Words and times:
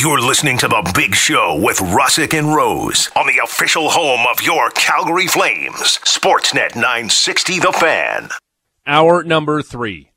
You're 0.00 0.22
listening 0.22 0.56
to 0.58 0.68
The 0.68 0.92
Big 0.94 1.14
Show 1.14 1.60
with 1.62 1.76
Russick 1.76 2.32
and 2.32 2.54
Rose 2.54 3.10
on 3.16 3.26
the 3.26 3.42
official 3.44 3.90
home 3.90 4.26
of 4.30 4.42
your 4.42 4.70
Calgary 4.70 5.26
Flames. 5.26 5.98
Sportsnet 6.04 6.74
960 6.74 7.58
The 7.58 7.72
Fan. 7.72 8.30
Hour 8.86 9.22
number 9.24 9.60
three. 9.60 10.12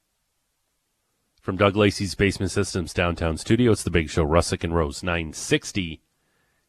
From 1.42 1.58
Doug 1.58 1.76
Lacey's 1.76 2.16
Basement 2.16 2.52
Systems 2.52 2.94
downtown 2.94 3.36
studio, 3.36 3.74
it's 3.74 3.84
The 3.84 3.92
Big 3.92 4.10
Show, 4.10 4.26
Russick 4.26 4.64
and 4.64 4.74
Rose 4.74 5.04
960 5.04 6.02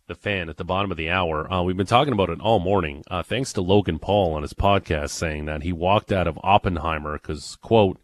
The 0.08 0.14
Fan 0.16 0.48
at 0.48 0.56
the 0.56 0.64
bottom 0.64 0.90
of 0.90 0.96
the 0.96 1.10
hour. 1.10 1.48
Uh, 1.52 1.62
we've 1.62 1.76
been 1.76 1.86
talking 1.86 2.14
about 2.14 2.30
it 2.30 2.40
all 2.40 2.58
morning, 2.58 3.04
uh, 3.12 3.22
thanks 3.22 3.52
to 3.52 3.60
Logan 3.60 4.00
Paul 4.00 4.34
on 4.34 4.42
his 4.42 4.54
podcast 4.54 5.10
saying 5.10 5.44
that 5.44 5.62
he 5.62 5.72
walked 5.72 6.10
out 6.10 6.26
of 6.26 6.36
Oppenheimer 6.42 7.12
because, 7.12 7.54
quote, 7.62 8.00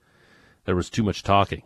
there 0.67 0.77
was 0.77 0.89
too 0.89 1.03
much 1.03 1.25
talking. 1.25 1.65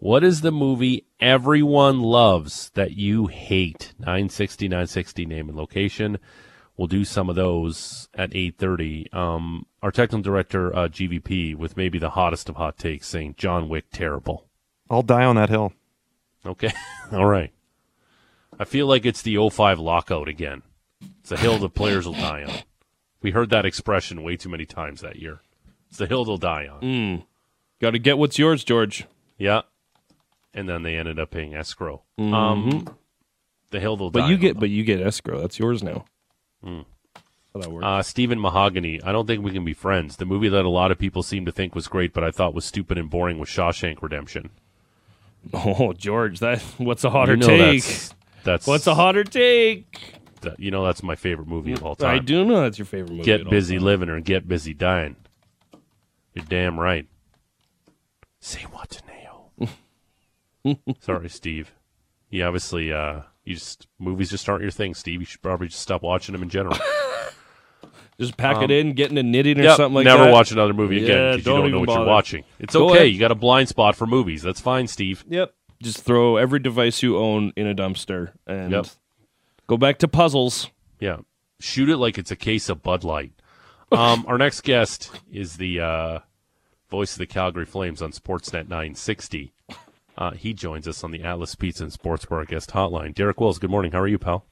What 0.00 0.24
is 0.24 0.40
the 0.40 0.50
movie 0.50 1.04
everyone 1.20 2.00
loves 2.00 2.70
that 2.70 2.92
you 2.92 3.26
hate? 3.26 3.92
960, 3.98 4.66
960 4.66 5.26
name 5.26 5.50
and 5.50 5.58
location. 5.58 6.18
We'll 6.78 6.86
do 6.86 7.04
some 7.04 7.28
of 7.28 7.36
those 7.36 8.08
at 8.14 8.30
8.30. 8.30 9.12
Um, 9.14 9.66
our 9.82 9.90
technical 9.90 10.22
director, 10.22 10.74
uh, 10.74 10.88
GVP, 10.88 11.54
with 11.54 11.76
maybe 11.76 11.98
the 11.98 12.08
hottest 12.08 12.48
of 12.48 12.56
hot 12.56 12.78
takes 12.78 13.08
saying 13.08 13.34
John 13.36 13.68
Wick 13.68 13.90
terrible. 13.92 14.46
I'll 14.88 15.02
die 15.02 15.26
on 15.26 15.36
that 15.36 15.50
hill. 15.50 15.74
Okay. 16.46 16.72
All 17.12 17.26
right. 17.26 17.52
I 18.58 18.64
feel 18.64 18.86
like 18.86 19.04
it's 19.04 19.20
the 19.20 19.36
05 19.50 19.78
lockout 19.78 20.28
again. 20.28 20.62
It's 21.20 21.30
a 21.30 21.36
hill 21.36 21.58
the 21.58 21.68
players 21.68 22.06
will 22.06 22.14
die 22.14 22.44
on. 22.44 22.54
We 23.20 23.32
heard 23.32 23.50
that 23.50 23.66
expression 23.66 24.22
way 24.22 24.38
too 24.38 24.48
many 24.48 24.64
times 24.64 25.02
that 25.02 25.16
year. 25.16 25.42
It's 25.90 25.98
the 25.98 26.06
hill 26.06 26.24
they'll 26.24 26.38
die 26.38 26.68
on. 26.68 26.80
Mm. 26.80 27.24
Got 27.82 27.90
to 27.90 27.98
get 27.98 28.16
what's 28.16 28.38
yours, 28.38 28.64
George. 28.64 29.06
Yeah. 29.36 29.62
And 30.52 30.68
then 30.68 30.82
they 30.82 30.96
ended 30.96 31.18
up 31.18 31.30
paying 31.30 31.54
escrow. 31.54 32.02
Mhm. 32.18 32.32
Um, 32.34 32.96
the 33.70 33.78
hill 33.80 33.96
they'll 33.96 34.10
But 34.10 34.28
you 34.28 34.36
get, 34.36 34.58
but 34.58 34.68
you 34.70 34.82
get 34.82 35.00
escrow. 35.00 35.40
That's 35.40 35.58
yours 35.58 35.82
now. 35.82 36.04
Mm. 36.64 36.84
How 37.54 37.60
that 37.60 37.70
works. 37.70 37.84
Uh, 37.84 38.02
Stephen 38.02 38.40
Mahogany, 38.40 39.00
I 39.02 39.12
don't 39.12 39.26
think 39.26 39.44
we 39.44 39.52
can 39.52 39.64
be 39.64 39.72
friends. 39.74 40.16
The 40.16 40.24
movie 40.24 40.48
that 40.48 40.64
a 40.64 40.68
lot 40.68 40.90
of 40.90 40.98
people 40.98 41.22
seem 41.22 41.46
to 41.46 41.52
think 41.52 41.74
was 41.74 41.86
great, 41.88 42.12
but 42.12 42.24
I 42.24 42.30
thought 42.30 42.52
was 42.54 42.64
stupid 42.64 42.98
and 42.98 43.08
boring 43.08 43.38
was 43.38 43.48
Shawshank 43.48 44.02
Redemption. 44.02 44.50
oh, 45.54 45.92
George, 45.92 46.40
that 46.40 46.60
what's 46.78 47.04
a 47.04 47.10
hotter 47.10 47.32
You 47.32 47.38
know 47.38 47.46
take? 47.46 47.82
That's, 47.82 48.14
that's 48.44 48.66
What's 48.66 48.86
a 48.86 48.94
hotter 48.94 49.24
take? 49.24 50.14
that- 50.42 50.58
you 50.58 50.70
know 50.70 50.84
that's 50.84 51.02
my 51.02 51.14
favorite 51.16 51.48
movie 51.48 51.72
of 51.72 51.84
all 51.84 51.94
time. 51.94 52.14
I 52.16 52.18
do 52.18 52.44
know 52.44 52.62
that's 52.62 52.78
your 52.78 52.86
favorite 52.86 53.12
movie. 53.12 53.22
Get 53.24 53.48
busy 53.48 53.78
living 53.78 54.08
or 54.08 54.20
get 54.20 54.48
busy 54.48 54.74
dying. 54.74 55.16
You're 56.34 56.44
damn 56.46 56.78
right. 56.80 57.06
Say 58.40 58.62
what 58.70 58.88
to. 58.90 59.09
Sorry, 61.00 61.28
Steve. 61.28 61.72
You 62.30 62.44
obviously, 62.44 62.92
uh, 62.92 63.22
you 63.44 63.54
just 63.54 63.86
movies 63.98 64.30
just 64.30 64.48
aren't 64.48 64.62
your 64.62 64.70
thing, 64.70 64.94
Steve. 64.94 65.20
You 65.20 65.26
should 65.26 65.42
probably 65.42 65.68
just 65.68 65.80
stop 65.82 66.02
watching 66.02 66.32
them 66.32 66.42
in 66.42 66.48
general. 66.48 66.76
Just 68.18 68.36
pack 68.36 68.56
Um, 68.56 68.64
it 68.64 68.70
in, 68.70 68.92
get 68.92 69.08
into 69.08 69.22
knitting 69.22 69.58
or 69.58 69.62
Yep, 69.62 69.76
something 69.78 69.94
like 69.94 70.04
never 70.04 70.18
that. 70.18 70.24
Never 70.26 70.34
watch 70.34 70.52
another 70.52 70.74
movie 70.74 71.02
again 71.02 71.08
Yeah, 71.16 71.30
because 71.36 71.46
you 71.46 71.52
don't 71.54 71.70
know 71.70 71.80
what 71.80 71.88
you're 71.88 72.04
watching. 72.04 72.44
It's 72.58 72.74
Go 72.74 72.90
okay. 72.90 72.96
ahead. 72.98 73.12
You 73.12 73.18
got 73.18 73.30
a 73.30 73.34
blind 73.34 73.70
spot 73.70 73.96
for 73.96 74.06
movies. 74.06 74.42
That's 74.42 74.60
fine, 74.60 74.88
Steve. 74.88 75.24
Yep. 75.26 75.54
Just 75.82 76.00
throw 76.02 76.36
every 76.36 76.58
device 76.58 77.02
you 77.02 77.16
own 77.16 77.54
in 77.56 77.66
a 77.66 77.74
dumpster 77.74 78.32
and 78.46 78.72
Yep. 78.72 78.86
go 79.68 79.78
back 79.78 79.96
to 80.00 80.08
puzzles. 80.08 80.68
Yeah. 80.98 81.20
Shoot 81.60 81.88
it 81.88 81.96
like 81.96 82.18
it's 82.18 82.30
a 82.30 82.36
case 82.36 82.68
of 82.68 82.82
Bud 82.82 83.04
Light. 83.04 83.32
Um, 83.90 84.26
our 84.28 84.36
next 84.36 84.60
guest 84.64 85.10
is 85.32 85.56
the 85.56 85.80
uh, 85.80 86.18
voice 86.90 87.12
of 87.12 87.20
the 87.20 87.26
Calgary 87.26 87.64
Flames 87.64 88.02
on 88.02 88.12
Sportsnet 88.12 88.68
960. 88.68 89.54
Uh, 90.18 90.32
he 90.32 90.52
joins 90.52 90.86
us 90.86 91.02
on 91.02 91.10
the 91.10 91.22
Atlas 91.22 91.54
Pizza 91.54 91.84
and 91.84 91.92
Sports 91.92 92.24
Bar 92.26 92.44
guest 92.44 92.70
hotline. 92.70 93.14
Derek 93.14 93.40
Wills, 93.40 93.58
good 93.58 93.70
morning. 93.70 93.92
How 93.92 94.00
are 94.00 94.08
you, 94.08 94.18
pal? 94.18 94.44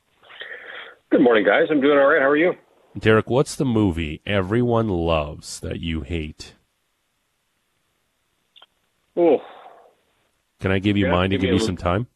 Good 1.10 1.20
morning, 1.20 1.44
guys. 1.44 1.66
I'm 1.70 1.80
doing 1.80 1.98
all 1.98 2.06
right. 2.06 2.20
How 2.22 2.28
are 2.28 2.36
you? 2.36 2.52
Derek, 2.98 3.28
what's 3.30 3.54
the 3.54 3.64
movie 3.64 4.20
everyone 4.26 4.88
loves 4.88 5.60
that 5.60 5.80
you 5.80 6.00
hate? 6.02 6.54
Oh, 9.16 9.38
Can 10.60 10.70
I 10.70 10.78
give 10.78 10.96
you 10.96 11.06
Yeah, 11.06 11.12
mine 11.12 11.30
to 11.30 11.38
give 11.38 11.50
you 11.52 11.58
some 11.58 11.76
time? 11.76 12.06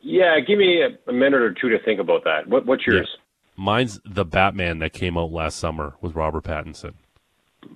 yeah. 0.00 0.38
Give 0.40 0.58
me 0.58 0.82
a, 0.82 1.10
a 1.10 1.12
minute 1.12 1.40
or 1.42 1.52
two 1.52 1.68
to 1.68 1.78
think 1.84 2.00
about 2.00 2.24
that. 2.24 2.46
What, 2.48 2.64
what's 2.66 2.86
yours? 2.86 3.08
Mine's 3.56 4.00
The 4.04 4.24
Batman 4.24 4.78
that 4.78 4.92
came 4.92 5.18
out 5.18 5.30
last 5.32 5.58
summer 5.58 5.94
with 6.00 6.14
Robert 6.14 6.44
Pattinson. 6.44 6.94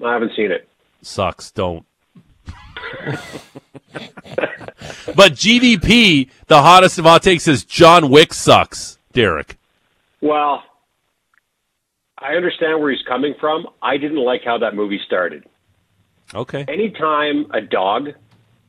I 0.04 0.12
haven't 0.14 0.32
seen 0.36 0.50
it. 0.50 0.68
Sucks. 1.02 1.50
Don't. 1.50 1.84
but 5.14 5.32
GVP, 5.32 6.30
the 6.46 6.62
hottest 6.62 6.98
of 6.98 7.04
hot 7.04 7.22
takes, 7.22 7.44
says 7.44 7.64
John 7.64 8.10
Wick 8.10 8.32
sucks. 8.34 8.98
Derek. 9.12 9.58
Well, 10.20 10.62
I 12.18 12.34
understand 12.34 12.80
where 12.80 12.90
he's 12.90 13.02
coming 13.06 13.34
from. 13.38 13.66
I 13.82 13.96
didn't 13.98 14.24
like 14.24 14.42
how 14.44 14.58
that 14.58 14.74
movie 14.74 15.00
started. 15.06 15.44
Okay. 16.34 16.64
Anytime 16.68 17.46
a 17.52 17.60
dog 17.60 18.08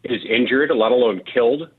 is 0.03 0.21
injured, 0.29 0.69
let 0.75 0.91
alone 0.91 1.21
killed, 1.31 1.69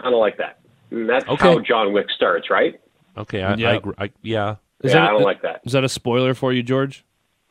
I 0.00 0.04
don't 0.10 0.18
like 0.20 0.38
that. 0.38 0.58
And 0.90 1.08
that's 1.08 1.28
Okay. 1.28 1.36
how 1.54 1.60
John 1.60 1.92
Wick 1.92 2.06
starts, 2.16 2.50
right? 2.50 2.80
Okay. 3.16 3.42
I, 3.42 3.54
Yeah. 3.54 3.70
I, 3.70 3.74
agree. 3.74 3.94
I 3.98 4.10
yeah. 4.22 4.56
Is 4.82 4.92
yeah, 4.92 5.00
that- 5.00 5.08
I 5.10 5.12
don't 5.12 5.22
like 5.22 5.42
that. 5.42 5.60
Is 5.64 5.72
that 5.72 5.84
a 5.84 5.88
spoiler 5.88 6.34
for 6.34 6.52
you, 6.52 6.62
George? 6.64 7.04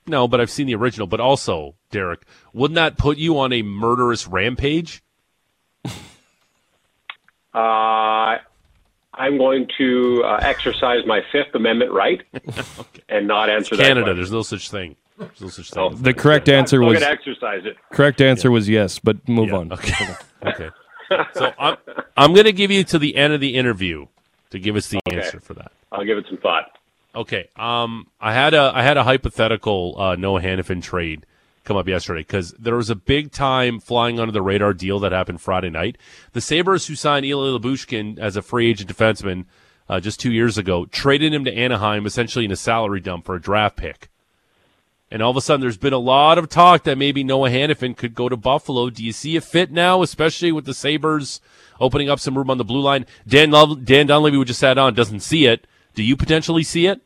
No, 0.09 0.27
but 0.27 0.41
I've 0.41 0.49
seen 0.49 0.67
the 0.67 0.75
original. 0.75 1.07
But 1.07 1.19
also, 1.19 1.75
Derek, 1.91 2.23
wouldn't 2.53 2.75
that 2.75 2.97
put 2.97 3.17
you 3.17 3.37
on 3.39 3.53
a 3.53 3.61
murderous 3.61 4.27
rampage? 4.27 5.01
Uh, 7.51 8.37
I'm 9.15 9.37
going 9.39 9.67
to 9.79 10.21
uh, 10.23 10.37
exercise 10.43 10.99
my 11.07 11.21
Fifth 11.31 11.55
Amendment 11.55 11.91
right 11.91 12.21
and 13.09 13.27
not 13.27 13.49
answer 13.49 13.75
that. 13.75 13.81
Canada, 13.81 14.01
question. 14.03 14.15
there's 14.17 14.31
no 14.31 14.43
such 14.43 14.69
thing. 14.69 14.95
There's 15.17 15.41
no 15.41 15.47
such 15.49 15.75
Oh, 15.75 15.89
thing. 15.89 16.03
The 16.03 16.13
correct 16.13 16.47
answer 16.47 16.79
I'm 16.81 16.87
was 16.89 16.99
going 16.99 17.11
to 17.11 17.19
exercise 17.19 17.61
it. 17.65 17.75
correct 17.91 18.21
answer 18.21 18.51
was 18.51 18.69
yes, 18.69 18.99
but 18.99 19.27
move 19.27 19.49
Yeah, 19.49 19.55
on. 19.57 19.73
Okay. 19.73 19.93
okay. 20.45 20.69
So 21.33 21.51
I'm, 21.57 21.77
I'm 22.15 22.33
going 22.33 22.45
to 22.45 22.53
give 22.53 22.69
you 22.69 22.83
to 22.83 22.99
the 22.99 23.15
end 23.15 23.33
of 23.33 23.41
the 23.41 23.55
interview 23.55 24.05
to 24.51 24.59
give 24.59 24.75
us 24.75 24.87
the 24.89 24.99
Okay. 25.07 25.17
answer 25.17 25.39
for 25.39 25.55
that. 25.55 25.71
I'll 25.91 26.05
give 26.05 26.19
it 26.19 26.25
some 26.29 26.37
thought. 26.37 26.77
Okay. 27.19 27.49
Um, 27.57 28.07
I 28.21 28.33
had 28.33 28.53
a 28.53 28.71
I 28.73 28.81
had 28.81 28.95
a 28.95 29.03
hypothetical 29.03 29.93
uh, 29.99 30.15
Noah 30.15 30.39
Hanifin 30.39 30.81
trade 30.81 31.25
come 31.65 31.75
up 31.75 31.85
yesterday 31.85 32.21
because 32.21 32.51
there 32.53 32.77
was 32.77 32.89
a 32.89 32.95
big 32.95 33.33
time 33.33 33.81
flying 33.81 34.21
under 34.21 34.31
the 34.31 34.41
radar 34.41 34.73
deal 34.73 34.99
that 34.99 35.11
happened 35.11 35.41
Friday 35.41 35.69
night. 35.69 35.97
The 36.31 36.39
Sabres, 36.39 36.87
who 36.87 36.95
signed 36.95 37.25
Ilya 37.25 37.59
Lyubushkin 37.59 38.19
as 38.19 38.37
a 38.37 38.41
free 38.41 38.69
agent 38.69 38.89
defenseman 38.89 39.47
uh, 39.89 39.99
just 39.99 40.21
two 40.21 40.31
years 40.31 40.57
ago, 40.57 40.85
traded 40.85 41.33
him 41.33 41.43
to 41.43 41.53
Anaheim 41.53 42.05
essentially 42.05 42.45
in 42.45 42.53
a 42.53 42.55
salary 42.55 43.01
dump 43.01 43.25
for 43.25 43.35
a 43.35 43.41
draft 43.41 43.75
pick. 43.75 44.09
And 45.11 45.21
all 45.21 45.31
of 45.31 45.35
a 45.37 45.41
sudden, 45.41 45.59
there's 45.59 45.75
been 45.75 45.91
a 45.91 45.97
lot 45.97 46.37
of 46.37 46.47
talk 46.47 46.83
that 46.83 46.97
maybe 46.97 47.25
Noah 47.25 47.49
Hanifin 47.49 47.97
could 47.97 48.15
go 48.15 48.29
to 48.29 48.37
Buffalo. 48.37 48.89
Do 48.89 49.03
you 49.03 49.11
see 49.11 49.35
a 49.35 49.41
fit 49.41 49.71
now, 49.71 50.03
especially 50.03 50.53
with 50.53 50.63
the 50.63 50.73
Sabres 50.73 51.41
opening 51.81 52.09
up 52.09 52.21
some 52.21 52.37
room 52.37 52.49
on 52.49 52.59
the 52.59 52.63
blue 52.63 52.79
line? 52.79 53.05
Dan 53.27 53.51
Love, 53.51 53.83
Dan 53.83 54.07
Dunleavy, 54.07 54.37
who 54.37 54.45
just 54.45 54.61
sat 54.61 54.77
on, 54.77 54.93
doesn't 54.93 55.19
see 55.19 55.47
it. 55.47 55.67
Do 55.95 56.01
you 56.01 56.15
potentially 56.15 56.63
see 56.63 56.85
it? 56.85 57.01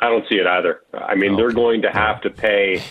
I 0.00 0.08
don't 0.08 0.24
see 0.28 0.36
it 0.36 0.46
either. 0.46 0.80
I 0.94 1.14
mean, 1.14 1.36
they're 1.36 1.50
going 1.50 1.82
to 1.82 1.90
have 1.90 2.20
to 2.22 2.30
pay 2.30 2.82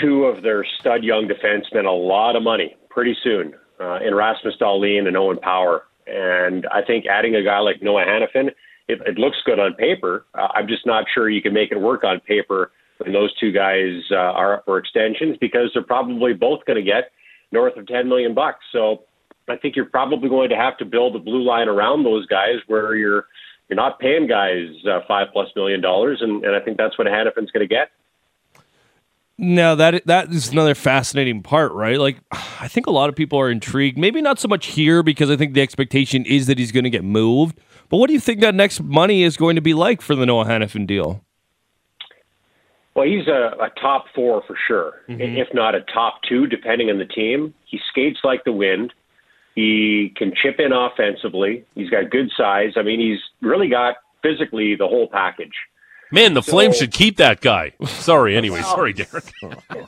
two 0.00 0.24
of 0.24 0.42
their 0.42 0.64
stud 0.78 1.02
young 1.02 1.28
defensemen 1.28 1.84
a 1.84 1.90
lot 1.90 2.36
of 2.36 2.42
money 2.42 2.76
pretty 2.90 3.16
soon 3.22 3.54
uh, 3.80 3.98
in 4.04 4.14
Rasmus 4.14 4.54
Dahlin 4.60 5.06
and 5.06 5.16
Owen 5.16 5.38
Power. 5.38 5.84
And 6.06 6.66
I 6.72 6.82
think 6.82 7.06
adding 7.06 7.34
a 7.34 7.42
guy 7.42 7.58
like 7.58 7.82
Noah 7.82 8.04
Hanifin, 8.04 8.48
it, 8.88 9.00
it 9.06 9.18
looks 9.18 9.36
good 9.44 9.58
on 9.58 9.74
paper. 9.74 10.24
Uh, 10.34 10.48
I'm 10.54 10.68
just 10.68 10.86
not 10.86 11.04
sure 11.12 11.28
you 11.28 11.42
can 11.42 11.52
make 11.52 11.72
it 11.72 11.80
work 11.80 12.04
on 12.04 12.20
paper 12.20 12.70
when 12.98 13.12
those 13.12 13.34
two 13.38 13.52
guys 13.52 14.02
uh, 14.10 14.16
are 14.16 14.54
up 14.54 14.64
for 14.64 14.78
extensions 14.78 15.36
because 15.40 15.70
they're 15.74 15.82
probably 15.82 16.32
both 16.32 16.64
going 16.64 16.78
to 16.78 16.82
get 16.82 17.10
north 17.52 17.76
of 17.76 17.86
10 17.86 18.08
million 18.08 18.34
bucks. 18.34 18.64
So 18.72 19.04
I 19.48 19.56
think 19.56 19.76
you're 19.76 19.86
probably 19.86 20.28
going 20.28 20.50
to 20.50 20.56
have 20.56 20.76
to 20.78 20.84
build 20.84 21.16
a 21.16 21.18
blue 21.18 21.42
line 21.42 21.68
around 21.68 22.04
those 22.04 22.26
guys 22.26 22.56
where 22.66 22.94
you're 22.94 23.26
you're 23.68 23.76
not 23.76 23.98
paying 23.98 24.26
guys 24.26 24.68
uh, 24.90 25.00
five 25.06 25.28
plus 25.32 25.48
million 25.54 25.80
dollars, 25.80 26.18
and, 26.20 26.44
and 26.44 26.54
I 26.54 26.60
think 26.60 26.76
that's 26.78 26.96
what 26.98 27.06
Hanifin's 27.06 27.50
going 27.50 27.66
to 27.66 27.66
get. 27.66 27.90
Now 29.40 29.76
that 29.76 30.04
that 30.06 30.30
is 30.30 30.48
another 30.48 30.74
fascinating 30.74 31.42
part, 31.42 31.72
right? 31.72 31.98
Like, 31.98 32.18
I 32.32 32.66
think 32.66 32.86
a 32.86 32.90
lot 32.90 33.08
of 33.08 33.14
people 33.14 33.38
are 33.38 33.50
intrigued. 33.50 33.96
Maybe 33.96 34.20
not 34.20 34.40
so 34.40 34.48
much 34.48 34.66
here 34.66 35.02
because 35.04 35.30
I 35.30 35.36
think 35.36 35.54
the 35.54 35.62
expectation 35.62 36.24
is 36.24 36.46
that 36.48 36.58
he's 36.58 36.72
going 36.72 36.84
to 36.84 36.90
get 36.90 37.04
moved. 37.04 37.60
But 37.88 37.98
what 37.98 38.08
do 38.08 38.14
you 38.14 38.20
think 38.20 38.40
that 38.40 38.54
next 38.54 38.82
money 38.82 39.22
is 39.22 39.36
going 39.36 39.54
to 39.54 39.62
be 39.62 39.74
like 39.74 40.02
for 40.02 40.16
the 40.16 40.26
Noah 40.26 40.44
Hanifin 40.44 40.86
deal? 40.86 41.24
Well, 42.94 43.06
he's 43.06 43.28
a, 43.28 43.54
a 43.60 43.70
top 43.80 44.06
four 44.12 44.42
for 44.44 44.56
sure, 44.66 44.94
if 45.06 45.54
not 45.54 45.76
a 45.76 45.82
top 45.82 46.20
two, 46.28 46.48
depending 46.48 46.90
on 46.90 46.98
the 46.98 47.04
team. 47.04 47.54
He 47.64 47.78
skates 47.88 48.18
like 48.24 48.42
the 48.42 48.50
wind. 48.50 48.92
He 49.58 50.12
can 50.14 50.32
chip 50.40 50.60
in 50.60 50.70
offensively. 50.72 51.64
He's 51.74 51.90
got 51.90 52.10
good 52.10 52.30
size. 52.36 52.74
I 52.76 52.82
mean, 52.82 53.00
he's 53.00 53.18
really 53.40 53.68
got 53.68 53.96
physically 54.22 54.76
the 54.76 54.86
whole 54.86 55.08
package. 55.08 55.54
Man, 56.12 56.32
the 56.34 56.42
Flames 56.42 56.76
should 56.78 56.92
keep 56.92 57.16
that 57.16 57.40
guy. 57.40 57.72
Sorry, 57.86 58.36
anyway. 58.36 58.62
Sorry, 58.62 58.92
Derek. 58.92 59.32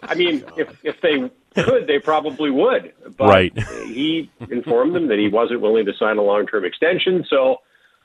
I 0.02 0.16
mean, 0.16 0.42
if 0.56 0.76
if 0.84 1.00
they 1.02 1.30
could, 1.62 1.86
they 1.86 2.00
probably 2.00 2.50
would. 2.50 2.92
But 3.16 3.28
Right. 3.28 3.58
he 3.86 4.28
informed 4.50 4.96
them 4.96 5.06
that 5.06 5.20
he 5.20 5.28
wasn't 5.28 5.60
willing 5.60 5.86
to 5.86 5.92
sign 5.94 6.18
a 6.18 6.22
long 6.22 6.48
term 6.48 6.64
extension. 6.64 7.24
So 7.30 7.58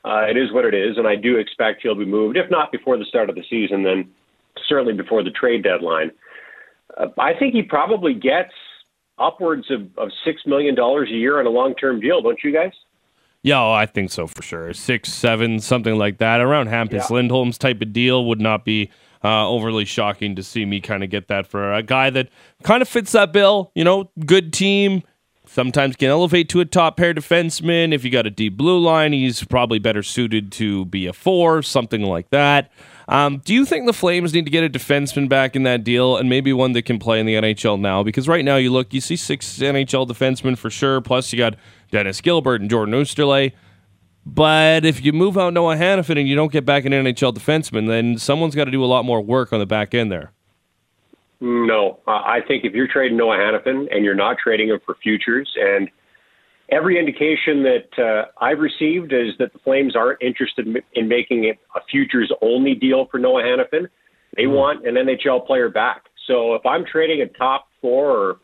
uh, 0.04 0.26
it 0.30 0.36
is 0.36 0.52
what 0.52 0.64
it 0.66 0.72
is. 0.74 0.98
And 0.98 1.08
I 1.08 1.16
do 1.16 1.36
expect 1.36 1.82
he'll 1.82 1.96
be 1.96 2.04
moved, 2.04 2.36
if 2.36 2.48
not 2.48 2.70
before 2.70 2.96
the 2.96 3.04
start 3.06 3.28
of 3.28 3.34
the 3.34 3.44
season, 3.50 3.82
then 3.82 4.08
certainly 4.68 4.92
before 4.94 5.24
the 5.24 5.30
trade 5.32 5.64
deadline. 5.64 6.12
Uh, 6.96 7.08
I 7.18 7.34
think 7.34 7.54
he 7.54 7.62
probably 7.62 8.14
gets 8.14 8.52
upwards 9.18 9.70
of, 9.70 9.82
of 9.96 10.10
$6 10.26 10.34
million 10.46 10.78
a 10.78 11.04
year 11.10 11.38
on 11.40 11.46
a 11.46 11.50
long 11.50 11.74
term 11.74 12.00
deal, 12.00 12.20
don't 12.22 12.38
you 12.44 12.52
guys? 12.52 12.72
Yeah, 13.42 13.62
oh, 13.62 13.72
I 13.72 13.86
think 13.86 14.10
so 14.10 14.26
for 14.26 14.42
sure. 14.42 14.72
Six, 14.72 15.12
seven, 15.12 15.60
something 15.60 15.96
like 15.96 16.18
that. 16.18 16.40
Around 16.40 16.68
Hampus 16.68 16.92
Yeah. 16.92 17.06
Lindholm's 17.10 17.58
type 17.58 17.80
of 17.80 17.92
deal 17.92 18.24
would 18.24 18.40
not 18.40 18.64
be 18.64 18.90
uh, 19.22 19.48
overly 19.48 19.84
shocking 19.84 20.34
to 20.34 20.42
see 20.42 20.64
me 20.64 20.80
kind 20.80 21.04
of 21.04 21.10
get 21.10 21.28
that 21.28 21.46
for 21.46 21.72
a 21.72 21.82
guy 21.82 22.10
that 22.10 22.28
kind 22.64 22.82
of 22.82 22.88
fits 22.88 23.12
that 23.12 23.32
bill. 23.32 23.70
You 23.74 23.84
know, 23.84 24.10
good 24.24 24.52
team. 24.52 25.02
Sometimes 25.46 25.94
can 25.94 26.08
elevate 26.08 26.48
to 26.50 26.60
a 26.60 26.64
top 26.64 26.96
pair 26.96 27.14
defenseman. 27.14 27.92
If 27.94 28.04
you 28.04 28.10
got 28.10 28.26
a 28.26 28.30
deep 28.30 28.56
blue 28.56 28.80
line, 28.80 29.12
he's 29.12 29.44
probably 29.44 29.78
better 29.78 30.02
suited 30.02 30.50
to 30.52 30.84
be 30.86 31.06
a 31.06 31.12
four, 31.12 31.62
something 31.62 32.02
like 32.02 32.30
that. 32.30 32.72
Um, 33.08 33.40
do 33.44 33.54
you 33.54 33.64
think 33.64 33.86
the 33.86 33.92
Flames 33.92 34.34
need 34.34 34.46
to 34.46 34.50
get 34.50 34.64
a 34.64 34.68
defenseman 34.68 35.28
back 35.28 35.54
in 35.54 35.62
that 35.62 35.84
deal 35.84 36.16
and 36.16 36.28
maybe 36.28 36.52
one 36.52 36.72
that 36.72 36.82
can 36.82 36.98
play 36.98 37.20
in 37.20 37.26
the 37.26 37.34
NHL 37.34 37.78
now? 37.78 38.02
Because 38.02 38.26
right 38.26 38.44
now 38.44 38.56
you 38.56 38.70
look, 38.72 38.92
you 38.92 39.00
see 39.00 39.16
six 39.16 39.58
NHL 39.58 40.08
defensemen 40.08 40.58
for 40.58 40.70
sure. 40.70 41.00
Plus 41.00 41.32
you 41.32 41.38
got 41.38 41.54
Dennis 41.92 42.20
Gilbert 42.20 42.60
and 42.60 42.68
Jordan 42.68 42.94
Oesterle. 42.94 43.52
But 44.24 44.84
if 44.84 45.04
you 45.04 45.12
move 45.12 45.38
out 45.38 45.52
Noah 45.52 45.76
Hanifin 45.76 46.18
and 46.18 46.26
you 46.26 46.34
don't 46.34 46.50
get 46.50 46.64
back 46.64 46.84
an 46.84 46.92
NHL 46.92 47.32
defenseman, 47.32 47.86
then 47.86 48.18
someone's 48.18 48.56
got 48.56 48.64
to 48.64 48.72
do 48.72 48.82
a 48.82 48.86
lot 48.86 49.04
more 49.04 49.20
work 49.20 49.52
on 49.52 49.60
the 49.60 49.66
back 49.66 49.94
end 49.94 50.10
there. 50.10 50.32
No, 51.40 52.00
I 52.08 52.40
think 52.40 52.64
if 52.64 52.72
you're 52.72 52.88
trading 52.88 53.16
Noah 53.16 53.36
Hanifin 53.36 53.86
and 53.94 54.04
you're 54.04 54.16
not 54.16 54.38
trading 54.38 54.70
him 54.70 54.80
for 54.84 54.96
futures, 55.00 55.52
and 55.56 55.88
every 56.70 56.98
indication 56.98 57.62
that 57.62 57.98
uh, 57.98 58.44
I've 58.44 58.58
received 58.58 59.12
is 59.12 59.34
that 59.38 59.52
the 59.52 59.58
Flames 59.60 59.94
aren't 59.94 60.20
interested 60.22 60.66
in- 60.66 60.82
in 60.94 61.08
making 61.08 61.44
it 61.44 61.58
a 61.74 61.80
futures 61.90 62.32
only 62.42 62.74
deal 62.74 63.06
for 63.06 63.18
Noah 63.18 63.42
Hanifin. 63.42 63.88
They 64.36 64.46
want 64.46 64.86
an 64.86 64.96
NHL 64.96 65.46
player 65.46 65.68
back. 65.68 66.04
So 66.26 66.54
if 66.54 66.66
I'm 66.66 66.84
trading 66.84 67.22
a 67.22 67.26
top 67.26 67.68
four, 67.80 68.10
or 68.10 68.36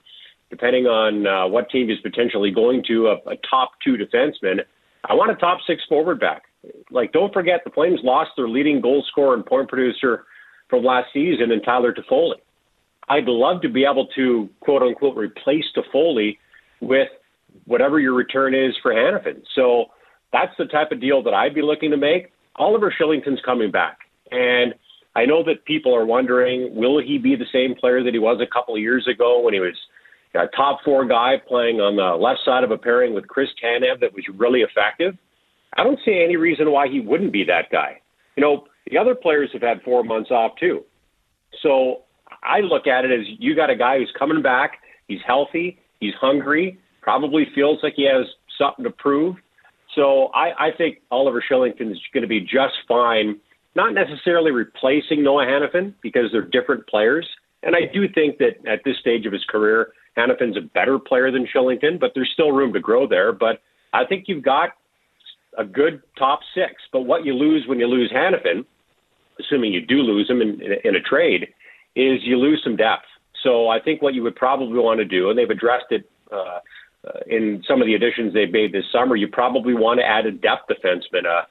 depending 0.50 0.86
on 0.86 1.26
uh, 1.26 1.48
what 1.48 1.68
team 1.70 1.90
is 1.90 1.98
potentially 2.00 2.50
going 2.50 2.84
to, 2.88 3.08
a, 3.08 3.14
a 3.30 3.36
top 3.48 3.72
two 3.84 3.96
defenseman, 3.96 4.60
I 5.04 5.14
want 5.14 5.32
a 5.32 5.34
top 5.34 5.58
six 5.66 5.82
forward 5.88 6.20
back. 6.20 6.42
Like, 6.90 7.12
don't 7.12 7.32
forget 7.32 7.62
the 7.64 7.70
Flames 7.70 8.00
lost 8.04 8.30
their 8.36 8.48
leading 8.48 8.80
goal 8.80 9.04
scorer 9.10 9.34
and 9.34 9.44
point 9.44 9.68
producer 9.68 10.26
from 10.70 10.84
last 10.84 11.08
season 11.12 11.50
in 11.50 11.60
Tyler 11.62 11.92
Toffoli. 11.92 12.36
I'd 13.08 13.26
love 13.26 13.62
to 13.62 13.68
be 13.68 13.84
able 13.84 14.06
to 14.14 14.48
quote 14.60 14.82
unquote 14.82 15.16
replace 15.16 15.64
Toffoli 15.76 16.38
with 16.80 17.08
whatever 17.64 17.98
your 17.98 18.14
return 18.14 18.54
is 18.54 18.74
for 18.82 18.92
Hanifin. 18.92 19.42
So 19.54 19.86
that's 20.32 20.52
the 20.58 20.66
type 20.66 20.92
of 20.92 21.00
deal 21.00 21.22
that 21.22 21.34
I'd 21.34 21.54
be 21.54 21.62
looking 21.62 21.90
to 21.90 21.96
make. 21.96 22.32
Oliver 22.56 22.92
Kylington's 22.98 23.40
coming 23.44 23.70
back. 23.70 23.98
And 24.30 24.74
I 25.14 25.26
know 25.26 25.42
that 25.44 25.64
people 25.64 25.94
are 25.94 26.06
wondering, 26.06 26.74
will 26.74 27.00
he 27.00 27.18
be 27.18 27.36
the 27.36 27.46
same 27.52 27.74
player 27.74 28.02
that 28.02 28.12
he 28.12 28.18
was 28.18 28.40
a 28.40 28.52
couple 28.52 28.74
of 28.74 28.80
years 28.80 29.06
ago 29.06 29.40
when 29.40 29.54
he 29.54 29.60
was 29.60 29.76
a 30.34 30.46
top 30.56 30.80
four 30.84 31.06
guy 31.06 31.34
playing 31.46 31.76
on 31.76 31.96
the 31.96 32.16
left 32.22 32.40
side 32.44 32.64
of 32.64 32.70
a 32.70 32.78
pairing 32.78 33.14
with 33.14 33.28
Chris 33.28 33.48
Tanev 33.62 34.00
that 34.00 34.14
was 34.14 34.24
really 34.34 34.60
effective? 34.60 35.14
I 35.76 35.84
don't 35.84 35.98
see 36.04 36.22
any 36.24 36.36
reason 36.36 36.70
why 36.70 36.88
he 36.88 37.00
wouldn't 37.00 37.32
be 37.32 37.44
that 37.44 37.70
guy. 37.70 38.00
You 38.36 38.42
know, 38.42 38.64
the 38.90 38.98
other 38.98 39.14
players 39.14 39.50
have 39.52 39.62
had 39.62 39.82
four 39.82 40.02
months 40.02 40.30
off 40.30 40.52
too. 40.58 40.84
So 41.62 42.02
I 42.42 42.60
look 42.60 42.86
at 42.86 43.04
it 43.04 43.10
as 43.10 43.26
you 43.38 43.54
got 43.54 43.70
a 43.70 43.76
guy 43.76 43.98
who's 43.98 44.12
coming 44.18 44.42
back. 44.42 44.78
He's 45.08 45.20
healthy. 45.26 45.78
He's 46.00 46.14
hungry. 46.20 46.78
Probably 47.02 47.46
feels 47.54 47.80
like 47.82 47.94
he 47.96 48.04
has 48.04 48.26
something 48.56 48.84
to 48.84 48.90
prove. 48.90 49.36
So 49.94 50.28
I, 50.28 50.68
I 50.68 50.70
think 50.76 50.98
Oliver 51.10 51.42
Kylington 51.50 51.90
is 51.90 51.98
going 52.14 52.22
to 52.22 52.28
be 52.28 52.40
just 52.40 52.74
fine. 52.88 53.38
Not 53.74 53.92
necessarily 53.94 54.50
replacing 54.50 55.22
Noah 55.22 55.44
Hanifin 55.46 55.94
because 56.02 56.26
they're 56.32 56.48
different 56.48 56.86
players. 56.86 57.28
And 57.62 57.76
I 57.76 57.92
do 57.92 58.08
think 58.08 58.38
that 58.38 58.66
at 58.66 58.80
this 58.84 58.96
stage 59.00 59.26
of 59.26 59.32
his 59.32 59.44
career, 59.48 59.92
Hanifin's 60.16 60.56
a 60.56 60.60
better 60.60 60.98
player 60.98 61.30
than 61.30 61.46
Kylington, 61.46 61.98
but 61.98 62.12
there's 62.14 62.30
still 62.32 62.52
room 62.52 62.72
to 62.72 62.80
grow 62.80 63.06
there. 63.06 63.32
But 63.32 63.62
I 63.92 64.04
think 64.04 64.24
you've 64.28 64.42
got 64.42 64.70
a 65.58 65.64
good 65.64 66.02
top 66.18 66.40
six. 66.54 66.74
But 66.92 67.02
what 67.02 67.24
you 67.24 67.34
lose 67.34 67.64
when 67.66 67.78
you 67.78 67.86
lose 67.86 68.10
Hanifin, 68.14 68.64
assuming 69.40 69.72
you 69.72 69.84
do 69.84 69.96
lose 69.96 70.28
him 70.28 70.40
in, 70.40 70.60
in, 70.62 70.72
in 70.84 70.96
a 70.96 71.00
trade, 71.00 71.48
is 71.94 72.20
you 72.22 72.36
lose 72.36 72.60
some 72.64 72.76
depth. 72.76 73.04
So 73.42 73.68
I 73.68 73.80
think 73.80 74.02
what 74.02 74.14
you 74.14 74.22
would 74.22 74.36
probably 74.36 74.78
want 74.78 74.98
to 74.98 75.04
do, 75.04 75.30
and 75.30 75.38
they've 75.38 75.50
addressed 75.50 75.90
it 75.90 76.08
uh, 76.30 76.58
uh, 77.06 77.18
in 77.26 77.62
some 77.66 77.80
of 77.80 77.86
the 77.86 77.94
additions 77.94 78.32
they've 78.34 78.52
made 78.52 78.72
this 78.72 78.84
summer, 78.92 79.16
you 79.16 79.28
probably 79.28 79.74
want 79.74 80.00
to 80.00 80.04
add 80.06 80.26
a 80.26 80.30
depth 80.30 80.70
defenseman, 80.70 81.24
a, 81.26 81.46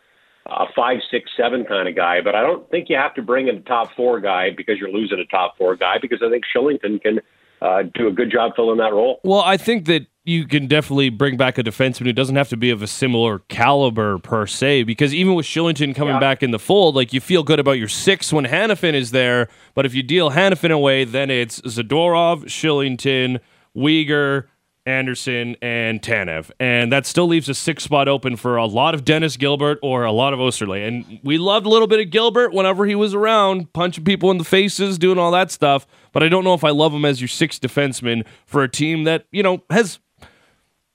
a 0.49 0.65
five, 0.75 0.97
six, 1.09 1.29
seven 1.37 1.65
kind 1.65 1.87
of 1.87 1.95
guy. 1.95 2.21
But 2.21 2.35
I 2.35 2.41
don't 2.41 2.69
think 2.69 2.89
you 2.89 2.95
have 2.97 3.13
to 3.15 3.21
bring 3.21 3.47
in 3.47 3.57
a 3.57 3.61
top 3.61 3.89
four 3.95 4.19
guy 4.19 4.49
because 4.55 4.77
you're 4.79 4.91
losing 4.91 5.19
a 5.19 5.25
top 5.25 5.57
four 5.57 5.75
guy, 5.75 5.95
because 6.01 6.19
I 6.25 6.29
think 6.29 6.43
Kylington 6.55 7.01
can 7.01 7.19
uh, 7.61 7.83
do 7.93 8.07
a 8.07 8.11
good 8.11 8.31
job 8.31 8.53
filling 8.55 8.77
that 8.77 8.93
role. 8.93 9.19
Well, 9.23 9.41
I 9.41 9.57
think 9.57 9.85
that 9.85 10.07
you 10.23 10.45
can 10.45 10.67
definitely 10.67 11.09
bring 11.09 11.35
back 11.35 11.57
a 11.57 11.63
defenseman 11.63 12.05
who 12.05 12.13
doesn't 12.13 12.35
have 12.35 12.49
to 12.49 12.57
be 12.57 12.69
of 12.69 12.83
a 12.83 12.87
similar 12.87 13.39
caliber 13.49 14.19
per 14.19 14.45
se, 14.45 14.83
because 14.83 15.13
even 15.15 15.33
with 15.33 15.47
Kylington 15.47 15.95
coming 15.95 16.13
Yeah. 16.13 16.19
back 16.19 16.43
in 16.43 16.51
the 16.51 16.59
fold, 16.59 16.95
like 16.95 17.11
you 17.11 17.19
feel 17.19 17.41
good 17.43 17.59
about 17.59 17.79
your 17.79 17.87
six 17.87 18.31
when 18.31 18.45
Hanifin 18.45 18.93
is 18.93 19.09
there, 19.11 19.47
but 19.73 19.85
if 19.85 19.95
you 19.95 20.03
deal 20.03 20.29
Hanifin 20.29 20.71
away, 20.71 21.05
then 21.05 21.31
it's 21.31 21.59
Zadorov, 21.61 22.45
Kylington, 22.45 23.39
Weegar, 23.75 24.45
Andersson, 24.85 25.55
and 25.61 26.01
Tanev. 26.01 26.51
And 26.59 26.91
that 26.91 27.05
still 27.05 27.27
leaves 27.27 27.49
a 27.49 27.53
six 27.53 27.83
spot 27.83 28.07
open 28.07 28.35
for 28.35 28.55
a 28.55 28.65
lot 28.65 28.93
of 28.93 29.05
Dennis 29.05 29.37
Gilbert 29.37 29.79
or 29.81 30.03
a 30.03 30.11
lot 30.11 30.33
of 30.33 30.39
Oesterle. 30.39 30.87
And 30.87 31.19
we 31.23 31.37
loved 31.37 31.65
a 31.65 31.69
little 31.69 31.87
bit 31.87 31.99
of 31.99 32.09
Gilbert 32.09 32.53
whenever 32.53 32.85
he 32.85 32.95
was 32.95 33.13
around, 33.13 33.71
punching 33.73 34.03
people 34.03 34.31
in 34.31 34.37
the 34.37 34.43
faces, 34.43 34.97
doing 34.97 35.17
all 35.17 35.31
that 35.31 35.51
stuff. 35.51 35.85
But 36.11 36.23
I 36.23 36.29
don't 36.29 36.43
know 36.43 36.53
if 36.53 36.63
I 36.63 36.71
love 36.71 36.93
him 36.93 37.05
as 37.05 37.21
your 37.21 37.27
sixth 37.27 37.61
defenseman 37.61 38.25
for 38.45 38.63
a 38.63 38.69
team 38.69 39.03
that, 39.03 39.25
you 39.31 39.43
know, 39.43 39.63
has 39.69 39.99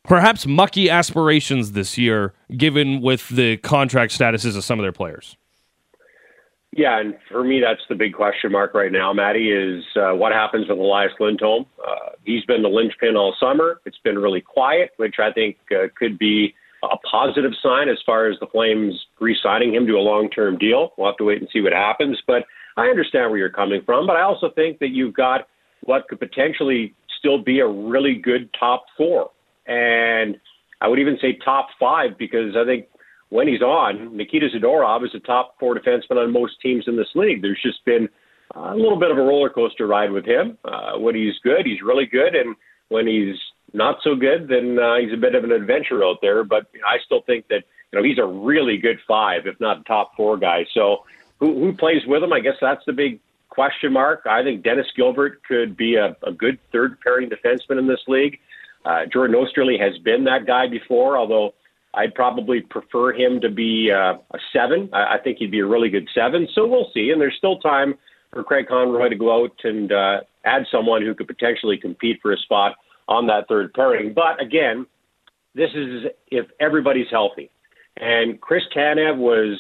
perhaps 0.05 0.47
mucky 0.47 0.89
aspirations 0.91 1.73
this 1.73 1.99
year, 1.99 2.35
given 2.57 3.01
with 3.01 3.29
the 3.29 3.57
contract 3.59 4.17
statuses 4.17 4.57
of 4.57 4.65
some 4.65 4.79
of 4.79 4.85
their 4.85 4.93
players. 4.93 5.37
Yeah, 6.77 7.01
and 7.01 7.15
for 7.31 7.43
me, 7.43 7.63
that's 7.65 7.81
the 7.89 7.95
big 7.95 8.13
question 8.13 8.53
mark 8.53 8.75
right 8.75 8.93
now, 8.93 9.11
Matty, 9.11 9.51
is 9.51 9.83
uh, 9.97 10.13
what 10.13 10.33
happens 10.33 10.69
with 10.69 10.79
Elias 10.79 11.13
Lindholm. 11.19 11.65
Uh, 11.83 12.11
he's 12.25 12.45
been 12.45 12.61
the 12.61 12.69
linchpin 12.69 13.17
all 13.17 13.35
summer. 13.41 13.81
It's 13.87 13.97
been 14.05 14.19
really 14.19 14.43
quiet, 14.43 14.91
which 14.99 15.15
I 15.19 15.33
think 15.33 15.57
uh, 15.71 15.87
could 15.99 16.19
be 16.19 16.55
a 16.83 16.99
positive 17.11 17.53
sign 17.63 17.89
as 17.89 17.97
far 18.05 18.29
as 18.29 18.39
the 18.41 18.47
Flames 18.47 18.95
re-signing 19.21 19.75
him 19.75 19.87
to 19.87 19.95
a 19.95 20.05
long-term 20.05 20.59
deal. 20.59 20.93
We'll 20.99 21.09
have 21.09 21.17
to 21.17 21.25
wait 21.25 21.41
and 21.41 21.49
see 21.51 21.63
what 21.63 21.73
happens. 21.73 22.19
But 22.27 22.45
I 22.77 22.89
understand 22.89 23.31
where 23.31 23.39
you're 23.39 23.49
coming 23.49 23.81
from. 23.87 24.07
But 24.07 24.17
I 24.17 24.23
also 24.23 24.51
think 24.55 24.79
that 24.81 24.91
you've 24.91 25.15
got 25.15 25.49
what 25.85 26.07
could 26.09 26.21
potentially 26.21 26.95
still 27.19 27.43
be 27.43 27.61
a 27.61 27.67
really 27.67 28.17
good 28.17 28.51
top 28.59 28.85
four. 28.99 29.31
And 29.67 30.37
I 30.83 30.89
would 30.89 30.99
even 30.99 31.17
say 31.23 31.39
top 31.43 31.69
five 31.81 32.19
because 32.19 32.55
I 32.55 32.67
think 32.67 32.87
when 33.29 33.49
he's 33.49 33.63
on, 33.63 34.17
Nikita 34.17 34.49
Zadorov 34.55 35.05
is 35.05 35.15
a 35.15 35.21
top 35.21 35.57
four 35.59 35.75
defenseman 35.75 36.23
on 36.23 36.33
most 36.33 36.61
teams 36.61 36.85
in 36.87 36.97
this 36.97 37.09
league. 37.15 37.43
There's 37.43 37.61
just 37.63 37.85
been 37.85 38.09
a 38.55 38.75
little 38.75 38.99
bit 38.99 39.11
of 39.11 39.19
a 39.19 39.23
roller 39.23 39.51
coaster 39.51 39.87
ride 39.87 40.13
with 40.13 40.25
him. 40.25 40.57
Uh, 40.65 40.99
when 40.99 41.15
he's 41.15 41.35
good, 41.43 41.67
he's 41.67 41.83
really 41.83 42.07
good, 42.07 42.35
and 42.35 42.55
when 42.89 43.07
he's 43.07 43.37
not 43.73 43.99
so 44.03 44.15
good, 44.15 44.49
then 44.49 44.79
uh, 44.79 44.97
he's 44.97 45.13
a 45.13 45.17
bit 45.17 45.35
of 45.35 45.45
an 45.45 45.53
adventure 45.53 46.05
out 46.05 46.19
there. 46.23 46.45
But 46.45 46.67
I 46.87 46.99
still 47.05 47.23
think 47.23 47.49
that 47.49 47.65
you 47.93 47.99
know 47.99 48.05
he's 48.05 48.19
a 48.19 48.27
really 48.27 48.79
good 48.79 48.99
five, 49.07 49.47
if 49.47 49.59
not 49.61 49.85
top 49.87 50.13
four 50.17 50.37
guy. 50.37 50.65
So 50.73 51.05
who, 51.41 51.59
who 51.59 51.73
plays 51.73 52.03
with 52.07 52.23
him? 52.23 52.33
I 52.33 52.41
guess 52.41 52.57
that's 52.61 52.85
the 52.87 52.93
big 52.93 53.21
question 53.49 53.93
mark. 53.93 54.23
I 54.29 54.43
think 54.43 54.63
Dennis 54.63 54.87
Gilbert 54.95 55.43
could 55.45 55.77
be 55.77 55.97
a, 55.97 56.17
a 56.23 56.33
good 56.33 56.59
third 56.73 57.01
pairing 57.01 57.29
defenseman 57.29 57.79
in 57.79 57.87
this 57.87 58.03
league. 58.07 58.39
Uh, 58.85 59.07
Jordan 59.13 59.35
Oesterle 59.35 59.81
has 59.81 59.99
been 59.99 60.25
that 60.25 60.47
guy 60.47 60.69
before, 60.69 61.19
although 61.19 61.55
I'd 61.97 62.15
probably 62.15 62.61
prefer 62.61 63.13
him 63.15 63.41
to 63.41 63.51
be 63.51 63.91
uh, 63.91 64.15
a 64.15 64.39
seven. 64.53 64.91
I, 64.93 65.15
I 65.15 65.19
think 65.23 65.39
he'd 65.39 65.51
be 65.51 65.61
a 65.61 65.67
really 65.67 65.89
good 65.89 66.09
seven. 66.15 66.47
So 66.55 66.67
we'll 66.67 66.91
see. 66.93 67.11
And 67.11 67.21
there's 67.21 67.35
still 67.39 67.59
time 67.59 67.95
for 68.33 68.45
Craig 68.45 68.67
Conroy 68.69 69.09
to 69.09 69.17
go 69.17 69.45
out 69.45 69.59
and 69.65 69.91
uh, 69.91 70.21
add 70.45 70.63
someone 70.71 71.03
who 71.03 71.15
could 71.15 71.27
potentially 71.27 71.79
compete 71.79 72.19
for 72.21 72.33
a 72.33 72.37
spot 72.39 72.75
on 73.09 73.27
that 73.29 73.49
third 73.49 73.73
pairing. 73.73 74.13
But 74.15 74.43
again, 74.43 74.87
this 75.55 75.71
is 75.75 76.05
if 76.31 76.47
everybody's 76.61 77.07
healthy. 77.11 77.51
And 77.97 78.41
Chris 78.41 78.63
Tanev 78.77 79.17
was 79.17 79.59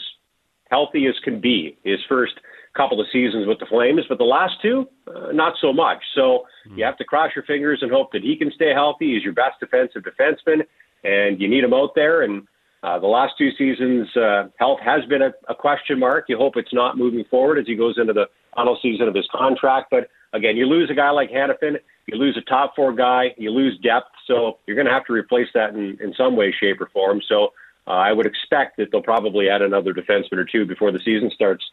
healthy 0.70 1.06
as 1.06 1.14
can 1.24 1.40
be 1.40 1.78
his 1.84 1.98
first 2.08 2.34
couple 2.76 3.00
of 3.00 3.06
seasons 3.10 3.46
with 3.46 3.58
the 3.58 3.66
Flames, 3.66 4.02
but 4.08 4.18
the 4.18 4.24
last 4.24 4.52
two, 4.60 4.86
uh, 5.06 5.32
not 5.32 5.54
so 5.62 5.72
much. 5.72 5.98
So 6.14 6.44
you 6.76 6.84
have 6.84 6.98
to 6.98 7.04
cross 7.04 7.30
your 7.34 7.44
fingers 7.44 7.78
and 7.80 7.90
hope 7.90 8.12
that 8.12 8.22
he 8.22 8.36
can 8.36 8.52
stay 8.54 8.72
healthy. 8.74 9.14
He's 9.14 9.22
your 9.24 9.32
best 9.32 9.58
defensive 9.58 10.02
defenseman, 10.02 10.62
and 11.04 11.40
you 11.40 11.48
need 11.48 11.64
him 11.64 11.74
out 11.74 11.94
there. 11.94 12.22
And 12.22 12.46
uh, 12.82 12.98
the 12.98 13.06
last 13.06 13.34
two 13.38 13.50
seasons, 13.58 14.08
uh, 14.16 14.48
health 14.58 14.78
has 14.84 15.04
been 15.06 15.22
a, 15.22 15.32
a 15.48 15.54
question 15.54 15.98
mark. 15.98 16.26
You 16.28 16.36
hope 16.36 16.56
it's 16.56 16.72
not 16.72 16.96
moving 16.96 17.24
forward 17.30 17.58
as 17.58 17.66
he 17.66 17.74
goes 17.74 17.96
into 17.98 18.12
the 18.12 18.26
final 18.54 18.78
season 18.82 19.08
of 19.08 19.14
his 19.14 19.28
contract. 19.32 19.88
But 19.90 20.08
again, 20.32 20.56
you 20.56 20.66
lose 20.66 20.90
a 20.90 20.94
guy 20.94 21.10
like 21.10 21.30
Hanifin, 21.30 21.76
you 22.06 22.16
lose 22.18 22.36
a 22.36 22.48
top 22.48 22.74
four 22.76 22.92
guy, 22.94 23.34
you 23.36 23.50
lose 23.50 23.78
depth, 23.82 24.10
so 24.26 24.58
you're 24.66 24.76
going 24.76 24.86
to 24.86 24.92
have 24.92 25.04
to 25.06 25.12
replace 25.12 25.48
that 25.54 25.70
in, 25.70 25.98
in 26.00 26.14
some 26.16 26.36
way, 26.36 26.54
shape, 26.58 26.80
or 26.80 26.88
form. 26.92 27.20
So 27.28 27.48
uh, 27.86 27.90
I 27.90 28.12
would 28.12 28.26
expect 28.26 28.76
that 28.78 28.88
they'll 28.92 29.02
probably 29.02 29.48
add 29.48 29.62
another 29.62 29.92
defenseman 29.92 30.38
or 30.38 30.44
two 30.44 30.66
before 30.66 30.92
the 30.92 31.00
season 31.04 31.30
starts. 31.34 31.64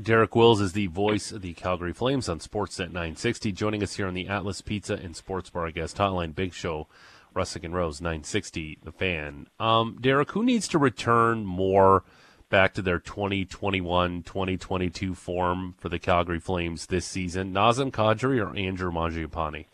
Derek 0.00 0.34
Wills 0.34 0.60
is 0.62 0.72
the 0.72 0.86
voice 0.86 1.32
of 1.32 1.42
the 1.42 1.52
Calgary 1.52 1.92
Flames 1.92 2.26
on 2.26 2.38
Sportsnet 2.38 2.86
960, 2.86 3.52
joining 3.52 3.82
us 3.82 3.96
here 3.96 4.06
on 4.06 4.14
the 4.14 4.26
Atlas 4.26 4.62
Pizza 4.62 4.94
and 4.94 5.14
Sports 5.14 5.50
Bar 5.50 5.70
guest 5.70 5.98
hotline. 5.98 6.34
Big 6.34 6.54
show, 6.54 6.88
Russick 7.34 7.64
and 7.64 7.74
Rose 7.74 8.00
960, 8.00 8.78
the 8.82 8.92
fan. 8.92 9.46
Um, 9.58 9.98
Derek, 10.00 10.32
who 10.32 10.44
needs 10.44 10.68
to 10.68 10.78
return 10.78 11.44
more 11.44 12.04
back 12.48 12.74
to 12.74 12.82
their 12.82 12.98
2021 12.98 14.22
2022 14.22 15.14
form 15.14 15.74
for 15.78 15.88
the 15.88 15.98
Calgary 15.98 16.38
Flames 16.38 16.86
this 16.86 17.06
season? 17.06 17.52
Nazem 17.52 17.90
Kadri 17.90 18.40
or 18.40 18.56
Andrew 18.56 18.90
Mangiapane? 18.90 19.64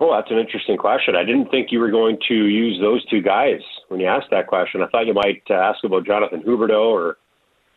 Oh, 0.00 0.12
that's 0.14 0.30
an 0.30 0.38
interesting 0.38 0.76
question. 0.76 1.14
I 1.16 1.24
didn't 1.24 1.50
think 1.50 1.68
you 1.70 1.78
were 1.78 1.90
going 1.90 2.18
to 2.28 2.34
use 2.34 2.80
those 2.80 3.04
two 3.06 3.22
guys 3.22 3.60
when 3.88 4.00
you 4.00 4.06
asked 4.06 4.30
that 4.32 4.48
question. 4.48 4.82
I 4.82 4.86
thought 4.88 5.06
you 5.06 5.14
might 5.14 5.42
uh, 5.48 5.54
ask 5.54 5.84
about 5.84 6.04
Jonathan 6.04 6.42
Huberdeau 6.42 6.90
or 6.90 7.16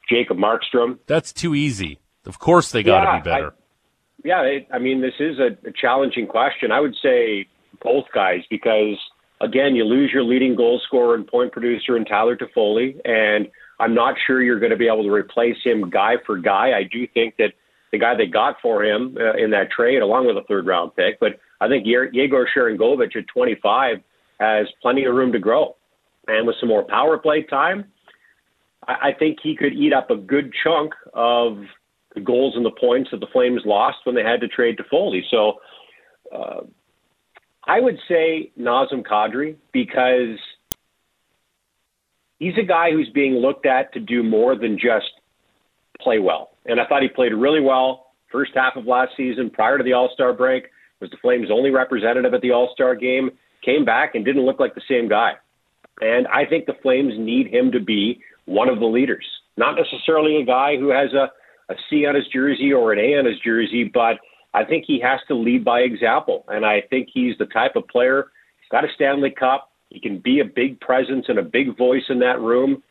Jacob 0.10 0.38
Markstrom. 0.38 0.98
That's 1.06 1.32
too 1.32 1.54
easy. 1.54 2.00
Of 2.26 2.40
course, 2.40 2.72
they 2.72 2.84
got 2.84 3.02
to 3.02 3.06
yeah, 3.06 3.20
be 3.20 3.24
better. 3.24 3.52
I, 3.52 3.67
yeah, 4.28 4.42
it, 4.42 4.68
I 4.74 4.78
mean, 4.78 5.00
this 5.00 5.14
is 5.22 5.40
a, 5.40 5.56
a 5.66 5.72
challenging 5.72 6.28
question. 6.28 6.70
I 6.70 6.82
would 6.82 6.96
say 7.02 7.48
both 7.82 8.04
guys 8.14 8.42
because 8.50 8.98
again, 9.40 9.74
you 9.74 9.86
lose 9.86 10.12
your 10.14 10.24
leading 10.24 10.54
goal 10.54 10.82
scorer 10.86 11.16
and 11.16 11.26
point 11.26 11.54
producer 11.54 11.96
in 11.96 12.04
Tyler 12.04 12.36
Toffoli, 12.36 13.00
and 13.06 13.48
I'm 13.80 13.96
not 13.96 14.16
sure 14.26 14.44
you're 14.44 14.60
going 14.60 14.72
to 14.72 14.78
be 14.78 14.88
able 14.88 15.04
to 15.04 15.14
replace 15.14 15.56
him 15.64 15.90
guy 15.90 16.16
for 16.26 16.38
guy. 16.38 16.78
I 16.78 16.84
do 16.92 17.08
think 17.14 17.38
that 17.38 17.54
the 17.94 18.00
guy 18.00 18.18
they 18.18 18.26
got 18.26 18.58
for 18.62 18.84
him 18.84 19.18
uh, 19.18 19.42
in 19.42 19.52
that 19.52 19.72
trade, 19.72 20.02
along 20.02 20.28
with 20.28 20.36
a 20.36 20.44
third 20.46 20.68
round 20.68 20.94
pick, 20.98 21.22
but 21.22 21.40
I 21.62 21.70
think 21.70 21.86
Yegor 21.88 22.50
Sharangovich 22.54 23.16
at 23.16 23.28
25 23.34 23.98
has 24.42 24.68
plenty 24.82 25.06
of 25.06 25.16
room 25.16 25.32
to 25.32 25.40
grow. 25.40 25.78
And 26.28 26.46
with 26.46 26.58
some 26.60 26.68
more 26.68 26.84
power 26.84 27.18
play 27.18 27.44
time, 27.44 27.86
I, 28.86 29.10
I 29.10 29.14
think 29.18 29.38
he 29.42 29.56
could 29.56 29.72
eat 29.72 29.94
up 29.94 30.12
a 30.12 30.18
good 30.18 30.52
chunk 30.66 30.92
of 31.14 31.60
the 32.18 32.24
goals 32.24 32.56
and 32.56 32.66
the 32.66 32.72
points 32.72 33.12
that 33.12 33.20
the 33.20 33.28
Flames 33.32 33.62
lost 33.66 33.98
when 34.04 34.16
they 34.16 34.24
had 34.24 34.42
to 34.42 34.48
trade 34.48 34.78
Toffoli. 34.78 35.22
So 35.30 35.60
uh, 36.34 36.62
I 37.66 37.80
would 37.80 37.98
say 38.08 38.52
Nazem 38.60 39.04
Kadri 39.04 39.56
because 39.72 40.40
he's 42.40 42.58
a 42.58 42.66
guy 42.66 42.92
who's 42.92 43.10
being 43.14 43.36
looked 43.36 43.66
at 43.66 43.94
to 43.94 44.00
do 44.00 44.24
more 44.24 44.56
than 44.56 44.78
just 44.78 45.12
play 46.00 46.20
well. 46.20 46.52
And 46.66 46.80
I 46.82 46.88
thought 46.88 47.02
he 47.02 47.08
played 47.08 47.34
really 47.34 47.62
well 47.62 48.08
first 48.32 48.52
half 48.56 48.76
of 48.76 48.86
last 48.86 49.12
season 49.16 49.50
prior 49.50 49.78
to 49.78 49.84
the 49.84 49.94
All 49.94 50.10
Star 50.14 50.34
break 50.34 50.66
was 51.00 51.10
the 51.12 51.18
Flames' 51.22 51.50
only 51.52 51.70
representative 51.70 52.34
at 52.34 52.42
the 52.42 52.52
All 52.52 52.72
Star 52.74 52.96
game, 52.96 53.30
came 53.64 53.86
back 53.86 54.16
and 54.16 54.26
didn't 54.26 54.46
look 54.46 54.60
like 54.60 54.76
the 54.76 54.82
same 54.90 55.08
guy. 55.08 55.34
And 56.02 56.28
I 56.28 56.46
think 56.46 56.66
the 56.66 56.76
Flames 56.82 57.14
need 57.18 57.48
him 57.48 57.72
to 57.72 57.80
be 57.80 58.22
one 58.46 58.70
of 58.70 58.80
the 58.80 58.86
leaders, 58.86 59.26
not 59.56 59.76
necessarily 59.76 60.42
a 60.42 60.46
guy 60.46 60.78
who 60.78 60.90
has 60.90 61.14
a, 61.14 61.32
a 61.70 61.76
C 61.90 62.06
on 62.06 62.16
his 62.16 62.28
jersey 62.28 62.74
or 62.74 62.94
an 62.94 63.00
A 63.00 63.18
on 63.18 63.26
his 63.26 63.40
jersey, 63.40 63.84
but 63.84 64.18
I 64.54 64.64
think 64.64 64.86
he 64.88 65.00
has 65.02 65.20
to 65.28 65.36
lead 65.36 65.64
by 65.64 65.82
example. 65.82 66.46
And 66.48 66.66
I 66.66 66.82
think 66.90 67.10
he's 67.14 67.38
the 67.38 67.46
type 67.46 67.76
of 67.76 67.88
player, 67.88 68.32
he's 68.60 68.70
got 68.70 68.86
a 68.86 68.88
Stanley 68.96 69.32
Cup, 69.32 69.72
he 69.90 70.00
can 70.00 70.20
be 70.20 70.40
a 70.40 70.46
big 70.46 70.80
presence 70.80 71.26
and 71.28 71.40
a 71.40 71.44
big 71.44 71.78
voice 71.78 72.04
in 72.10 72.20
that 72.20 72.40
room. 72.40 72.84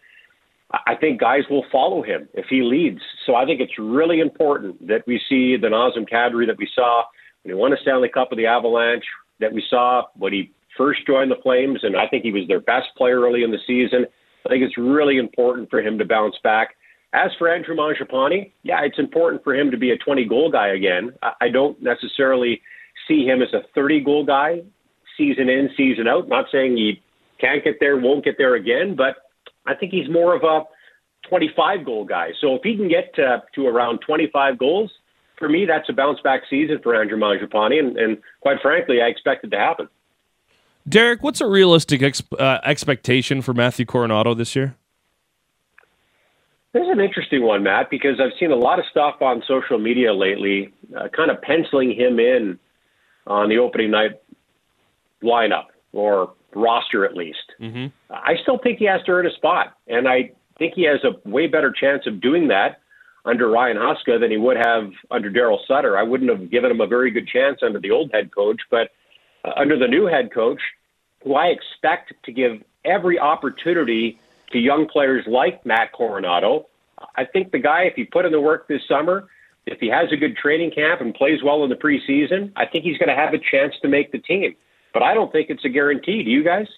I 0.71 0.97
think 0.97 1.21
guys 1.21 1.43
will 1.49 1.65
follow 1.71 2.03
him 2.03 2.29
if 2.35 2.47
he 2.51 2.63
leads. 2.63 3.01
So 3.25 3.35
I 3.37 3.45
think 3.45 3.61
it's 3.61 3.79
really 3.79 4.21
important 4.21 4.87
that 4.89 5.07
we 5.07 5.21
see 5.29 5.57
the 5.57 5.69
Nazem 5.69 6.09
Kadri 6.09 6.47
that 6.47 6.59
we 6.59 6.69
saw 6.75 7.05
when 7.43 7.55
he 7.55 7.61
won 7.61 7.73
a 7.73 7.77
Stanley 7.83 8.09
Cup 8.09 8.31
with 8.31 8.39
the 8.39 8.47
Avalanche, 8.47 9.05
that 9.39 9.53
we 9.53 9.63
saw 9.71 10.05
when 10.17 10.33
he 10.33 10.53
first 10.77 11.07
joined 11.07 11.31
the 11.31 11.37
Flames, 11.43 11.81
and 11.83 11.97
I 11.97 12.09
think 12.09 12.25
he 12.25 12.33
was 12.33 12.49
their 12.49 12.61
best 12.61 12.89
player 12.97 13.21
early 13.21 13.45
in 13.45 13.51
the 13.51 13.59
season. 13.67 14.07
I 14.45 14.49
think 14.49 14.63
it's 14.63 14.77
really 14.77 15.19
important 15.19 15.71
for 15.71 15.81
him 15.81 15.99
to 15.99 16.05
bounce 16.05 16.37
back. 16.43 16.77
As 17.13 17.31
for 17.39 17.49
Andrew 17.49 17.75
Mangiapane, 17.75 18.53
yeah, 18.63 18.81
it's 18.83 18.99
important 18.99 19.43
for 19.43 19.55
him 19.55 19.71
to 19.71 19.77
be 19.77 19.91
a 19.91 19.97
20 19.97 20.25
goal 20.27 20.51
guy 20.51 20.69
again. 20.69 21.13
I 21.41 21.49
don't 21.49 21.81
necessarily 21.83 22.61
see 23.09 23.25
him 23.25 23.43
as 23.43 23.53
a 23.55 23.63
30 23.75 24.01
goal 24.01 24.25
guy 24.25 24.63
season 25.17 25.49
in, 25.49 25.71
season 25.77 26.09
out. 26.09 26.29
Not 26.29 26.47
saying 26.53 26.77
he 26.77 27.03
can't 27.41 27.65
get 27.65 27.77
there, 27.81 27.97
won't 27.97 28.25
get 28.25 28.37
there 28.39 28.55
again, 28.55 28.97
but 28.97 29.17
I 29.67 29.75
think 29.75 29.93
he's 29.93 30.09
more 30.11 30.35
of 30.35 30.43
a 30.43 30.65
25 31.29 31.85
goal 31.85 32.05
guy. 32.05 32.31
So 32.41 32.55
if 32.55 32.63
he 32.63 32.77
can 32.77 32.89
get 32.89 33.15
to, 33.15 33.43
to 33.55 33.67
around 33.67 34.01
25 34.01 34.59
goals, 34.59 34.91
for 35.39 35.49
me, 35.49 35.67
that's 35.67 35.89
a 35.89 35.93
bounce 35.93 36.21
back 36.23 36.43
season 36.49 36.81
for 36.83 36.99
Andrew 36.99 37.19
Mangiapane, 37.19 37.79
and, 37.79 37.97
and 37.99 38.19
quite 38.41 38.59
frankly, 38.63 39.03
I 39.03 39.07
expect 39.07 39.45
it 39.45 39.51
to 39.51 39.59
happen. 39.59 39.89
Derek, 40.89 41.23
what's 41.23 41.41
a 41.41 41.47
realistic 41.47 42.03
ex- 42.03 42.23
uh, 42.39 42.59
expectation 42.65 43.43
for 43.43 43.53
Matthew 43.53 43.85
Coronato 43.85 44.37
this 44.37 44.55
year? 44.55 44.77
This 46.77 46.83
is 46.83 46.91
an 46.91 47.01
interesting 47.01 47.43
one, 47.43 47.63
Matt, 47.63 47.89
because 47.89 48.21
I've 48.21 48.39
seen 48.39 48.51
a 48.51 48.57
lot 48.57 48.79
of 48.79 48.85
stuff 48.91 49.23
on 49.23 49.43
social 49.49 49.79
media 49.79 50.13
lately, 50.13 50.75
uh, 50.95 51.09
kind 51.09 51.31
of 51.31 51.41
penciling 51.41 51.91
him 51.91 52.21
in 52.21 52.59
on 53.27 53.49
the 53.49 53.57
opening 53.57 53.91
night 53.91 54.21
lineup 55.23 55.69
or 55.93 56.35
roster 56.55 57.07
at 57.07 57.17
least. 57.17 57.55
Mm-hmm. 57.59 57.87
I 58.11 58.35
still 58.43 58.59
think 58.63 58.79
he 58.79 58.85
has 58.85 59.01
to 59.07 59.13
earn 59.13 59.27
a 59.27 59.31
spot, 59.31 59.75
and 59.89 60.07
I 60.07 60.33
think 60.59 60.75
he 60.75 60.83
has 60.83 61.01
a 61.03 61.27
way 61.27 61.47
better 61.47 61.73
chance 61.73 62.03
of 62.07 62.21
doing 62.21 62.49
that 62.49 62.83
under 63.25 63.49
Ryan 63.49 63.79
Huska 63.79 64.21
than 64.21 64.31
he 64.31 64.37
would 64.37 64.59
have 64.59 64.91
under 65.11 65.31
Daryl 65.31 65.57
Sutter. 65.67 65.97
I 65.97 66.03
wouldn't 66.03 66.29
have 66.29 66.51
given 66.51 66.71
him 66.71 66.83
a 66.83 66.87
very 66.87 67.11
good 67.11 67.27
chance 67.27 67.61
under 67.63 67.81
the 67.81 67.91
old 67.91 68.11
head 68.13 68.35
coach, 68.35 68.61
but 68.71 68.91
uh, 69.47 69.53
under 69.57 69.79
the 69.79 69.89
new 69.89 70.05
head 70.05 70.29
coach, 70.31 70.61
who 71.25 71.37
I 71.37 71.47
expect 71.47 72.13
to 72.27 72.33
give 72.33 72.63
every 72.85 73.19
opportunity 73.19 74.19
to 74.53 74.59
young 74.59 74.87
players 74.89 75.25
like 75.27 75.65
Matt 75.67 75.93
Coronato. 75.93 76.65
I 77.17 77.25
think 77.25 77.53
the 77.53 77.59
guy, 77.59 77.83
if 77.83 77.95
he 77.95 78.05
put 78.05 78.25
in 78.25 78.33
the 78.33 78.41
work 78.41 78.69
this 78.69 78.81
summer, 78.89 79.29
if 79.67 79.81
he 79.81 79.89
has 79.89 80.13
a 80.13 80.17
good 80.17 80.37
training 80.37 80.71
camp 80.71 81.01
and 81.01 81.15
plays 81.15 81.43
well 81.45 81.65
in 81.65 81.71
the 81.71 81.77
preseason, 81.77 82.53
I 82.57 82.67
think 82.67 82.85
he's 82.85 82.99
going 82.99 83.09
to 83.09 83.15
have 83.15 83.35
a 83.35 83.39
chance 83.39 83.75
to 83.83 83.89
make 83.89 84.13
the 84.13 84.19
team. 84.19 84.55
But 84.95 85.03
I 85.03 85.13
don't 85.13 85.31
think 85.31 85.51
it's 85.51 85.65
a 85.65 85.69
guarantee. 85.69 86.23
Do 86.23 86.31
you 86.31 86.45
guys? 86.45 86.69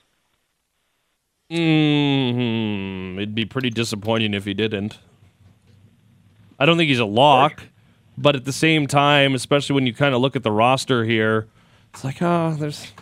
Hmm. 1.51 3.19
It'd 3.19 3.35
be 3.35 3.45
pretty 3.45 3.71
disappointing 3.71 4.35
if 4.35 4.45
he 4.45 4.55
didn't. 4.55 4.99
I 6.59 6.67
don't 6.67 6.77
think 6.77 6.89
he's 6.89 6.99
a 6.99 7.05
lock, 7.05 7.63
but 8.17 8.35
at 8.35 8.45
the 8.45 8.53
same 8.53 8.87
time, 8.87 9.35
especially 9.35 9.75
when 9.75 9.87
you 9.87 9.95
kind 9.95 10.15
of 10.15 10.21
look 10.21 10.35
at 10.35 10.43
the 10.43 10.51
roster 10.51 11.05
here, 11.05 11.47
it's 11.95 12.05
like, 12.05 12.21
oh, 12.21 12.57
there's 12.59 12.93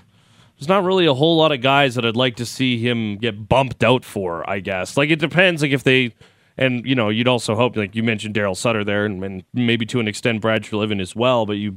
there's 0.59 0.69
not 0.69 0.85
really 0.85 1.07
a 1.07 1.15
whole 1.15 1.37
lot 1.37 1.53
of 1.53 1.61
guys 1.61 1.95
that 1.97 2.07
I'd 2.07 2.17
like 2.17 2.37
to 2.37 2.47
see 2.47 2.79
him 2.79 3.19
get 3.19 3.49
bumped 3.49 3.85
out 3.85 4.05
for. 4.05 4.49
I 4.49 4.61
guess 4.61 4.97
like 4.97 5.11
it 5.11 5.19
depends. 5.19 5.63
Like 5.63 5.73
if 5.73 5.85
they 5.85 6.15
and 6.57 6.85
you 6.87 6.95
know 6.95 7.09
you'd 7.09 7.29
also 7.29 7.55
hope 7.55 7.77
like 7.77 7.95
you 7.95 8.03
mentioned 8.03 8.35
Daryl 8.35 8.57
Sutter 8.57 8.85
there, 8.85 9.05
and, 9.05 9.23
and 9.23 9.45
maybe 9.53 9.85
to 9.87 10.01
an 10.01 10.09
extent 10.09 10.41
Brad 10.41 10.63
Treliving 10.63 11.01
as 11.01 11.15
well. 11.15 11.45
But 11.47 11.55
you 11.55 11.77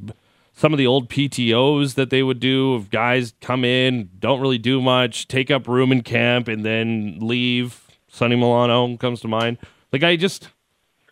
some 0.53 0.73
of 0.73 0.77
the 0.77 0.87
old 0.87 1.09
PTOS 1.09 1.95
that 1.95 2.09
they 2.09 2.23
would 2.23 2.39
do 2.39 2.73
of 2.73 2.89
guys 2.89 3.33
come 3.41 3.63
in, 3.63 4.09
don't 4.19 4.41
really 4.41 4.57
do 4.57 4.81
much, 4.81 5.27
take 5.27 5.51
up 5.51 5.67
room 5.67 5.91
in 5.91 6.01
camp, 6.01 6.47
and 6.47 6.65
then 6.65 7.17
leave. 7.21 7.85
Sonny 8.11 8.35
Milano 8.35 8.97
comes 8.97 9.21
to 9.21 9.27
mind. 9.27 9.57
Like 9.91 10.03
I 10.03 10.15
just 10.15 10.49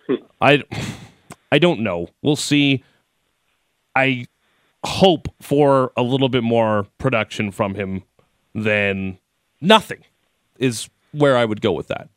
hmm. 0.07 0.15
I, 0.41 0.63
I 1.51 1.59
don't 1.59 1.81
know. 1.81 2.09
We'll 2.21 2.35
see. 2.35 2.83
I 3.95 4.25
hope 4.85 5.27
for 5.41 5.91
a 5.97 6.03
little 6.03 6.29
bit 6.29 6.43
more 6.43 6.87
production 6.97 7.51
from 7.51 7.75
him 7.75 8.03
than 8.53 9.17
nothing. 9.61 10.03
Is 10.59 10.89
where 11.11 11.37
I 11.37 11.45
would 11.45 11.61
go 11.61 11.71
with 11.71 11.87
that. 11.87 12.09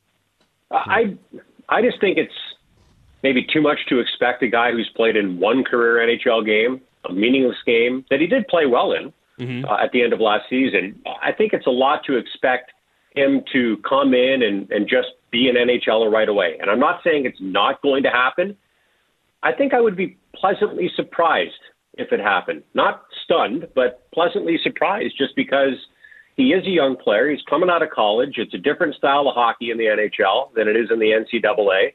I 0.71 1.17
I 1.69 1.83
just 1.83 2.01
think 2.01 2.19
it's 2.19 2.33
maybe 3.23 3.45
too 3.45 3.61
much 3.61 3.79
to 3.89 3.99
expect 3.99 4.43
a 4.43 4.49
guy 4.49 4.73
who's 4.73 4.91
played 4.97 5.17
in 5.17 5.39
one 5.39 5.65
career 5.65 6.07
NHL 6.07 6.45
game, 6.45 6.81
a 7.09 7.13
meaningless 7.13 7.59
game 7.67 8.05
that 8.11 8.21
he 8.21 8.27
did 8.27 8.47
play 8.49 8.67
well 8.67 8.93
in 8.93 9.13
mm-hmm. 9.39 9.65
uh, 9.65 9.83
at 9.83 9.93
the 9.93 10.03
end 10.03 10.13
of 10.13 10.21
last 10.21 10.45
season. 10.49 11.01
I 11.23 11.33
think 11.33 11.53
it's 11.53 11.67
a 11.67 11.71
lot 11.71 12.05
to 12.07 12.17
expect 12.17 12.73
him 13.15 13.43
to 13.53 13.77
come 13.89 14.15
in 14.15 14.43
and, 14.43 14.71
and 14.71 14.89
just 14.89 15.09
be 15.31 15.49
an 15.49 15.57
NHLer 15.57 16.11
right 16.11 16.29
away. 16.29 16.57
And 16.61 16.71
I'm 16.71 16.79
not 16.79 17.01
saying 17.03 17.27
it's 17.27 17.41
not 17.41 17.83
going 17.83 18.05
to 18.05 18.11
happen. 18.11 18.57
I 19.43 19.53
think 19.53 19.75
I 19.75 19.81
would 19.81 19.97
be 19.97 20.17
pleasantly 20.35 20.91
surprised 20.95 21.53
if 22.01 22.13
it 22.13 22.21
happened. 22.21 22.63
Not 22.75 23.05
stunned, 23.25 23.69
but 23.75 24.11
pleasantly 24.13 24.59
surprised 24.63 25.15
just 25.17 25.37
because 25.37 25.75
he 26.37 26.53
is 26.53 26.67
a 26.67 26.71
young 26.71 26.97
player. 26.97 27.31
He's 27.31 27.43
coming 27.49 27.69
out 27.69 27.83
of 27.83 27.91
college. 27.91 28.35
It's 28.39 28.55
a 28.55 28.59
different 28.59 28.95
style 28.95 29.29
of 29.29 29.35
hockey 29.35 29.71
in 29.71 29.79
the 29.79 29.85
NHL 29.85 30.55
than 30.55 30.69
it 30.69 30.77
is 30.77 30.91
in 30.91 30.99
the 30.99 31.11
NCAA. 31.11 31.93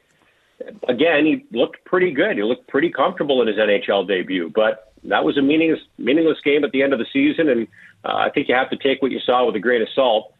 Again, 0.88 1.26
he 1.26 1.44
looked 1.56 1.84
pretty 1.84 2.12
good. 2.12 2.36
He 2.36 2.42
looked 2.42 2.68
pretty 2.68 2.90
comfortable 2.90 3.42
in 3.42 3.48
his 3.48 3.56
NHL 3.56 4.06
debut, 4.06 4.50
but 4.54 4.92
that 5.04 5.24
was 5.24 5.36
a 5.36 5.42
meaningless, 5.42 5.80
meaningless 5.98 6.38
game 6.44 6.64
at 6.64 6.70
the 6.70 6.82
end 6.82 6.92
of 6.92 6.98
the 6.98 7.06
season. 7.12 7.48
And 7.48 7.68
uh, 8.04 8.14
I 8.14 8.30
think 8.30 8.48
you 8.48 8.54
have 8.54 8.70
to 8.70 8.76
take 8.76 9.02
what 9.02 9.10
you 9.10 9.20
saw 9.20 9.44
with 9.44 9.56
a 9.56 9.60
grain 9.60 9.82
of 9.82 9.88
salt. 9.94 10.32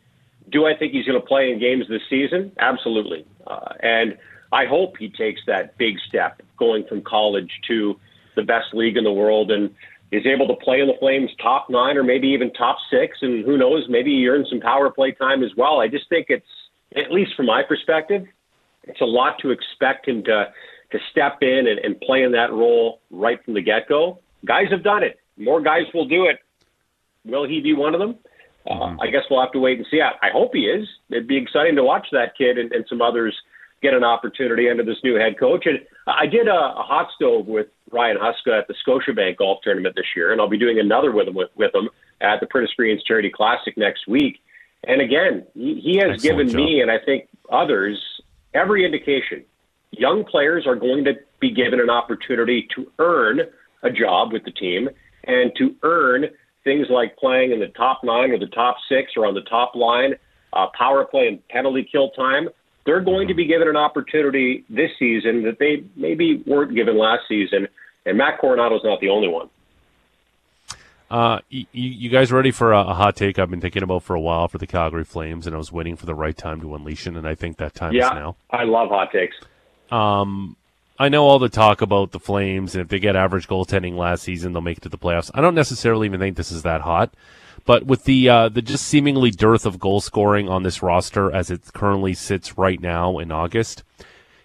Do 0.50 0.66
I 0.66 0.76
think 0.76 0.92
he's 0.92 1.04
going 1.04 1.20
to 1.20 1.26
play 1.26 1.50
in 1.50 1.58
games 1.58 1.86
this 1.88 2.02
season? 2.08 2.52
Absolutely. 2.58 3.26
Uh, 3.46 3.72
and 3.80 4.16
I 4.52 4.66
hope 4.66 4.96
he 4.96 5.08
takes 5.08 5.40
that 5.46 5.76
big 5.76 5.96
step 6.08 6.40
going 6.56 6.86
from 6.86 7.02
college 7.02 7.50
to 7.68 7.98
the 8.36 8.42
best 8.42 8.72
league 8.72 8.96
in 8.96 9.04
the 9.04 9.12
world 9.12 9.50
and 9.50 9.70
is 10.12 10.24
able 10.24 10.46
to 10.46 10.54
play 10.62 10.80
in 10.80 10.86
the 10.86 10.94
Flames 11.00 11.30
top 11.42 11.68
nine 11.68 11.96
or 11.96 12.04
maybe 12.04 12.28
even 12.28 12.52
top 12.52 12.76
six, 12.90 13.18
and 13.22 13.44
who 13.44 13.58
knows, 13.58 13.86
maybe 13.88 14.10
he 14.10 14.28
earns 14.28 14.48
some 14.48 14.60
power 14.60 14.90
play 14.90 15.10
time 15.12 15.42
as 15.42 15.50
well. 15.56 15.80
I 15.80 15.88
just 15.88 16.08
think 16.08 16.26
it's, 16.28 16.46
at 16.96 17.10
least 17.10 17.32
from 17.36 17.46
my 17.46 17.62
perspective, 17.66 18.24
it's 18.84 19.00
a 19.00 19.04
lot 19.04 19.38
to 19.40 19.50
expect 19.50 20.06
him 20.06 20.22
to 20.24 20.46
to 20.92 20.98
step 21.10 21.38
in 21.42 21.66
and, 21.66 21.80
and 21.80 22.00
play 22.00 22.22
in 22.22 22.30
that 22.30 22.52
role 22.52 23.00
right 23.10 23.44
from 23.44 23.54
the 23.54 23.60
get 23.60 23.88
go. 23.88 24.20
Guys 24.44 24.66
have 24.70 24.84
done 24.84 25.02
it. 25.02 25.18
More 25.36 25.60
guys 25.60 25.82
will 25.92 26.06
do 26.06 26.26
it. 26.26 26.38
Will 27.24 27.44
he 27.46 27.60
be 27.60 27.74
one 27.74 27.92
of 27.92 27.98
them? 27.98 28.14
Uh, 28.70 28.94
I 29.00 29.08
guess 29.10 29.22
we'll 29.28 29.40
have 29.40 29.50
to 29.52 29.58
wait 29.58 29.78
and 29.78 29.86
see. 29.90 30.00
I, 30.00 30.10
I 30.24 30.30
hope 30.30 30.50
he 30.54 30.60
is. 30.60 30.86
It'd 31.10 31.26
be 31.26 31.36
exciting 31.36 31.74
to 31.74 31.82
watch 31.82 32.06
that 32.12 32.36
kid 32.38 32.56
and, 32.56 32.70
and 32.72 32.84
some 32.88 33.02
others 33.02 33.36
get 33.82 33.94
an 33.94 34.04
opportunity 34.04 34.68
under 34.70 34.84
this 34.84 34.96
new 35.04 35.16
head 35.16 35.38
coach. 35.38 35.66
And 35.66 35.80
I 36.06 36.26
did 36.26 36.48
a, 36.48 36.74
a 36.76 36.82
hot 36.82 37.08
stove 37.14 37.46
with 37.46 37.66
Ryan 37.92 38.16
Huska 38.16 38.58
at 38.58 38.68
the 38.68 38.74
Scotiabank 38.86 39.36
Golf 39.36 39.58
Tournament 39.62 39.94
this 39.96 40.06
year, 40.16 40.32
and 40.32 40.40
I'll 40.40 40.48
be 40.48 40.58
doing 40.58 40.78
another 40.78 41.12
with 41.12 41.28
him 41.28 41.34
with, 41.34 41.50
with 41.56 41.74
him 41.74 41.88
at 42.20 42.40
the 42.40 42.46
Prentice 42.46 42.72
Greens 42.76 43.02
Charity 43.02 43.30
Classic 43.30 43.76
next 43.76 44.08
week. 44.08 44.38
And 44.84 45.00
again, 45.00 45.46
he, 45.54 45.80
he 45.82 45.96
has 45.96 46.14
Excellent 46.14 46.22
given 46.22 46.48
job. 46.48 46.56
me 46.56 46.80
and 46.80 46.90
I 46.90 46.98
think 47.04 47.28
others 47.50 47.98
every 48.54 48.84
indication 48.84 49.44
young 49.90 50.24
players 50.24 50.66
are 50.66 50.76
going 50.76 51.04
to 51.04 51.14
be 51.40 51.50
given 51.50 51.80
an 51.80 51.90
opportunity 51.90 52.68
to 52.74 52.90
earn 52.98 53.40
a 53.82 53.90
job 53.90 54.32
with 54.32 54.44
the 54.44 54.50
team 54.50 54.88
and 55.24 55.52
to 55.56 55.74
earn 55.82 56.26
things 56.64 56.86
like 56.90 57.16
playing 57.16 57.52
in 57.52 57.60
the 57.60 57.68
top 57.68 58.00
nine 58.02 58.30
or 58.30 58.38
the 58.38 58.46
top 58.46 58.76
six 58.88 59.12
or 59.16 59.26
on 59.26 59.34
the 59.34 59.42
top 59.42 59.74
line, 59.74 60.14
uh, 60.52 60.66
power 60.76 61.04
play 61.04 61.28
and 61.28 61.46
penalty 61.48 61.86
kill 61.90 62.10
time. 62.10 62.48
They're 62.86 63.00
going 63.00 63.28
to 63.28 63.34
be 63.34 63.46
given 63.46 63.68
an 63.68 63.76
opportunity 63.76 64.64
this 64.70 64.90
season 64.98 65.42
that 65.42 65.58
they 65.58 65.84
maybe 65.96 66.42
weren't 66.46 66.74
given 66.74 66.96
last 66.96 67.22
season. 67.28 67.68
And 68.06 68.16
Matt 68.16 68.38
Coronato's 68.40 68.82
not 68.84 69.00
the 69.00 69.08
only 69.08 69.28
one. 69.28 69.50
Uh, 71.10 71.38
you, 71.50 71.66
you 71.72 72.08
guys 72.08 72.32
ready 72.32 72.50
for 72.50 72.72
a, 72.72 72.80
a 72.80 72.94
hot 72.94 73.14
take 73.14 73.38
I've 73.38 73.50
been 73.50 73.60
thinking 73.60 73.82
about 73.82 74.02
for 74.02 74.16
a 74.16 74.20
while 74.20 74.48
for 74.48 74.58
the 74.58 74.66
Calgary 74.66 75.04
Flames, 75.04 75.46
and 75.46 75.54
I 75.54 75.58
was 75.58 75.70
waiting 75.70 75.96
for 75.96 76.06
the 76.06 76.14
right 76.14 76.36
time 76.36 76.60
to 76.62 76.74
unleash 76.74 77.06
it, 77.06 77.14
and 77.14 77.28
I 77.28 77.34
think 77.34 77.58
that 77.58 77.74
time 77.74 77.92
Yeah, 77.92 78.06
is 78.08 78.12
now. 78.14 78.36
I 78.50 78.64
love 78.64 78.88
hot 78.88 79.12
takes. 79.12 79.36
Um, 79.90 80.56
I 80.98 81.08
know 81.08 81.24
all 81.24 81.38
the 81.38 81.48
talk 81.48 81.80
about 81.80 82.10
the 82.10 82.18
Flames, 82.18 82.74
and 82.74 82.82
if 82.82 82.88
they 82.88 82.98
get 82.98 83.14
average 83.14 83.46
goaltending 83.46 83.96
last 83.96 84.22
season, 84.24 84.52
they'll 84.52 84.62
make 84.62 84.78
it 84.78 84.82
to 84.82 84.88
the 84.88 84.98
playoffs. 84.98 85.30
I 85.32 85.40
don't 85.40 85.54
necessarily 85.54 86.06
even 86.06 86.18
think 86.18 86.36
this 86.36 86.50
is 86.50 86.62
that 86.62 86.80
hot, 86.80 87.14
but 87.66 87.84
with 87.84 88.04
the 88.04 88.28
uh, 88.28 88.48
the 88.48 88.62
just 88.62 88.86
seemingly 88.86 89.30
dearth 89.30 89.66
of 89.66 89.78
goal 89.78 90.00
scoring 90.00 90.48
on 90.48 90.62
this 90.62 90.82
roster 90.82 91.34
as 91.34 91.50
it 91.50 91.72
currently 91.74 92.14
sits 92.14 92.56
right 92.56 92.80
now 92.80 93.18
in 93.18 93.30
August, 93.30 93.82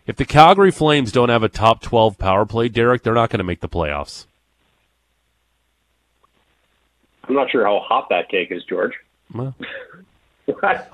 if 0.06 0.18
the 0.18 0.26
Calgary 0.26 0.72
Flames 0.72 1.12
don't 1.12 1.30
have 1.30 1.44
a 1.44 1.50
top 1.50 1.82
twelve 1.82 2.18
power 2.18 2.46
play, 2.46 2.68
Derek, 2.68 3.04
they're 3.04 3.14
not 3.14 3.30
going 3.30 3.38
to 3.38 3.46
make 3.46 3.62
the 3.62 3.70
playoffs. 3.70 4.26
I'm 7.30 7.36
not 7.36 7.50
sure 7.52 7.64
how 7.64 7.80
hot 7.80 8.10
that 8.10 8.28
cake 8.28 8.52
is, 8.52 8.64
George. 8.66 8.94
Well. 9.34 9.56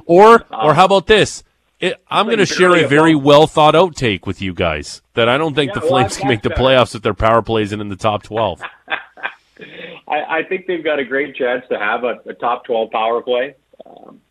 Or 0.06 0.46
or 0.52 0.76
how 0.76 0.86
about 0.86 1.08
this? 1.08 1.44
It, 1.80 1.96
I'm 2.10 2.28
going 2.28 2.38
to 2.38 2.46
share 2.46 2.76
a 2.76 2.88
very 2.88 3.16
well 3.16 3.48
thought 3.48 3.76
out 3.76 3.96
take 3.96 4.28
with 4.28 4.42
you 4.42 4.54
guys 4.54 5.02
that 5.14 5.28
I 5.28 5.38
don't 5.38 5.56
think 5.56 5.70
Yeah, 5.74 5.80
the 5.80 5.88
Flames 5.88 6.14
I've 6.14 6.20
can 6.20 6.28
make 6.28 6.42
the 6.44 6.50
playoffs 6.50 6.94
if 6.94 7.02
their 7.02 7.16
power 7.16 7.42
play 7.42 7.64
isn't 7.64 7.82
in 7.82 7.90
the 7.90 7.96
top 7.96 8.22
12. 8.24 8.62
I, 10.08 10.40
I 10.40 10.44
think 10.48 10.68
they've 10.68 10.84
got 10.84 11.00
a 11.00 11.06
great 11.06 11.36
chance 11.36 11.64
to 11.70 11.78
have 11.78 12.04
a, 12.04 12.16
a 12.30 12.34
top 12.34 12.66
12 12.66 12.92
power 12.92 13.22
play. 13.22 13.56
Um, 13.86 14.22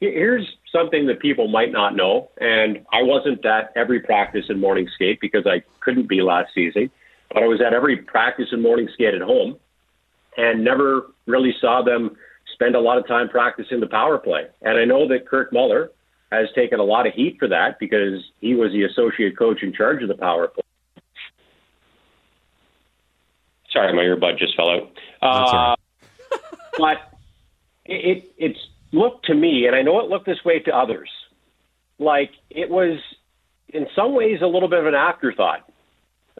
here's 0.00 0.46
something 0.72 1.06
that 1.06 1.20
people 1.20 1.48
might 1.48 1.72
not 1.72 1.94
know, 1.94 2.30
and 2.40 2.84
I 2.92 3.02
wasn't 3.02 3.44
at 3.44 3.72
every 3.76 4.00
practice 4.00 4.46
in 4.48 4.60
morning 4.60 4.88
skate 4.94 5.20
because 5.20 5.46
I 5.46 5.62
couldn't 5.80 6.08
be 6.08 6.22
last 6.22 6.52
season, 6.54 6.90
but 7.32 7.42
I 7.42 7.46
was 7.46 7.60
at 7.60 7.72
every 7.72 7.98
practice 7.98 8.48
in 8.52 8.60
morning 8.60 8.88
skate 8.92 9.14
at 9.14 9.22
home 9.22 9.56
and 10.36 10.64
never 10.64 11.06
really 11.26 11.54
saw 11.60 11.82
them 11.82 12.16
spend 12.54 12.74
a 12.74 12.80
lot 12.80 12.98
of 12.98 13.06
time 13.06 13.28
practicing 13.28 13.80
the 13.80 13.86
power 13.86 14.18
play. 14.18 14.46
And 14.62 14.78
I 14.78 14.84
know 14.84 15.08
that 15.08 15.28
Kirk 15.28 15.52
Muller 15.52 15.90
has 16.32 16.48
taken 16.54 16.78
a 16.78 16.84
lot 16.84 17.06
of 17.06 17.14
heat 17.14 17.36
for 17.38 17.48
that 17.48 17.78
because 17.78 18.22
he 18.40 18.54
was 18.54 18.72
the 18.72 18.84
associate 18.84 19.36
coach 19.36 19.62
in 19.62 19.72
charge 19.72 20.02
of 20.02 20.08
the 20.08 20.14
power 20.14 20.48
play. 20.48 20.62
Sorry, 23.72 23.92
my 23.94 24.02
earbud 24.02 24.38
just 24.38 24.56
fell 24.56 24.70
out. 24.70 24.90
That's 24.94 25.04
all 25.22 25.52
right. 25.52 25.72
Uh, 25.72 25.76
but 26.78 26.96
it, 27.84 28.18
it 28.18 28.32
it's 28.38 28.58
looked 28.92 29.26
to 29.26 29.34
me, 29.34 29.66
and 29.66 29.76
I 29.76 29.82
know 29.82 30.00
it 30.00 30.08
looked 30.08 30.26
this 30.26 30.44
way 30.44 30.58
to 30.60 30.76
others, 30.76 31.10
like 31.98 32.30
it 32.50 32.70
was 32.70 32.98
in 33.68 33.86
some 33.94 34.14
ways 34.14 34.38
a 34.42 34.46
little 34.46 34.68
bit 34.68 34.80
of 34.80 34.86
an 34.86 34.94
afterthought. 34.94 35.70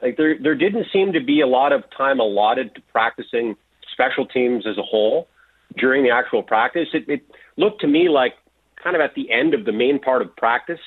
Like 0.02 0.16
there 0.16 0.36
there 0.40 0.54
didn't 0.54 0.86
seem 0.92 1.12
to 1.12 1.20
be 1.20 1.40
a 1.40 1.46
lot 1.46 1.72
of 1.72 1.84
time 1.96 2.20
allotted 2.20 2.74
to 2.74 2.80
practicing 2.92 3.56
special 3.92 4.26
teams 4.26 4.66
as 4.66 4.78
a 4.78 4.82
whole 4.82 5.28
during 5.76 6.02
the 6.02 6.10
actual 6.10 6.42
practice. 6.42 6.88
It, 6.94 7.08
it 7.08 7.22
looked 7.56 7.82
to 7.82 7.86
me 7.86 8.08
like 8.08 8.34
kind 8.82 8.96
of 8.96 9.02
at 9.02 9.14
the 9.14 9.30
end 9.30 9.54
of 9.54 9.64
the 9.64 9.72
main 9.72 9.98
part 9.98 10.22
of 10.22 10.34
practice, 10.36 10.80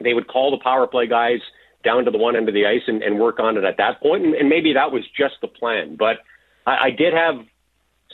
they 0.00 0.14
would 0.14 0.28
call 0.28 0.50
the 0.50 0.62
power 0.62 0.86
play 0.86 1.06
guys 1.06 1.40
down 1.84 2.04
to 2.04 2.10
the 2.10 2.18
one 2.18 2.36
end 2.36 2.48
of 2.48 2.54
the 2.54 2.66
ice 2.66 2.82
and, 2.86 3.02
and 3.02 3.18
work 3.18 3.38
on 3.38 3.56
it 3.56 3.64
at 3.64 3.76
that 3.76 4.00
point. 4.00 4.24
And, 4.24 4.34
and 4.34 4.48
maybe 4.48 4.72
that 4.72 4.92
was 4.92 5.02
just 5.16 5.34
the 5.40 5.48
plan. 5.48 5.96
But 5.96 6.18
I, 6.66 6.86
I 6.86 6.90
did 6.90 7.14
have 7.14 7.36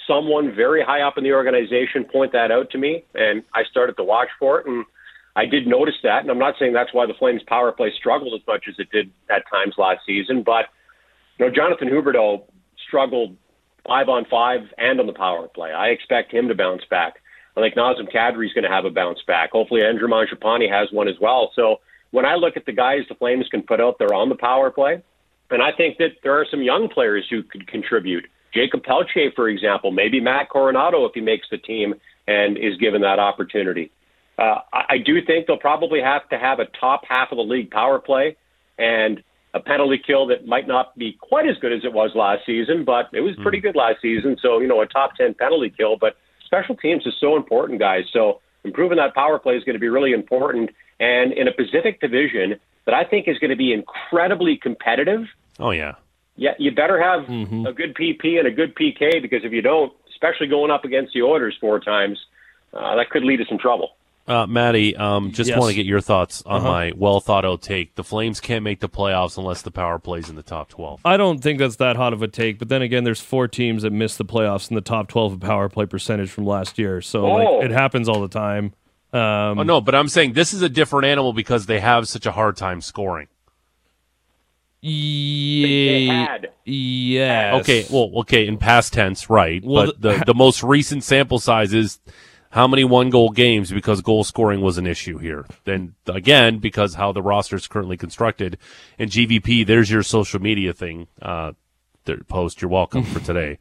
someone 0.06 0.54
very 0.54 0.82
high 0.82 1.02
up 1.02 1.16
in 1.16 1.24
the 1.24 1.32
organization 1.32 2.04
point 2.04 2.32
that 2.32 2.50
out 2.50 2.70
to 2.70 2.78
me, 2.78 3.04
and 3.14 3.44
I 3.54 3.64
started 3.64 3.96
to 3.96 4.04
watch 4.04 4.28
for 4.38 4.60
it. 4.60 4.66
And 4.66 4.84
I 5.36 5.46
did 5.46 5.66
notice 5.66 5.94
that. 6.02 6.22
And 6.22 6.30
I'm 6.30 6.38
not 6.38 6.54
saying 6.58 6.72
that's 6.72 6.92
why 6.92 7.06
the 7.06 7.14
Flames 7.14 7.42
power 7.46 7.70
play 7.72 7.92
struggled 7.96 8.34
as 8.34 8.46
much 8.46 8.64
as 8.68 8.74
it 8.78 8.90
did 8.90 9.10
at 9.30 9.44
times 9.50 9.74
last 9.78 10.00
season. 10.04 10.42
But, 10.42 10.66
you 11.38 11.46
know, 11.46 11.52
Jonathan 11.52 11.88
Huberdeau 11.88 12.42
struggled 12.86 13.36
five 13.86 14.08
on 14.08 14.24
five 14.24 14.60
and 14.78 15.00
on 15.00 15.06
the 15.06 15.12
power 15.12 15.48
play. 15.48 15.72
I 15.72 15.88
expect 15.88 16.32
him 16.32 16.48
to 16.48 16.54
bounce 16.54 16.82
back. 16.90 17.14
I 17.56 17.60
think 17.60 17.74
Nazem 17.74 18.12
Kadri 18.12 18.46
is 18.46 18.52
going 18.52 18.64
to 18.64 18.70
have 18.70 18.84
a 18.84 18.90
bounce 18.90 19.20
back. 19.26 19.50
Hopefully, 19.52 19.82
Andrew 19.82 20.08
Mangiapane 20.08 20.70
has 20.70 20.90
one 20.92 21.08
as 21.08 21.16
well. 21.20 21.52
So 21.54 21.80
when 22.10 22.26
I 22.26 22.34
look 22.34 22.56
at 22.56 22.66
the 22.66 22.72
guys 22.72 23.00
the 23.08 23.14
Flames 23.14 23.46
can 23.50 23.62
put 23.62 23.80
out 23.80 23.98
there 23.98 24.12
on 24.14 24.28
the 24.28 24.34
power 24.34 24.70
play, 24.70 25.02
and 25.50 25.62
I 25.62 25.70
think 25.76 25.98
that 25.98 26.18
there 26.22 26.38
are 26.38 26.46
some 26.50 26.62
young 26.62 26.88
players 26.88 27.26
who 27.28 27.42
could 27.42 27.66
contribute. 27.66 28.26
Jacob 28.54 28.82
Pelche, 28.82 29.34
for 29.34 29.48
example, 29.48 29.90
maybe 29.90 30.20
Matt 30.20 30.48
Coronato 30.48 31.08
if 31.08 31.12
he 31.14 31.20
makes 31.20 31.46
the 31.50 31.58
team 31.58 31.94
and 32.26 32.56
is 32.56 32.76
given 32.78 33.00
that 33.02 33.18
opportunity. 33.18 33.90
Uh, 34.38 34.60
I, 34.72 34.82
I 34.90 34.98
do 35.04 35.24
think 35.24 35.46
they'll 35.46 35.56
probably 35.56 36.00
have 36.00 36.28
to 36.30 36.38
have 36.38 36.58
a 36.58 36.66
top 36.78 37.02
half 37.08 37.30
of 37.30 37.36
the 37.36 37.44
league 37.44 37.70
power 37.70 37.98
play 37.98 38.36
and 38.78 39.22
a 39.52 39.60
penalty 39.60 40.00
kill 40.04 40.26
that 40.28 40.46
might 40.46 40.68
not 40.68 40.96
be 40.96 41.16
quite 41.20 41.48
as 41.48 41.56
good 41.58 41.72
as 41.72 41.84
it 41.84 41.92
was 41.92 42.12
last 42.14 42.46
season, 42.46 42.84
but 42.84 43.08
it 43.12 43.20
was 43.20 43.34
pretty 43.42 43.60
good 43.60 43.74
last 43.74 43.96
season. 44.00 44.36
So, 44.40 44.60
you 44.60 44.68
know, 44.68 44.80
a 44.80 44.86
top 44.86 45.16
10 45.16 45.34
penalty 45.34 45.72
kill. 45.76 45.96
But 45.96 46.16
special 46.44 46.76
teams 46.76 47.04
is 47.04 47.14
so 47.20 47.36
important, 47.36 47.80
guys. 47.80 48.04
So 48.12 48.40
improving 48.64 48.98
that 48.98 49.14
power 49.14 49.38
play 49.38 49.54
is 49.56 49.64
going 49.64 49.74
to 49.74 49.80
be 49.80 49.88
really 49.88 50.12
important. 50.12 50.70
And 51.00 51.32
in 51.32 51.48
a 51.48 51.52
Pacific 51.52 52.00
division 52.00 52.60
that 52.84 52.94
I 52.94 53.04
think 53.04 53.26
is 53.26 53.38
going 53.38 53.50
to 53.50 53.56
be 53.56 53.72
incredibly 53.72 54.56
competitive, 54.56 55.22
Oh, 55.58 55.70
yeah. 55.70 55.94
yeah, 56.36 56.52
you 56.58 56.70
better 56.72 57.00
have 57.02 57.22
a 57.28 57.72
good 57.72 57.94
PP 57.94 58.38
and 58.38 58.46
a 58.46 58.50
good 58.50 58.74
PK 58.74 59.20
because 59.20 59.42
if 59.44 59.52
you 59.52 59.62
don't, 59.62 59.92
especially 60.10 60.46
going 60.46 60.70
up 60.70 60.84
against 60.84 61.12
the 61.14 61.22
Oilers 61.22 61.56
four 61.60 61.80
times, 61.80 62.18
uh, 62.74 62.96
that 62.96 63.08
could 63.10 63.24
lead 63.24 63.38
to 63.38 63.44
some 63.48 63.58
trouble. 63.58 63.90
Uh, 64.28 64.46
Maddie, 64.46 64.94
um, 64.96 65.32
just 65.32 65.48
Yes. 65.48 65.58
want 65.58 65.70
to 65.70 65.74
get 65.74 65.86
your 65.86 66.00
thoughts 66.00 66.42
on 66.46 66.58
Uh-huh. 66.58 66.68
my 66.68 66.92
well 66.94 67.18
thought 67.18 67.44
out 67.44 67.62
take. 67.62 67.94
The 67.96 68.04
Flames 68.04 68.38
can't 68.40 68.62
make 68.62 68.78
the 68.80 68.88
playoffs 68.88 69.36
unless 69.38 69.62
the 69.62 69.72
power 69.72 69.98
plays 69.98 70.28
in 70.30 70.36
the 70.36 70.42
top 70.42 70.68
12. 70.68 71.00
I 71.04 71.16
don't 71.16 71.38
think 71.38 71.58
that's 71.58 71.76
that 71.76 71.96
hot 71.96 72.12
of 72.12 72.22
a 72.22 72.28
take, 72.28 72.58
but 72.58 72.68
then 72.68 72.80
again, 72.82 73.02
there's 73.04 73.20
four 73.20 73.48
teams 73.48 73.82
that 73.82 73.90
missed 73.92 74.18
the 74.18 74.24
playoffs 74.24 74.70
in 74.70 74.76
the 74.76 74.82
top 74.82 75.08
12 75.08 75.32
of 75.32 75.40
power 75.40 75.68
play 75.68 75.86
percentage 75.86 76.30
from 76.30 76.44
last 76.46 76.78
year. 76.78 77.00
So 77.00 77.26
Oh. 77.26 77.30
like, 77.32 77.64
it 77.64 77.70
happens 77.72 78.08
all 78.08 78.20
the 78.20 78.28
time. 78.28 78.72
Um, 79.12 79.58
oh, 79.58 79.62
no, 79.62 79.80
but 79.80 79.94
I'm 79.94 80.08
saying 80.08 80.34
this 80.34 80.52
is 80.52 80.62
a 80.62 80.68
different 80.68 81.06
animal 81.06 81.32
because 81.32 81.66
they 81.66 81.80
have 81.80 82.08
such 82.08 82.26
a 82.26 82.32
hard 82.32 82.56
time 82.56 82.80
scoring. 82.80 83.28
They 84.82 86.06
Yeah. 86.06 86.38
Yes. 86.64 87.60
Okay, 87.60 87.86
well, 87.90 88.10
okay, 88.20 88.46
in 88.46 88.56
past 88.56 88.92
tense, 88.92 89.28
right. 89.28 89.62
Well, 89.64 89.86
but 89.86 90.00
the, 90.00 90.24
the 90.26 90.34
most 90.34 90.62
recent 90.62 91.04
sample 91.04 91.38
size 91.38 91.74
is 91.74 91.98
how 92.50 92.66
many 92.66 92.84
one 92.84 93.10
goal 93.10 93.30
games 93.30 93.70
because 93.70 94.00
goal 94.00 94.24
scoring 94.24 94.60
was 94.60 94.78
an 94.78 94.86
issue 94.86 95.18
here. 95.18 95.46
Then 95.64 95.94
again, 96.06 96.58
because 96.58 96.94
how 96.94 97.12
the 97.12 97.22
roster 97.22 97.56
is 97.56 97.66
currently 97.66 97.96
constructed. 97.96 98.58
And 98.98 99.10
GVP, 99.10 99.66
there's 99.66 99.90
your 99.90 100.02
social 100.02 100.40
media 100.40 100.72
thing. 100.72 101.08
Uh, 101.20 101.52
post, 102.28 102.60
you're 102.60 102.70
welcome 102.70 103.04
for 103.04 103.20
today. 103.24 103.58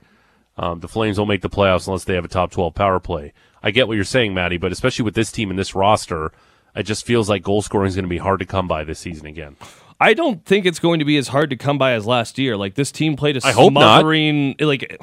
Um, 0.58 0.80
the 0.80 0.88
Flames 0.88 1.18
won't 1.18 1.30
make 1.30 1.42
the 1.42 1.50
playoffs 1.50 1.88
unless 1.88 2.04
they 2.04 2.16
have 2.16 2.26
a 2.26 2.30
top 2.30 2.52
12 2.52 2.74
power 2.74 3.00
play. 3.00 3.34
I 3.62 3.72
get 3.72 3.88
what 3.88 3.96
you're 3.96 4.04
saying, 4.04 4.34
Maddie, 4.34 4.58
but 4.58 4.72
especially 4.72 5.04
with 5.04 5.16
this 5.16 5.32
team 5.32 5.50
and 5.50 5.60
this 5.60 5.76
roster, 5.76 6.32
it 6.76 6.84
just 6.84 7.06
feels 7.06 7.30
like 7.30 7.44
goal 7.44 7.62
scoring 7.62 7.90
is 7.90 7.96
going 7.96 8.04
to 8.06 8.10
be 8.10 8.18
hard 8.18 8.40
to 8.40 8.46
come 8.46 8.68
by 8.68 8.84
this 8.84 9.00
season 9.00 9.26
again. 9.28 9.56
I 10.00 10.14
don't 10.14 10.46
think 10.46 10.66
it's 10.66 10.80
going 10.80 11.00
to 11.00 11.06
be 11.06 11.18
as 11.18 11.28
hard 11.28 11.50
to 11.50 11.58
come 11.58 11.78
by 11.78 11.92
as 11.94 12.06
last 12.06 12.38
year. 12.38 12.56
Like 12.56 12.76
this 12.76 12.92
team 12.92 13.16
played 13.18 13.36
a 13.38 13.42
I 13.46 13.52
hope 13.52 13.74
not. 13.74 13.82
smothering. 13.82 14.56
Like 14.60 15.02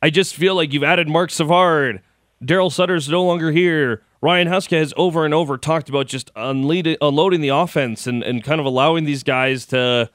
I 0.00 0.08
just 0.10 0.34
feel 0.34 0.54
like 0.54 0.72
you've 0.72 0.82
added 0.84 1.08
Marc 1.08 1.30
Savard. 1.30 2.00
Daryl 2.42 2.72
Sutter's 2.72 3.08
no 3.08 3.22
longer 3.22 3.52
here. 3.52 4.02
Ryan 4.22 4.48
Huska 4.48 4.78
has 4.78 4.94
over 4.96 5.24
and 5.26 5.34
over 5.34 5.58
talked 5.58 5.90
about 5.90 6.06
just 6.06 6.30
unlead, 6.36 6.96
unloading 7.00 7.42
the 7.42 7.48
offense 7.48 8.06
and, 8.06 8.22
and 8.22 8.42
kind 8.42 8.60
of 8.60 8.66
allowing 8.66 9.04
these 9.04 9.22
guys 9.22 9.66
to 9.66 10.10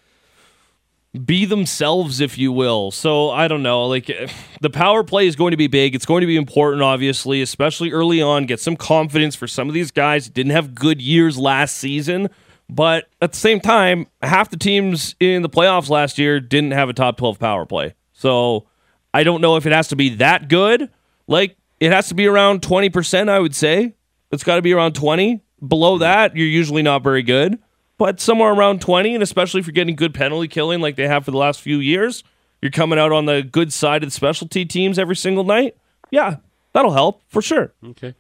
be 1.16 1.46
themselves, 1.46 2.20
if 2.20 2.38
you 2.38 2.52
will. 2.52 2.92
So 2.92 3.30
I 3.30 3.48
don't 3.48 3.64
know. 3.64 3.86
Like 3.86 4.10
eh, 4.10 4.28
the 4.62 4.70
power 4.70 5.04
play 5.04 5.28
is 5.28 5.36
going 5.36 5.52
to 5.52 5.58
be 5.58 5.68
big. 5.68 5.96
It's 5.96 6.06
going 6.06 6.22
to 6.22 6.28
be 6.28 6.36
important, 6.36 6.82
obviously, 6.84 7.42
especially 7.42 7.92
early 7.92 8.22
on. 8.22 8.46
Get 8.46 8.60
some 8.60 8.76
confidence 8.76 9.36
for 9.36 9.48
some 9.48 9.68
of 9.68 9.74
these 9.74 9.92
guys. 9.92 10.30
Didn't 10.30 10.52
have 10.52 10.76
good 10.76 11.02
years 11.02 11.38
last 11.38 11.76
season, 11.76 12.30
but 12.70 13.06
at 13.22 13.32
the 13.32 13.38
same 13.38 13.60
time, 13.60 14.08
half 14.22 14.50
the 14.50 14.58
teams 14.58 15.16
in 15.20 15.42
the 15.42 15.50
playoffs 15.50 15.90
last 15.90 16.18
year 16.18 16.40
didn't 16.40 16.72
have 16.72 16.90
a 16.90 16.94
top 16.94 17.18
twelve 17.18 17.40
power 17.40 17.66
play. 17.66 17.96
So 18.14 18.68
I 19.14 19.24
don't 19.24 19.42
know 19.42 19.56
if 19.56 19.66
it 19.66 19.72
has 19.72 19.88
to 19.90 19.96
be 19.96 20.16
that 20.16 20.50
good. 20.50 20.90
Like 21.28 21.58
it 21.80 21.92
has 21.92 22.10
to 22.10 22.16
be 22.16 22.28
around 22.28 22.62
twenty 22.62 22.90
percent. 22.90 23.30
I 23.30 23.40
would 23.40 23.56
say 23.56 23.96
it's 24.32 24.44
got 24.44 24.58
to 24.58 24.62
be 24.62 24.74
around 24.74 24.94
twenty. 24.94 25.42
Below 25.66 25.96
hmm. 25.96 26.02
that, 26.02 26.36
you're 26.36 26.48
usually 26.48 26.82
not 26.82 27.04
very 27.04 27.24
good 27.24 27.60
but 27.98 28.20
somewhere 28.20 28.52
around 28.52 28.82
20, 28.82 29.14
and 29.14 29.24
especially 29.24 29.60
if 29.60 29.68
you're 29.68 29.74
getting 29.74 29.96
good 29.96 30.14
penalty 30.14 30.48
killing 30.48 30.82
like 30.82 30.96
they 30.96 31.08
have 31.08 31.26
for 31.26 31.32
the 31.32 31.38
last 31.38 31.62
few 31.62 31.78
years, 31.78 32.24
you're 32.62 32.72
coming 32.72 33.00
out 33.00 33.12
on 33.12 33.26
the 33.26 33.44
good 33.44 33.72
side 33.72 34.04
of 34.04 34.08
the 34.08 34.12
specialty 34.12 34.66
teams 34.66 35.00
every 35.00 35.16
single 35.16 35.44
night. 35.44 35.78
Yeah, 36.12 36.38
that'll 36.74 36.94
help 36.94 37.22
for 37.28 37.42
sure. 37.42 37.74
Okay. 37.84 38.16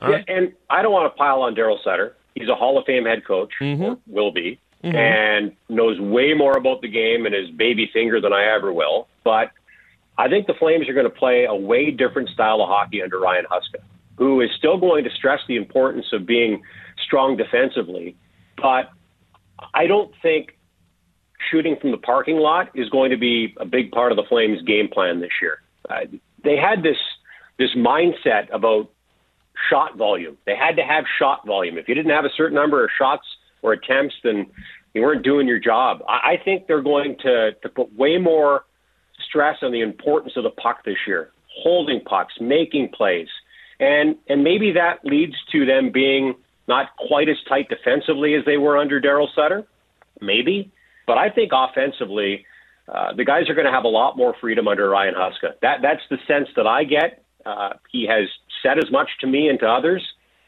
All 0.00 0.10
yeah, 0.10 0.16
right. 0.16 0.24
and 0.28 0.52
I 0.70 0.82
don't 0.82 0.92
want 0.92 1.12
to 1.12 1.16
pile 1.16 1.42
on 1.42 1.54
Daryl 1.54 1.82
Sutter. 1.82 2.16
He's 2.34 2.48
a 2.48 2.54
Hall 2.54 2.78
of 2.78 2.84
Fame 2.84 3.04
head 3.04 3.24
coach, 3.24 3.52
mm-hmm. 3.60 3.94
will 4.12 4.32
be, 4.32 4.58
mm-hmm. 4.82 4.96
and 4.96 5.52
knows 5.68 5.98
way 6.00 6.34
more 6.34 6.56
about 6.56 6.82
the 6.82 6.88
game 6.88 7.26
and 7.26 7.34
his 7.34 7.50
baby 7.50 7.88
finger 7.92 8.20
than 8.20 8.32
I 8.32 8.54
ever 8.54 8.72
will. 8.72 9.08
But 9.22 9.50
I 10.18 10.28
think 10.28 10.46
the 10.46 10.54
Flames 10.54 10.88
are 10.88 10.94
going 10.94 11.08
to 11.08 11.10
play 11.10 11.44
a 11.44 11.54
way 11.54 11.90
different 11.90 12.28
style 12.30 12.60
of 12.60 12.68
hockey 12.68 13.02
under 13.02 13.18
Ryan 13.18 13.46
Huska, 13.50 13.82
who 14.18 14.40
is 14.40 14.50
still 14.58 14.78
going 14.78 15.04
to 15.04 15.10
stress 15.10 15.40
the 15.48 15.56
importance 15.56 16.06
of 16.12 16.26
being 16.26 16.62
strong 17.04 17.36
defensively 17.36 18.16
but 18.64 18.88
I 19.74 19.86
don't 19.86 20.10
think 20.22 20.56
shooting 21.50 21.76
from 21.78 21.90
the 21.90 21.98
parking 21.98 22.38
lot 22.38 22.70
is 22.74 22.88
going 22.88 23.10
to 23.10 23.18
be 23.18 23.54
a 23.58 23.66
big 23.66 23.92
part 23.92 24.10
of 24.10 24.16
the 24.16 24.24
Flames' 24.26 24.62
game 24.62 24.88
plan 24.88 25.20
this 25.20 25.32
year. 25.42 25.58
Uh, 25.90 26.06
they 26.42 26.56
had 26.56 26.82
this 26.82 26.96
this 27.58 27.74
mindset 27.76 28.52
about 28.52 28.90
shot 29.68 29.98
volume. 29.98 30.38
They 30.46 30.56
had 30.56 30.76
to 30.76 30.82
have 30.82 31.04
shot 31.18 31.46
volume. 31.46 31.76
If 31.76 31.88
you 31.88 31.94
didn't 31.94 32.10
have 32.10 32.24
a 32.24 32.30
certain 32.34 32.54
number 32.54 32.82
of 32.82 32.90
shots 32.96 33.26
or 33.60 33.74
attempts, 33.74 34.14
then 34.24 34.46
you 34.94 35.02
weren't 35.02 35.22
doing 35.22 35.46
your 35.46 35.60
job. 35.60 36.02
I, 36.08 36.32
I 36.32 36.36
think 36.42 36.66
they're 36.66 36.82
going 36.82 37.16
to 37.20 37.52
to 37.52 37.68
put 37.68 37.94
way 37.94 38.16
more 38.16 38.64
stress 39.28 39.58
on 39.60 39.72
the 39.72 39.82
importance 39.82 40.32
of 40.36 40.44
the 40.44 40.50
puck 40.50 40.86
this 40.86 40.96
year, 41.06 41.32
holding 41.62 42.00
pucks, 42.00 42.32
making 42.40 42.92
plays, 42.96 43.28
and 43.78 44.16
and 44.26 44.42
maybe 44.42 44.72
that 44.72 45.04
leads 45.04 45.34
to 45.52 45.66
them 45.66 45.92
being 45.92 46.34
not 46.66 46.96
quite 46.96 47.28
as 47.28 47.36
tight 47.48 47.68
defensively 47.68 48.34
as 48.34 48.44
they 48.44 48.56
were 48.56 48.78
under 48.78 49.00
Daryl 49.00 49.28
Sutter, 49.34 49.64
maybe. 50.20 50.70
But 51.06 51.18
I 51.18 51.30
think 51.30 51.52
offensively, 51.52 52.46
uh, 52.88 53.12
the 53.14 53.24
guys 53.24 53.48
are 53.48 53.54
going 53.54 53.66
to 53.66 53.72
have 53.72 53.84
a 53.84 53.88
lot 53.88 54.16
more 54.16 54.34
freedom 54.40 54.68
under 54.68 54.88
Ryan 54.88 55.14
Huska. 55.14 55.52
That 55.62 55.78
that's 55.82 56.02
the 56.10 56.18
sense 56.26 56.48
that 56.56 56.66
I 56.66 56.84
get. 56.84 57.22
Uh, 57.44 57.74
he 57.92 58.06
has 58.08 58.28
said 58.62 58.78
as 58.78 58.90
much 58.90 59.08
to 59.20 59.26
me 59.26 59.48
and 59.48 59.58
to 59.60 59.66
others. 59.66 60.02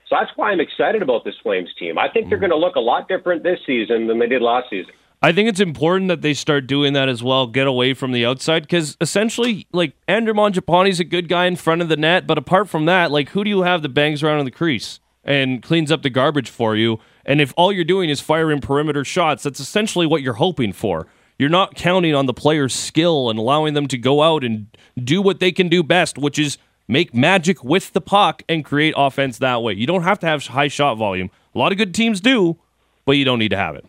So 0.08 0.16
that's 0.18 0.30
why 0.36 0.50
I'm 0.50 0.60
excited 0.60 1.02
about 1.02 1.24
this 1.24 1.34
Flames 1.42 1.68
team. 1.78 1.98
I 1.98 2.08
think 2.08 2.28
they're 2.28 2.38
mm. 2.38 2.42
going 2.42 2.50
to 2.50 2.56
look 2.56 2.76
a 2.76 2.80
lot 2.80 3.08
different 3.08 3.42
this 3.42 3.58
season 3.66 4.06
than 4.06 4.18
they 4.18 4.28
did 4.28 4.40
last 4.40 4.70
season. 4.70 4.92
I 5.22 5.32
think 5.32 5.48
it's 5.48 5.60
important 5.60 6.08
that 6.08 6.22
they 6.22 6.34
start 6.34 6.66
doing 6.66 6.92
that 6.92 7.08
as 7.08 7.22
well, 7.22 7.46
get 7.46 7.66
away 7.66 7.94
from 7.94 8.12
the 8.12 8.24
outside, 8.24 8.62
because 8.62 8.96
essentially, 9.00 9.66
like, 9.72 9.94
Andrew 10.06 10.34
Mangiapane's 10.34 11.00
a 11.00 11.04
good 11.04 11.28
guy 11.28 11.46
in 11.46 11.56
front 11.56 11.82
of 11.82 11.88
the 11.88 11.96
net, 11.96 12.26
but 12.26 12.38
apart 12.38 12.68
from 12.68 12.84
that, 12.84 13.10
like, 13.10 13.30
who 13.30 13.42
do 13.42 13.50
you 13.50 13.62
have 13.62 13.82
that 13.82 13.88
bangs 13.88 14.22
around 14.22 14.40
in 14.40 14.44
the 14.44 14.50
crease? 14.50 15.00
And 15.26 15.62
cleans 15.62 15.92
up 15.92 16.02
the 16.02 16.08
garbage 16.08 16.48
for 16.48 16.74
you. 16.76 16.98
And 17.26 17.40
if 17.40 17.52
all 17.56 17.72
you're 17.72 17.84
doing 17.84 18.08
is 18.08 18.20
firing 18.20 18.60
perimeter 18.60 19.04
shots, 19.04 19.42
that's 19.42 19.60
essentially 19.60 20.06
what 20.06 20.22
you're 20.22 20.34
hoping 20.34 20.72
for. 20.72 21.06
You're 21.38 21.50
not 21.50 21.74
counting 21.74 22.14
on 22.14 22.24
the 22.24 22.32
player's 22.32 22.72
skill 22.72 23.28
and 23.28 23.38
allowing 23.38 23.74
them 23.74 23.88
to 23.88 23.98
go 23.98 24.22
out 24.22 24.42
and 24.42 24.68
do 24.96 25.20
what 25.20 25.40
they 25.40 25.52
can 25.52 25.68
do 25.68 25.82
best, 25.82 26.16
which 26.16 26.38
is 26.38 26.56
make 26.88 27.14
magic 27.14 27.62
with 27.62 27.92
the 27.92 28.00
puck 28.00 28.42
and 28.48 28.64
create 28.64 28.94
offense 28.96 29.38
that 29.38 29.62
way. 29.62 29.74
You 29.74 29.86
don't 29.86 30.04
have 30.04 30.18
to 30.20 30.26
have 30.26 30.46
high 30.46 30.68
shot 30.68 30.94
volume. 30.94 31.30
A 31.54 31.58
lot 31.58 31.72
of 31.72 31.78
good 31.78 31.92
teams 31.92 32.20
do, 32.20 32.56
but 33.04 33.12
you 33.12 33.24
don't 33.24 33.38
need 33.38 33.50
to 33.50 33.56
have 33.56 33.74
it. 33.74 33.84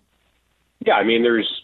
Yeah, 0.86 0.96
I 0.96 1.04
mean, 1.04 1.24
there's 1.24 1.64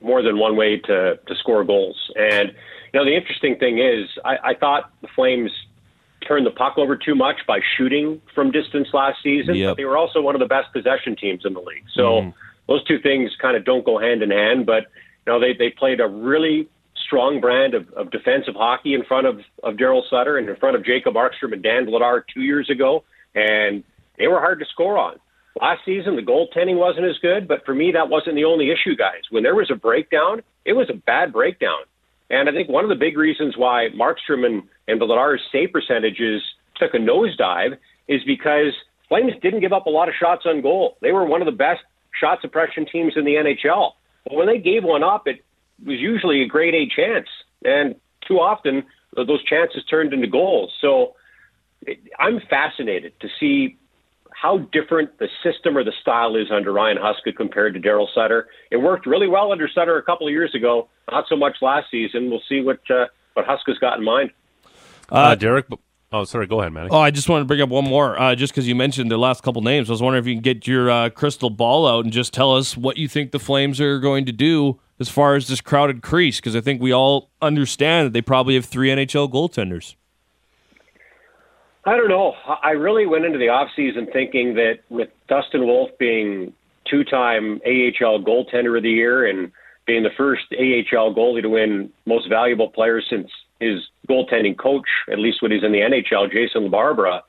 more 0.00 0.22
than 0.22 0.38
one 0.38 0.56
way 0.56 0.78
to, 0.78 1.18
to 1.26 1.34
score 1.34 1.64
goals. 1.64 2.10
And, 2.16 2.52
you 2.92 3.00
know, 3.00 3.04
the 3.04 3.16
interesting 3.16 3.56
thing 3.56 3.78
is, 3.78 4.08
I, 4.24 4.36
I 4.44 4.54
thought 4.54 4.90
the 5.02 5.08
Flames 5.08 5.50
turned 6.26 6.46
the 6.46 6.50
puck 6.50 6.78
over 6.78 6.96
too 6.96 7.14
much 7.14 7.36
by 7.46 7.60
shooting 7.76 8.20
from 8.34 8.50
distance 8.50 8.88
last 8.92 9.18
season. 9.22 9.54
Yep. 9.54 9.70
But 9.70 9.76
they 9.76 9.84
were 9.84 9.96
also 9.96 10.20
one 10.20 10.34
of 10.34 10.40
the 10.40 10.46
best 10.46 10.72
possession 10.72 11.16
teams 11.16 11.42
in 11.44 11.54
the 11.54 11.60
league. 11.60 11.84
So 11.94 12.22
mm. 12.22 12.34
those 12.66 12.84
two 12.84 12.98
things 12.98 13.30
kind 13.40 13.56
of 13.56 13.64
don't 13.64 13.84
go 13.84 13.98
hand 13.98 14.22
in 14.22 14.30
hand. 14.30 14.66
But 14.66 14.84
you 15.26 15.32
know, 15.32 15.40
they 15.40 15.52
they 15.52 15.70
played 15.70 16.00
a 16.00 16.06
really 16.06 16.68
strong 17.06 17.40
brand 17.40 17.74
of, 17.74 17.88
of 17.92 18.10
defensive 18.10 18.54
hockey 18.54 18.94
in 18.94 19.04
front 19.04 19.26
of 19.26 19.40
of 19.62 19.74
Daryl 19.74 20.02
Sutter 20.10 20.36
and 20.36 20.48
in 20.48 20.56
front 20.56 20.76
of 20.76 20.84
Jacob 20.84 21.14
Markstrom 21.14 21.52
and 21.52 21.62
Dan 21.62 21.86
Vladar 21.86 22.22
two 22.32 22.42
years 22.42 22.68
ago, 22.70 23.04
and 23.34 23.84
they 24.18 24.26
were 24.26 24.40
hard 24.40 24.58
to 24.60 24.66
score 24.66 24.98
on. 24.98 25.16
Last 25.60 25.80
season, 25.84 26.14
the 26.14 26.22
goaltending 26.22 26.76
wasn't 26.76 27.06
as 27.06 27.18
good, 27.18 27.48
but 27.48 27.64
for 27.64 27.74
me, 27.74 27.92
that 27.92 28.08
wasn't 28.08 28.36
the 28.36 28.44
only 28.44 28.70
issue, 28.70 28.94
guys. 28.94 29.22
When 29.30 29.42
there 29.42 29.56
was 29.56 29.70
a 29.72 29.74
breakdown, 29.74 30.42
it 30.64 30.74
was 30.74 30.88
a 30.88 30.94
bad 30.94 31.32
breakdown. 31.32 31.80
And 32.30 32.48
I 32.48 32.52
think 32.52 32.68
one 32.68 32.84
of 32.84 32.90
the 32.90 32.96
big 32.96 33.16
reasons 33.16 33.56
why 33.56 33.88
Markstrom 33.94 34.44
and, 34.44 34.62
and 34.86 35.00
Vladar's 35.00 35.40
save 35.50 35.72
percentages 35.72 36.42
took 36.76 36.94
a 36.94 36.98
nosedive 36.98 37.78
is 38.06 38.22
because 38.24 38.72
Flames 39.08 39.32
didn't 39.42 39.60
give 39.60 39.72
up 39.72 39.86
a 39.86 39.90
lot 39.90 40.08
of 40.08 40.14
shots 40.14 40.44
on 40.44 40.60
goal. 40.60 40.98
They 41.00 41.12
were 41.12 41.24
one 41.24 41.40
of 41.40 41.46
the 41.46 41.52
best 41.52 41.80
shot 42.18 42.40
suppression 42.42 42.86
teams 42.90 43.14
in 43.16 43.24
the 43.24 43.32
NHL. 43.32 43.92
But 44.24 44.34
when 44.34 44.46
they 44.46 44.58
gave 44.58 44.84
one 44.84 45.02
up, 45.02 45.26
it 45.26 45.44
was 45.84 45.98
usually 45.98 46.42
a 46.42 46.46
grade 46.46 46.74
A 46.74 46.86
chance. 46.94 47.28
And 47.64 47.94
too 48.26 48.38
often, 48.38 48.84
those 49.16 49.42
chances 49.44 49.82
turned 49.84 50.12
into 50.12 50.26
goals. 50.26 50.72
So 50.80 51.14
I'm 52.18 52.40
fascinated 52.50 53.18
to 53.20 53.28
see 53.40 53.77
how 54.40 54.58
different 54.72 55.18
the 55.18 55.28
system 55.42 55.76
or 55.76 55.82
the 55.82 55.92
style 56.00 56.36
is 56.36 56.46
under 56.52 56.72
Ryan 56.72 56.96
Huska 56.96 57.34
compared 57.34 57.74
to 57.74 57.80
Daryl 57.80 58.06
Sutter. 58.14 58.46
It 58.70 58.76
worked 58.76 59.06
really 59.06 59.26
well 59.26 59.50
under 59.50 59.68
Sutter 59.72 59.96
a 59.98 60.02
couple 60.02 60.26
of 60.28 60.32
years 60.32 60.54
ago, 60.54 60.88
not 61.10 61.24
so 61.28 61.36
much 61.36 61.56
last 61.60 61.90
season. 61.90 62.30
We'll 62.30 62.42
see 62.48 62.60
what 62.60 62.78
uh, 62.90 63.06
what 63.34 63.46
Huska's 63.46 63.78
got 63.78 63.98
in 63.98 64.04
mind. 64.04 64.30
Uh, 65.10 65.14
uh, 65.14 65.34
Derek, 65.34 65.66
oh 66.12 66.24
sorry, 66.24 66.46
go 66.46 66.60
ahead, 66.60 66.72
Manny. 66.72 66.88
Oh, 66.90 67.00
I 67.00 67.10
just 67.10 67.28
wanted 67.28 67.42
to 67.42 67.46
bring 67.46 67.60
up 67.60 67.68
one 67.68 67.84
more, 67.84 68.20
uh, 68.20 68.34
just 68.36 68.52
because 68.52 68.68
you 68.68 68.76
mentioned 68.76 69.10
the 69.10 69.18
last 69.18 69.42
couple 69.42 69.60
names. 69.62 69.90
I 69.90 69.92
was 69.92 70.02
wondering 70.02 70.22
if 70.22 70.28
you 70.28 70.34
can 70.34 70.42
get 70.42 70.66
your 70.68 70.88
uh, 70.88 71.10
crystal 71.10 71.50
ball 71.50 71.88
out 71.88 72.04
and 72.04 72.12
just 72.12 72.32
tell 72.32 72.54
us 72.54 72.76
what 72.76 72.96
you 72.96 73.08
think 73.08 73.32
the 73.32 73.40
Flames 73.40 73.80
are 73.80 73.98
going 73.98 74.24
to 74.26 74.32
do 74.32 74.78
as 75.00 75.08
far 75.08 75.34
as 75.34 75.48
this 75.48 75.60
crowded 75.60 76.02
crease, 76.02 76.38
because 76.38 76.54
I 76.54 76.60
think 76.60 76.80
we 76.80 76.92
all 76.92 77.30
understand 77.42 78.06
that 78.06 78.12
they 78.12 78.22
probably 78.22 78.54
have 78.54 78.64
three 78.64 78.88
NHL 78.88 79.32
goaltenders. 79.32 79.96
I 81.88 81.96
don't 81.96 82.10
know. 82.10 82.34
I 82.62 82.72
really 82.72 83.06
went 83.06 83.24
into 83.24 83.38
the 83.38 83.46
offseason 83.46 84.12
thinking 84.12 84.52
that 84.56 84.80
with 84.90 85.08
Dustin 85.26 85.64
Wolf 85.64 85.88
being 85.98 86.52
two 86.84 87.02
time 87.02 87.62
AHL 87.64 88.22
goaltender 88.22 88.76
of 88.76 88.82
the 88.82 88.90
year 88.90 89.26
and 89.26 89.50
being 89.86 90.02
the 90.02 90.10
first 90.14 90.42
AHL 90.52 91.14
goalie 91.14 91.40
to 91.40 91.48
win 91.48 91.90
most 92.04 92.28
valuable 92.28 92.68
player 92.68 93.00
since 93.00 93.30
his 93.58 93.80
goaltending 94.06 94.58
coach, 94.58 94.86
at 95.10 95.18
least 95.18 95.40
when 95.40 95.50
he's 95.50 95.64
in 95.64 95.72
the 95.72 95.78
NHL, 95.78 96.30
Jason 96.30 96.68
LaBarbera, 96.68 97.22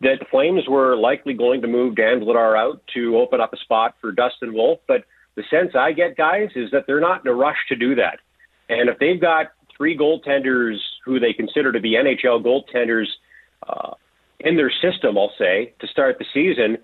that 0.00 0.18
the 0.20 0.26
Flames 0.30 0.66
were 0.66 0.96
likely 0.96 1.34
going 1.34 1.60
to 1.60 1.68
move 1.68 1.96
Dan 1.96 2.20
Vladar 2.20 2.56
out 2.56 2.80
to 2.94 3.18
open 3.18 3.42
up 3.42 3.52
a 3.52 3.58
spot 3.58 3.96
for 4.00 4.12
Dustin 4.12 4.54
Wolf. 4.54 4.78
But 4.88 5.04
the 5.34 5.42
sense 5.50 5.72
I 5.74 5.92
get, 5.92 6.16
guys, 6.16 6.48
is 6.56 6.70
that 6.70 6.84
they're 6.86 7.00
not 7.00 7.20
in 7.20 7.30
a 7.30 7.34
rush 7.34 7.58
to 7.68 7.76
do 7.76 7.94
that. 7.96 8.20
And 8.70 8.88
if 8.88 8.98
they've 8.98 9.20
got 9.20 9.48
three 9.76 9.94
goaltenders 9.94 10.78
who 11.04 11.20
they 11.20 11.34
consider 11.34 11.70
to 11.70 11.80
be 11.80 11.96
NHL 11.96 12.42
goaltenders 12.42 13.08
uh, 13.68 13.92
in 14.40 14.56
their 14.56 14.70
system, 14.70 15.16
I'll 15.18 15.32
say, 15.38 15.74
to 15.80 15.86
start 15.86 16.18
the 16.18 16.26
season, 16.32 16.78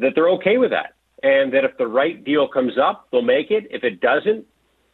that 0.00 0.12
they're 0.14 0.30
okay 0.30 0.58
with 0.58 0.70
that. 0.70 0.94
And 1.22 1.52
that 1.52 1.64
if 1.64 1.76
the 1.78 1.86
right 1.86 2.22
deal 2.24 2.48
comes 2.48 2.78
up, 2.78 3.08
they'll 3.10 3.22
make 3.22 3.50
it. 3.50 3.66
If 3.70 3.82
it 3.84 4.00
doesn't, 4.00 4.44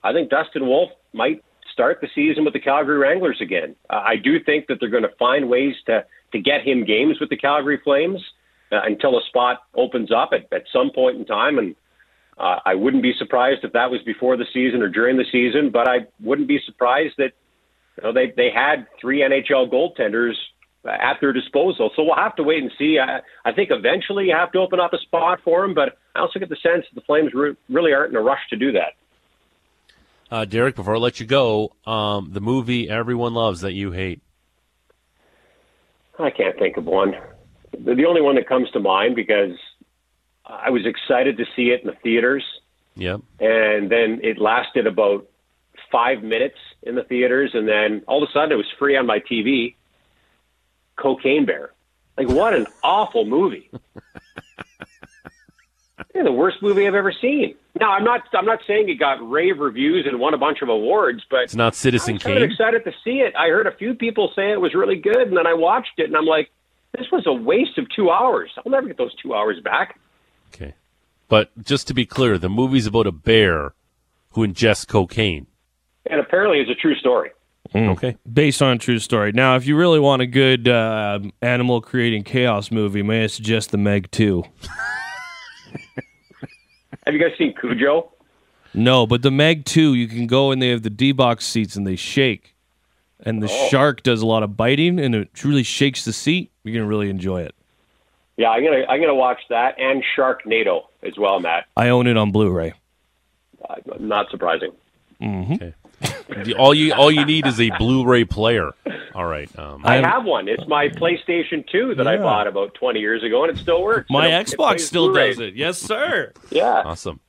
I 0.03 0.13
think 0.13 0.31
Dustin 0.31 0.67
Wolf 0.67 0.91
might 1.13 1.45
start 1.73 2.01
the 2.01 2.09
season 2.15 2.45
with 2.45 2.55
the 2.55 2.61
Calgary 2.61 2.99
Wranglers 2.99 3.39
again. 3.41 3.75
Uh, 3.91 4.01
I 4.05 4.17
do 4.17 4.43
think 4.43 4.69
that 4.69 4.79
they're 4.81 4.91
going 4.91 5.03
to 5.03 5.17
find 5.19 5.49
ways 5.49 5.75
to, 5.87 6.05
to 6.33 6.39
get 6.39 6.67
him 6.67 6.85
games 6.85 7.19
with 7.21 7.31
the 7.31 7.37
Calgary 7.37 7.81
Flames 7.83 8.21
uh, 8.73 8.81
until 8.85 9.19
a 9.19 9.23
spot 9.29 9.63
opens 9.75 10.11
up 10.13 10.31
at, 10.33 10.51
at 10.57 10.65
some 10.73 10.91
point 10.95 11.17
in 11.17 11.27
time. 11.27 11.59
And 11.59 11.75
uh, 12.39 12.61
I 12.65 12.75
wouldn't 12.75 13.03
be 13.03 13.13
surprised 13.19 13.65
if 13.65 13.73
that 13.73 13.91
was 13.91 14.01
before 14.03 14.37
the 14.37 14.47
season 14.53 14.83
or 14.83 14.89
during 14.89 15.17
the 15.17 15.27
season, 15.31 15.71
but 15.71 15.89
I 15.89 16.07
wouldn't 16.21 16.49
be 16.49 16.61
surprised 16.65 17.15
that 17.19 17.33
you 17.97 18.03
know, 18.03 18.13
they, 18.13 18.33
they 18.37 18.51
had 18.55 18.87
three 19.01 19.21
NHL 19.21 19.71
goaltenders 19.71 20.35
at 20.87 21.17
their 21.21 21.33
disposal. 21.33 21.91
So 21.97 22.03
we'll 22.05 22.17
have 22.17 22.37
to 22.37 22.43
wait 22.43 22.63
and 22.63 22.71
see. 22.79 22.99
I, 22.99 23.21
I 23.45 23.53
think 23.53 23.71
eventually 23.73 24.27
you 24.27 24.35
have 24.37 24.53
to 24.53 24.59
open 24.59 24.81
up 24.81 24.93
a 24.93 24.99
spot 24.99 25.41
for 25.45 25.65
him, 25.65 25.75
but 25.75 25.97
I 26.15 26.21
also 26.21 26.39
get 26.39 26.49
the 26.49 26.57
sense 26.57 26.85
that 26.89 26.95
the 26.95 27.01
Flames 27.03 27.33
re- 27.35 27.57
really 27.69 27.93
aren't 27.93 28.11
in 28.11 28.17
a 28.17 28.21
rush 28.23 28.41
to 28.51 28.57
do 28.57 28.73
that. 28.73 28.93
Uh, 30.31 30.45
Derek, 30.45 30.75
before 30.75 30.97
I 30.97 30.99
let 30.99 31.21
you 31.21 31.27
go, 31.27 31.73
um, 31.87 32.31
the 32.33 32.41
movie 32.41 32.89
everyone 32.89 33.35
loves 33.35 33.61
that 33.61 33.73
you 33.73 33.93
hate. 33.93 34.21
I 36.19 36.31
can't 36.31 36.59
think 36.59 36.77
of 36.77 36.85
one. 36.85 37.15
The 37.73 38.05
only 38.07 38.21
one 38.21 38.37
that 38.37 38.49
comes 38.49 38.71
to 38.71 38.81
mind 38.81 39.17
because 39.17 39.57
I 40.47 40.71
was 40.71 40.83
excited 40.87 41.37
to 41.39 41.45
see 41.57 41.71
it 41.71 41.81
in 41.83 41.89
the 41.89 41.97
theaters, 42.03 42.45
Yep. 42.97 43.21
and 43.41 43.91
then 43.91 44.21
it 44.23 44.39
lasted 44.39 44.87
about 44.87 45.27
five 45.91 46.23
minutes 46.23 46.59
in 46.83 46.95
the 46.95 47.03
theaters, 47.03 47.51
and 47.55 47.67
then 47.69 48.03
all 48.07 48.23
of 48.23 48.29
a 48.29 48.33
sudden 48.33 48.53
it 48.53 48.57
was 48.57 48.67
free 48.79 48.97
on 48.97 49.07
my 49.07 49.19
TV. 49.21 49.75
Cocaine 50.97 51.45
Bear, 51.47 51.71
like 52.19 52.29
what 52.29 52.55
an 52.55 52.67
awful 52.83 53.25
movie! 53.25 53.71
yeah, 56.15 56.23
the 56.23 56.33
worst 56.33 56.59
movie 56.63 56.87
I've 56.87 56.95
ever 56.95 57.13
seen. 57.13 57.55
Now 57.81 57.91
I'm 57.93 58.05
not 58.05 58.23
I'm 58.33 58.45
not 58.47 58.61
saying 58.67 58.89
it 58.89 58.95
got 58.97 59.19
rave 59.29 59.59
reviews 59.59 60.07
and 60.09 60.19
won 60.21 60.35
a 60.35 60.39
bunch 60.39 60.63
of 60.63 60.69
awards, 60.69 61.23
but 61.31 61.41
It's 61.43 61.55
not 61.57 61.75
Citizen 61.75 62.15
was 62.15 62.23
kind 62.23 62.37
of 62.37 62.43
Kane. 62.43 62.51
excited 62.51 62.85
to 62.85 62.93
see 63.05 63.19
it. 63.21 63.35
I 63.37 63.49
heard 63.49 63.67
a 63.67 63.73
few 63.77 63.95
people 63.95 64.31
say 64.37 64.53
it 64.53 64.61
was 64.61 64.75
really 64.75 64.97
good, 64.97 65.29
and 65.29 65.37
then 65.37 65.47
I 65.47 65.55
watched 65.55 65.99
it, 65.99 66.05
and 66.07 66.17
I'm 66.17 66.27
like, 66.27 66.51
this 66.97 67.07
was 67.11 67.25
a 67.27 67.33
waste 67.33 67.79
of 67.79 67.87
two 67.95 68.11
hours. 68.11 68.51
I'll 68.65 68.71
never 68.71 68.87
get 68.87 68.97
those 68.99 69.15
two 69.17 69.35
hours 69.35 69.59
back. 69.61 69.99
Okay. 70.55 70.75
But 71.29 71.51
just 71.65 71.89
to 71.89 71.95
be 71.95 72.07
clear, 72.07 72.39
the 72.39 72.49
movie's 72.49 72.87
about 72.87 73.07
a 73.09 73.13
bear 73.13 73.75
who 74.31 74.47
ingests 74.47 74.87
cocaine. 74.87 75.47
And 76.07 76.21
apparently, 76.21 76.61
it's 76.61 76.71
a 76.71 76.75
true 76.75 76.95
story. 76.97 77.31
Okay. 77.75 78.17
Based 78.33 78.63
on 78.63 78.77
a 78.77 78.79
true 78.79 78.99
story. 79.01 79.33
Now, 79.33 79.57
if 79.57 79.67
you 79.67 79.77
really 79.77 79.99
want 79.99 80.23
a 80.23 80.27
good 80.27 80.69
uh, 80.69 81.19
animal 81.43 81.81
creating 81.81 82.23
chaos 82.23 82.71
movie, 82.71 83.03
may 83.03 83.25
I 83.25 83.27
suggest 83.27 83.73
The 83.73 83.79
Meg 83.79 84.11
2? 84.13 84.45
Have 87.07 87.15
you 87.15 87.21
guys 87.21 87.37
seen 87.37 87.55
Cujo? 87.61 88.13
No, 88.73 89.07
but 89.07 89.23
The 89.23 89.31
Meg 89.31 89.65
2, 89.65 89.95
you 89.95 90.09
can 90.09 90.27
go 90.27 90.51
and 90.53 90.61
they 90.63 90.69
have 90.71 90.83
the 90.83 90.91
D 90.91 91.13
box 91.13 91.47
seats 91.47 91.77
and 91.77 91.87
they 91.87 91.97
shake. 91.97 92.55
And 93.21 93.43
the 93.43 93.49
shark 93.49 94.03
does 94.03 94.21
a 94.23 94.27
lot 94.27 94.43
of 94.43 94.57
biting 94.57 94.99
and 95.01 95.15
it 95.15 95.33
truly 95.35 95.63
shakes 95.63 96.05
the 96.05 96.13
seat. 96.13 96.51
You're 96.63 96.75
going 96.75 96.85
to 96.85 96.89
really 96.89 97.11
enjoy 97.11 97.43
it. 97.43 97.55
Yeah, 98.37 98.49
I'm 98.51 98.65
gonna 98.65 98.83
I'm 98.89 99.01
gonna 99.01 99.15
watch 99.15 99.39
that 99.49 99.79
and 99.79 100.03
Sharknado 100.19 100.87
as 101.05 101.13
well, 101.17 101.39
Matt. 101.39 101.67
I 101.77 101.91
own 101.91 102.09
it 102.09 102.17
on 102.17 102.33
Blu 102.33 102.51
ray. 102.51 102.73
Uh, 103.69 103.77
not 104.01 104.29
surprising. 104.29 104.73
The- 105.21 105.73
all 106.59 106.75
you 106.75 106.93
all 106.93 107.11
you 107.11 107.25
need 107.25 107.47
is 107.47 107.61
a 107.61 107.71
Blu-ray 107.79 108.25
player. 108.25 108.73
All 109.15 109.25
right. 109.27 109.49
Um, 109.59 109.83
I, 109.85 109.97
have 109.97 110.25
one. 110.25 110.49
It's 110.49 110.67
my 110.67 110.89
PlayStation 110.89 111.67
2 111.71 111.95
that 111.97 112.07
I 112.07 112.17
bought 112.17 112.47
about 112.47 112.75
20 112.75 112.99
years 113.01 113.23
ago, 113.23 113.45
and 113.45 113.57
it 113.57 113.61
still 113.61 113.83
works. 113.83 114.11
My 114.11 114.27
It- 114.29 114.33
it 114.33 114.47
Xbox 114.57 114.81
still 114.81 115.09
Blu-ray. 115.09 115.29
does 115.31 115.39
it. 115.41 115.55
Yes, 115.55 115.79
sir. 115.79 116.33
Yeah. 116.51 116.83
awesome. 116.85 117.21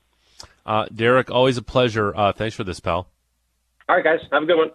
Uh, 0.65 0.87
Derek, 0.93 1.29
always 1.29 1.57
a 1.57 1.61
pleasure. 1.61 2.15
Uh, 2.15 2.31
thanks 2.33 2.55
for 2.55 2.63
this, 2.63 2.79
pal. 2.79 3.07
All 3.87 3.95
right, 3.95 4.03
guys. 4.03 4.19
Have 4.31 4.43
a 4.43 4.45
good 4.47 4.57
one. 4.57 4.71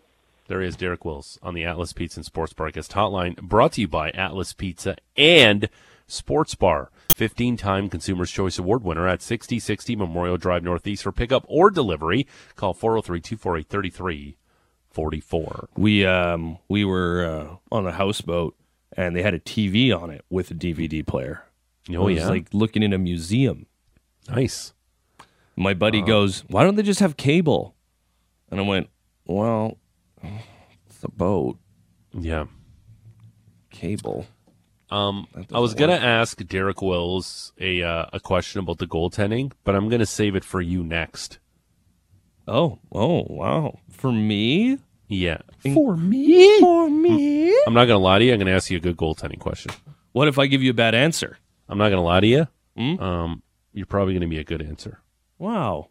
There 0.47 0.63
is 0.63 0.77
Derek 0.77 1.05
Wills 1.05 1.39
on 1.43 1.55
the 1.55 1.65
Atlas 1.65 1.93
Pizza 1.93 2.19
and 2.21 2.25
Sports 2.25 2.53
Bar 2.53 2.71
Guest 2.71 2.93
Hotline, 2.93 3.37
brought 3.41 3.73
to 3.73 3.81
you 3.81 3.89
by 3.89 4.11
Atlas 4.11 4.53
Pizza 4.53 4.97
and 5.17 5.69
Sports 6.07 6.55
Bar. 6.55 6.91
15 7.21 7.59
time 7.59 7.91
Consumer's 7.91 8.31
Choice 8.31 8.59
Award 8.59 8.83
winner 8.83 9.07
at 9.07 9.21
6060 9.21 9.95
Memorial 9.95 10.39
Drive 10.39 10.65
Northeast 10.65 11.03
for 11.03 11.13
pickup 11.13 11.45
or 11.49 11.71
delivery. 11.71 12.27
Call 12.57 12.73
403 12.73 13.21
248 13.21 13.69
3344. 13.69 15.69
We 15.77 16.07
um 16.07 16.57
we 16.71 16.87
were 16.87 17.23
uh, 17.23 17.57
on 17.71 17.87
a 17.87 17.93
houseboat 17.93 18.57
and 18.97 19.15
they 19.15 19.21
had 19.21 19.35
a 19.35 19.39
TV 19.39 19.95
on 19.95 20.09
it 20.09 20.25
with 20.31 20.51
a 20.51 20.55
DVD 20.55 21.07
player. 21.07 21.45
Oh, 21.91 22.09
it 22.09 22.15
was 22.15 22.17
yeah. 22.21 22.29
like 22.31 22.47
looking 22.55 22.83
in 22.83 22.95
a 22.95 22.99
museum. 22.99 23.67
nice. 24.27 24.73
My 25.57 25.75
buddy 25.75 26.01
goes, 26.01 26.43
"Why 26.49 26.65
don't 26.65 26.77
they 26.77 26.83
just 26.83 27.01
have 27.01 27.19
cable?" 27.19 27.75
And 28.51 28.59
I 28.59 28.63
went, 28.63 28.89
"Well, 29.27 29.77
it's 30.23 31.05
a 31.05 31.11
boat, 31.11 31.59
Yeah. 32.19 32.47
cable." 33.69 34.25
Um, 34.91 35.27
I 35.53 35.61
was 35.61 35.75
gonna 35.75 35.93
ask 35.95 36.45
Derek 36.47 36.83
Wills 36.83 37.53
a 37.61 37.83
uh, 37.83 38.07
a 38.13 38.21
question 38.21 38.59
about 38.61 38.79
the 38.79 38.87
goaltending, 38.87 39.53
but 39.65 39.75
I'm 39.77 39.89
gonna 39.89 40.07
save 40.07 40.35
it 40.35 40.45
for 40.45 40.61
you 40.61 40.83
next. 40.83 41.39
Oh, 42.49 42.81
oh, 42.93 43.25
wow! 43.29 43.79
For 43.91 44.11
me, 44.11 44.79
Yeah, 45.09 45.39
for 45.75 45.97
me, 45.97 46.59
for 46.61 46.91
me. 46.91 47.51
I'm 47.67 47.75
not 47.75 47.85
gonna 47.85 47.99
lie 48.01 48.19
to 48.19 48.25
you. 48.25 48.33
I'm 48.33 48.39
gonna 48.41 48.51
ask 48.51 48.71
you 48.71 48.79
a 48.79 48.81
good 48.81 48.97
goaltending 48.97 49.39
question. 49.39 49.73
What 50.13 50.27
if 50.27 50.39
I 50.39 50.47
give 50.47 50.63
you 50.63 50.71
a 50.71 50.75
bad 50.75 50.95
answer? 50.97 51.39
I'm 51.69 51.79
not 51.79 51.91
gonna 51.91 52.03
lie 52.03 52.21
to 52.21 52.27
you. 52.27 52.49
Hmm? 52.77 52.99
Um, 53.01 53.43
you're 53.73 53.87
probably 53.87 54.15
gonna 54.15 54.27
be 54.27 54.39
a 54.39 54.45
good 54.45 54.63
answer. 54.63 55.01
Wow, 55.39 55.89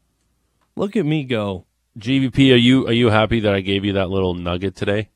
look 0.76 0.98
at 0.98 1.06
me 1.06 1.24
go! 1.24 1.66
GVP, 1.98 2.52
are 2.54 2.58
you 2.58 2.88
are 2.88 2.94
you 2.94 3.10
happy 3.10 3.40
that 3.42 3.54
I 3.54 3.62
gave 3.62 3.86
you 3.86 3.94
that 3.94 4.10
little 4.10 4.34
nugget 4.34 4.76
today? 4.76 5.10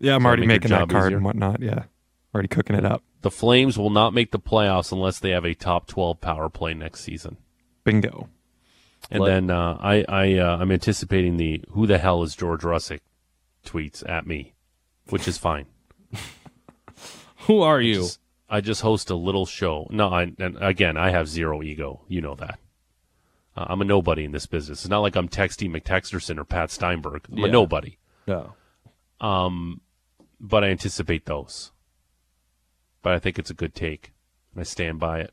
Yeah, 0.00 0.14
I'm 0.16 0.22
Does 0.22 0.26
already 0.26 0.46
making 0.46 0.70
that 0.70 0.80
job 0.80 0.90
card 0.90 1.04
easier? 1.06 1.16
and 1.18 1.24
whatnot. 1.24 1.60
Yeah, 1.62 1.84
already 2.34 2.48
cooking 2.48 2.74
it 2.74 2.84
up. 2.84 3.02
The 3.22 3.30
Flames 3.30 3.76
will 3.76 3.90
not 3.90 4.14
make 4.14 4.30
the 4.30 4.38
playoffs 4.38 4.92
unless 4.92 5.18
they 5.18 5.30
have 5.30 5.44
a 5.44 5.54
top 5.54 5.86
12 5.88 6.20
power 6.20 6.48
play 6.48 6.72
next 6.74 7.00
season. 7.00 7.36
Bingo. 7.84 8.28
And 9.10 9.20
Like- 9.20 9.28
then 9.28 9.50
uh, 9.50 9.76
I 9.80 10.04
I 10.08 10.34
uh, 10.38 10.58
I'm 10.58 10.70
anticipating 10.70 11.36
the 11.36 11.64
who 11.70 11.86
the 11.86 11.98
hell 11.98 12.22
is 12.22 12.36
George 12.36 12.62
Russick 12.62 13.00
tweets 13.64 14.08
at 14.08 14.26
me, 14.26 14.54
which 15.08 15.26
is 15.26 15.38
fine. 15.38 15.66
Who 17.46 17.60
are 17.60 17.80
you? 17.80 17.94
Just- 17.96 18.20
I 18.50 18.60
just 18.62 18.80
host 18.80 19.10
a 19.10 19.14
little 19.14 19.44
show. 19.44 19.86
No, 19.90 20.08
I, 20.08 20.32
and 20.38 20.56
again, 20.62 20.96
I 20.96 21.10
have 21.10 21.28
zero 21.28 21.62
ego. 21.62 22.00
You 22.08 22.22
know 22.22 22.34
that. 22.36 22.58
Uh, 23.54 23.66
I'm 23.68 23.82
a 23.82 23.84
nobody 23.84 24.24
in 24.24 24.32
this 24.32 24.46
business. 24.46 24.80
It's 24.84 24.88
not 24.88 25.00
like 25.00 25.16
I'm 25.16 25.28
Texty 25.28 25.68
McTexterson 25.70 26.38
or 26.38 26.44
Pat 26.44 26.70
Steinberg. 26.70 27.26
I'm 27.30 27.38
Yeah. 27.38 27.46
a 27.46 27.50
nobody. 27.50 27.98
No. 28.26 28.54
Um, 29.20 29.82
But 30.40 30.64
I 30.64 30.68
anticipate 30.68 31.26
those. 31.26 31.72
But 33.08 33.14
I 33.14 33.20
think 33.20 33.38
it's 33.38 33.48
a 33.48 33.54
good 33.54 33.74
take, 33.74 34.12
I 34.54 34.64
stand 34.64 35.00
by 35.00 35.20
it. 35.20 35.32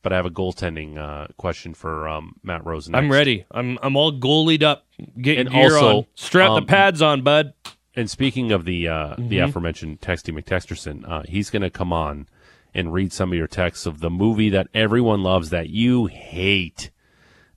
But 0.00 0.14
I 0.14 0.16
have 0.16 0.24
a 0.24 0.30
goaltending 0.30 0.96
uh, 0.96 1.26
question 1.36 1.74
for 1.74 2.08
um, 2.08 2.36
Matt 2.42 2.64
Rosen. 2.64 2.94
I'm 2.94 3.12
ready. 3.12 3.44
I'm 3.50 3.78
I'm 3.82 3.96
all 3.96 4.10
goalied 4.18 4.62
up. 4.62 4.86
Get 5.20 5.36
And 5.36 5.50
gear 5.50 5.74
also, 5.74 5.98
on. 5.98 6.06
Strap 6.14 6.50
um, 6.52 6.60
the 6.62 6.66
pads 6.66 7.02
on, 7.02 7.20
bud. 7.20 7.52
And 7.94 8.08
speaking 8.08 8.50
of 8.50 8.64
the 8.64 8.88
uh, 8.88 9.14
the 9.18 9.22
Mm-hmm. 9.24 9.44
aforementioned 9.50 10.00
Texty 10.00 10.32
McTexterson, 10.34 11.06
uh, 11.06 11.22
he's 11.28 11.50
going 11.50 11.60
to 11.60 11.68
come 11.68 11.92
on 11.92 12.28
and 12.72 12.94
read 12.94 13.12
some 13.12 13.30
of 13.30 13.36
your 13.36 13.46
texts 13.46 13.84
of 13.84 14.00
the 14.00 14.08
movie 14.08 14.48
that 14.48 14.68
everyone 14.72 15.22
loves 15.22 15.50
that 15.50 15.68
you 15.68 16.06
hate. 16.06 16.90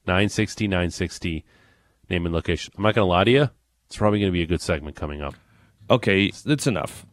960, 0.05 0.67
960, 0.67 1.45
name 2.09 2.25
and 2.25 2.35
location. 2.35 2.73
I'm 2.75 2.83
not 2.83 2.93
going 2.93 3.05
to 3.05 3.09
lie 3.09 3.23
to 3.23 3.31
you. 3.31 3.49
It's 3.85 3.95
probably 3.95 4.19
going 4.19 4.33
to 4.33 4.37
be 4.37 4.43
a 4.43 4.47
good 4.47 4.59
segment 4.59 4.97
coming 4.97 5.21
up. 5.21 5.35
Okay, 5.89 6.29
that's 6.45 6.67
enough. 6.67 7.05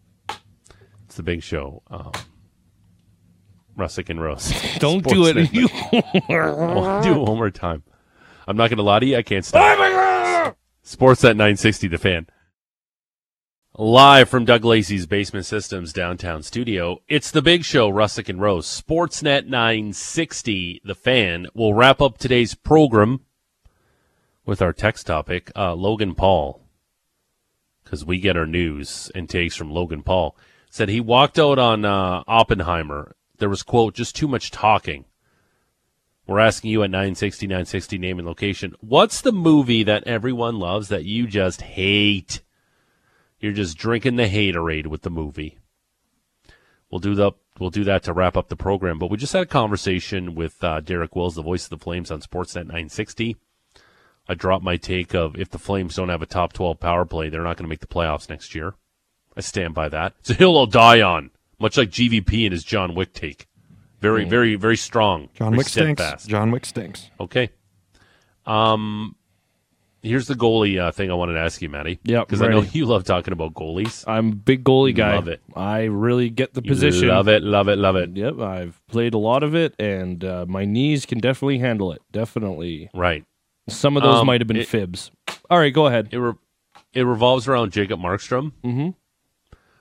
It's 1.11 1.17
the 1.17 1.25
big 1.25 1.43
show. 1.43 1.83
Um, 1.91 2.13
Russick 3.77 4.11
and 4.11 4.23
Rose. 4.23 4.55
Don't 4.79 5.05
do 5.05 5.27
it. 5.27 5.37
I'll 6.31 7.03
do 7.03 7.15
it 7.15 7.29
one 7.29 7.37
more 7.37 7.51
time. 7.51 7.83
I'm 8.47 8.57
not 8.57 8.71
going 8.71 8.77
to 8.77 8.85
lie 8.85 9.01
to 9.01 9.07
you. 9.07 9.17
I 9.17 9.23
can't 9.23 9.45
stop. 9.45 10.57
Sports 10.85 11.25
at 11.25 11.37
960, 11.37 11.89
the 11.89 11.99
fan. 11.99 12.29
Live 13.77 14.29
from 14.29 14.45
Doug 14.45 14.65
Lacey's 14.65 15.07
Basement 15.07 15.47
Systems 15.47 15.93
downtown 15.93 16.45
studio, 16.45 17.03
it's 17.09 17.33
the 17.33 17.43
big 17.43 17.65
show, 17.65 17.91
Russick 17.91 18.29
and 18.29 18.41
Rose. 18.41 18.69
Sportsnet 18.69 19.47
960, 19.47 20.81
the 20.85 20.95
fan. 20.95 21.49
We'll 21.55 21.75
wrap 21.75 22.01
up 22.01 22.19
today's 22.19 22.55
program 22.55 23.23
with 24.47 24.63
our 24.63 24.73
text 24.73 25.09
topic, 25.09 25.51
uh, 25.57 25.75
Logan 25.75 26.15
Paul. 26.15 26.63
Because 27.83 28.05
we 28.05 28.21
get 28.21 28.37
our 28.37 28.47
news 28.47 29.11
and 29.17 29.29
takes 29.29 29.57
from 29.57 29.73
Logan 29.73 30.05
Paul. 30.05 30.37
Said 30.71 30.89
he 30.89 31.01
walked 31.01 31.39
out 31.39 31.59
on 31.59 31.85
uh, 31.85 32.23
Oppenheimer. 32.29 33.17
There 33.39 33.49
was, 33.49 33.65
quote, 33.65 33.95
just 33.95 34.15
too 34.15 34.29
much 34.29 34.53
talking. 34.53 35.05
We're 36.29 36.39
asking 36.39 36.71
you 36.71 36.85
at 36.85 36.91
960, 36.91 37.49
960 37.49 37.99
name 37.99 38.21
and 38.21 38.29
location. 38.29 38.75
What's 38.81 39.21
the 39.21 39.33
movie 39.33 39.83
that 39.83 40.05
everyone 40.05 40.61
loves 40.61 40.89
that 40.89 41.05
you 41.05 41.27
just 41.27 41.61
hate? 41.61 42.41
You're 43.41 43.53
just 43.53 43.77
drinking 43.77 44.15
the 44.15 44.29
haterade 44.29 44.87
with 44.87 45.03
the 45.03 45.11
movie. 45.11 45.59
We'll 46.89 47.01
do 47.01 47.17
the 47.17 47.33
we'll 47.59 47.71
do 47.71 47.85
that 47.85 48.05
to 48.05 48.13
wrap 48.13 48.37
up 48.37 48.49
the 48.49 48.55
program. 48.55 49.01
But 49.01 49.11
we 49.11 49.17
just 49.17 49.33
had 49.33 49.43
a 49.43 49.47
conversation 49.47 50.37
with 50.37 50.63
uh, 50.63 50.81
Derek 50.81 51.17
Wills, 51.17 51.35
the 51.35 51.43
voice 51.43 51.65
of 51.65 51.71
the 51.71 51.83
Flames 51.83 52.13
on 52.13 52.21
Sportsnet 52.21 52.67
960. 52.67 53.37
I 54.29 54.35
dropped 54.35 54.65
my 54.65 54.77
take 54.77 55.15
of 55.15 55.37
if 55.37 55.51
the 55.51 55.59
Flames 55.59 55.97
don't 55.97 56.11
have 56.11 56.23
a 56.23 56.27
top 56.27 56.53
12 56.53 56.79
power 56.79 57.05
play, 57.05 57.29
they're 57.29 57.43
not 57.43 57.57
going 57.57 57.65
to 57.65 57.69
make 57.69 57.81
the 57.81 57.89
playoffs 57.89 58.29
next 58.29 58.55
year. 58.55 58.75
I 59.41 59.43
stand 59.43 59.73
by 59.75 59.89
that. 59.89 60.13
It's 60.21 60.29
a 60.29 60.35
hill 60.35 60.59
I'll 60.59 60.67
die 60.67 61.01
on, 61.01 61.31
much 61.59 61.79
like 61.79 61.89
GVP 61.89 62.45
and 62.45 62.53
his 62.53 62.63
John 62.63 62.95
Wick 62.95 63.15
take. 63.15 63.47
Very, 64.01 64.27
very, 64.27 64.55
very 64.57 64.77
strong. 64.77 65.31
John 65.33 65.53
very 65.53 65.59
Wick 65.59 65.69
stinks. 65.69 66.27
John 66.27 66.51
Wick 66.51 66.67
stinks. 66.67 67.11
Okay. 67.19 67.49
Um, 68.47 69.17
here's 70.03 70.27
the 70.27 70.35
goalie 70.35 70.79
uh, 70.79 70.91
thing 70.93 71.11
I 71.11 71.15
wanted 71.15 71.35
to 71.35 71.41
ask 71.41 71.61
you, 71.63 71.69
Matty. 71.71 72.01
Yeah, 72.05 72.21
because 72.21 72.43
I 72.43 72.49
know 72.49 72.61
you 72.63 72.85
love 72.87 73.05
talking 73.05 73.33
about 73.33 73.55
goalies. 73.55 74.05
I'm 74.07 74.33
a 74.33 74.35
big 74.35 74.63
goalie 74.65 74.95
guy. 74.95 75.15
Love 75.15 75.29
it. 75.29 75.41
I 75.57 75.85
really 75.85 76.29
get 76.31 76.53
the 76.55 76.63
You 76.63 76.71
position. 76.71 77.09
love 77.09 77.29
it, 77.29 77.43
love 77.43 77.69
it, 77.69 77.77
love 77.77 77.97
it. 77.97 78.11
Yep, 78.17 78.41
I've 78.41 78.81
played 78.89 79.15
a 79.15 79.19
lot 79.19 79.43
of 79.43 79.55
it, 79.55 79.75
and 79.79 80.23
uh, 80.25 80.45
my 80.49 80.65
knees 80.67 81.07
can 81.07 81.19
definitely 81.19 81.59
handle 81.59 81.93
it. 81.93 82.03
Definitely. 82.13 82.91
Right. 82.95 83.25
Some 83.69 83.97
of 83.97 84.03
those 84.03 84.17
Um, 84.21 84.27
might 84.27 84.41
have 84.43 84.49
been 84.49 84.57
it- 84.59 84.69
fibs. 84.69 85.11
All 85.49 85.59
right, 85.59 85.73
go 85.73 85.87
ahead. 85.87 86.09
It 86.13 86.19
re- 86.19 86.35
it 86.93 87.03
revolves 87.03 87.47
around 87.47 87.71
Jacob 87.73 88.01
Markstrom. 88.01 88.53
Mhm. 88.65 88.95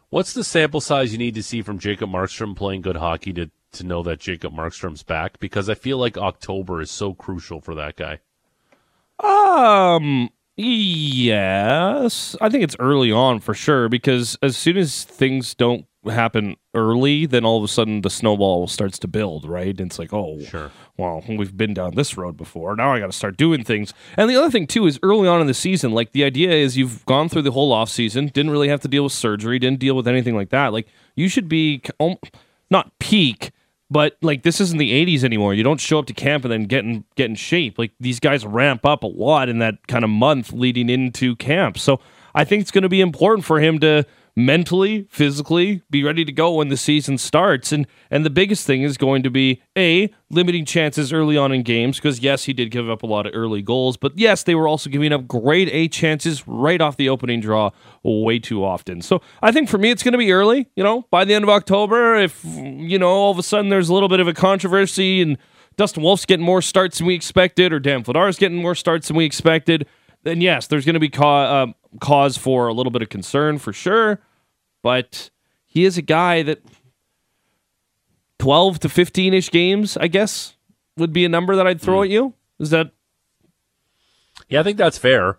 What's 0.10 0.34
the 0.34 0.44
sample 0.44 0.82
size 0.82 1.12
you 1.12 1.18
need 1.18 1.36
to 1.36 1.44
see 1.44 1.62
from 1.62 1.80
Jacob 1.80 2.10
Markstrom 2.10 2.56
playing 2.56 2.82
good 2.82 2.98
hockey 2.98 3.34
to 3.34 3.52
to 3.72 3.84
know 3.84 4.02
that 4.02 4.20
Jacob 4.20 4.54
Markstrom's 4.54 5.04
back 5.04 5.40
because 5.40 5.70
I 5.70 5.76
feel 5.76 6.00
like 6.00 6.18
October 6.18 6.82
is 6.82 6.90
so 6.90 7.14
crucial 7.14 7.62
for 7.62 7.76
that 7.76 7.96
guy. 7.96 8.20
Um. 9.20 10.30
Yes, 10.62 12.36
I 12.42 12.50
think 12.50 12.66
it's 12.66 12.76
early 12.80 13.14
on 13.14 13.40
for 13.40 13.54
sure 13.54 13.88
because 13.88 14.38
as 14.42 14.58
soon 14.58 14.76
as 14.76 15.06
things 15.06 15.54
don't 15.54 15.86
happen 16.08 16.56
early, 16.74 17.26
then 17.26 17.44
all 17.44 17.58
of 17.58 17.64
a 17.64 17.68
sudden 17.68 18.02
the 18.02 18.10
snowball 18.10 18.68
starts 18.68 18.98
to 19.00 19.08
build, 19.08 19.46
right? 19.46 19.78
And 19.80 19.90
it's 19.92 20.00
like, 20.00 20.14
oh, 20.14 20.40
Sure. 20.42 20.72
well, 20.98 21.24
we've 21.28 21.56
been 21.58 21.74
down 21.74 21.96
this 21.96 22.16
road 22.18 22.38
before. 22.38 22.76
Now 22.76 22.94
I 22.94 23.00
got 23.00 23.08
to 23.08 23.12
start 23.12 23.36
doing 23.38 23.64
things. 23.64 23.94
And 24.16 24.30
the 24.30 24.36
other 24.36 24.50
thing 24.50 24.66
too 24.66 24.88
is 24.88 24.98
early 25.04 25.28
on 25.28 25.42
in 25.42 25.48
the 25.48 25.54
season, 25.54 25.92
like 25.92 26.14
the 26.14 26.24
idea 26.24 26.52
is 26.52 26.78
you've 26.78 27.06
gone 27.06 27.28
through 27.28 27.42
the 27.42 27.52
whole 27.52 27.74
off 27.74 27.90
season, 27.90 28.28
didn't 28.28 28.52
really 28.52 28.70
have 28.70 28.80
to 28.82 28.88
deal 28.88 29.04
with 29.04 29.14
surgery, 29.14 29.60
didn't 29.60 29.80
deal 29.80 29.96
with 29.96 30.08
anything 30.08 30.36
like 30.36 30.50
that. 30.50 30.72
Like 30.72 30.88
you 31.16 31.28
should 31.28 31.50
be 31.50 31.82
not 32.72 32.98
peak, 33.00 33.52
but 33.92 34.16
like 34.22 34.44
this 34.44 34.62
isn't 34.62 34.78
the 34.78 34.92
80s 35.06 35.24
anymore. 35.26 35.54
You 35.54 35.64
don't 35.64 35.82
show 35.82 36.00
up 36.00 36.06
to 36.06 36.14
camp 36.14 36.46
and 36.46 36.52
then 36.52 36.64
get 36.64 36.86
in, 36.86 37.04
get 37.16 37.30
in 37.30 37.36
shape. 37.36 37.78
Like 37.78 37.92
these 38.00 38.20
guys 38.22 38.46
ramp 38.46 38.86
up 38.86 39.04
a 39.04 39.08
lot 39.08 39.50
in 39.50 39.60
that 39.60 39.86
kind 39.88 40.04
of 40.06 40.10
month 40.10 40.54
leading 40.54 40.90
into 40.90 41.36
camp. 41.36 41.78
So 41.78 42.00
I 42.34 42.46
think 42.46 42.62
it's 42.62 42.72
going 42.72 42.84
to 42.84 42.90
be 42.90 43.02
important 43.02 43.44
for 43.46 43.60
him 43.60 43.80
to 43.80 44.06
mentally, 44.46 45.06
physically 45.10 45.82
be 45.90 46.04
ready 46.04 46.24
to 46.24 46.32
go 46.32 46.54
when 46.54 46.70
the 46.70 46.78
season 46.78 47.18
starts. 47.18 47.72
And 47.72 47.86
and 48.10 48.26
the 48.26 48.30
biggest 48.30 48.66
thing 48.66 48.84
is 48.84 48.98
going 48.98 49.24
to 49.24 49.30
be 49.30 49.62
a 49.78 50.10
limiting 50.30 50.66
chances 50.66 51.12
early 51.12 51.38
on 51.38 51.52
in 51.52 51.64
games 51.64 51.98
because 51.98 52.20
yes, 52.20 52.46
he 52.46 52.54
did 52.54 52.72
give 52.72 52.90
up 52.90 53.04
a 53.04 53.08
lot 53.08 53.26
of 53.26 53.34
early 53.36 53.62
goals, 53.62 53.98
but 53.98 54.18
yes, 54.18 54.44
they 54.44 54.56
were 54.56 54.68
also 54.68 54.90
giving 54.90 55.12
up 55.12 55.28
grade 55.28 55.70
A 55.72 55.88
chances 55.88 56.48
right 56.48 56.80
off 56.82 56.98
the 56.98 57.10
opening 57.10 57.42
draw 57.42 57.72
way 58.04 58.40
too 58.40 58.64
often. 58.64 59.02
So 59.02 59.22
I 59.42 59.52
think 59.52 59.70
for 59.70 59.78
me, 59.78 59.92
it's 59.92 60.04
going 60.04 60.14
to 60.14 60.18
be 60.18 60.32
early. 60.32 60.70
You 60.76 60.84
know, 60.84 61.06
by 61.12 61.26
the 61.26 61.34
end 61.34 61.44
of 61.44 61.50
October, 61.50 62.16
if 62.16 62.44
you 62.46 62.98
know 62.98 63.10
all 63.10 63.32
of 63.32 63.40
a 63.40 63.44
sudden 63.44 63.70
there's 63.70 63.90
a 63.90 63.94
little 63.94 64.10
bit 64.10 64.20
of 64.20 64.28
a 64.28 64.34
controversy 64.34 65.22
and 65.22 65.38
Dustin 65.76 66.04
Wolf's 66.04 66.26
getting 66.26 66.46
more 66.46 66.62
starts 66.62 66.98
than 66.98 67.08
we 67.08 67.16
expected, 67.16 67.72
or 67.72 67.80
Dan 67.80 68.04
Vladar's 68.04 68.38
getting 68.38 68.58
more 68.58 68.76
starts 68.76 69.08
than 69.08 69.16
we 69.16 69.24
expected, 69.24 69.88
then 70.24 70.42
yes, 70.42 70.68
there's 70.68 70.84
going 70.84 70.96
to 70.96 71.00
be 71.00 71.10
ca- 71.10 71.64
uh, 71.64 71.68
cause 72.02 72.38
for 72.38 72.68
a 72.68 72.74
little 72.74 72.92
bit 72.92 73.02
of 73.02 73.10
concern 73.10 73.58
for 73.58 73.72
sure. 73.72 74.20
But 74.82 75.30
he 75.66 75.86
is 75.86 75.98
a 75.98 76.02
guy 76.02 76.44
that 76.44 76.64
12 78.40 78.80
to 78.80 78.90
15 78.90 79.34
ish 79.34 79.52
games, 79.52 79.98
I 79.98 80.08
guess, 80.08 80.56
would 80.98 81.14
be 81.14 81.26
a 81.26 81.30
number 81.30 81.56
that 81.56 81.68
I'd 81.68 81.82
throw 81.82 82.04
at 82.04 82.10
you. 82.10 82.34
Is 82.60 82.72
that 82.72 82.92
Yeah, 84.48 84.62
I 84.62 84.64
think 84.64 84.78
that's 84.78 84.98
fair. 84.98 85.38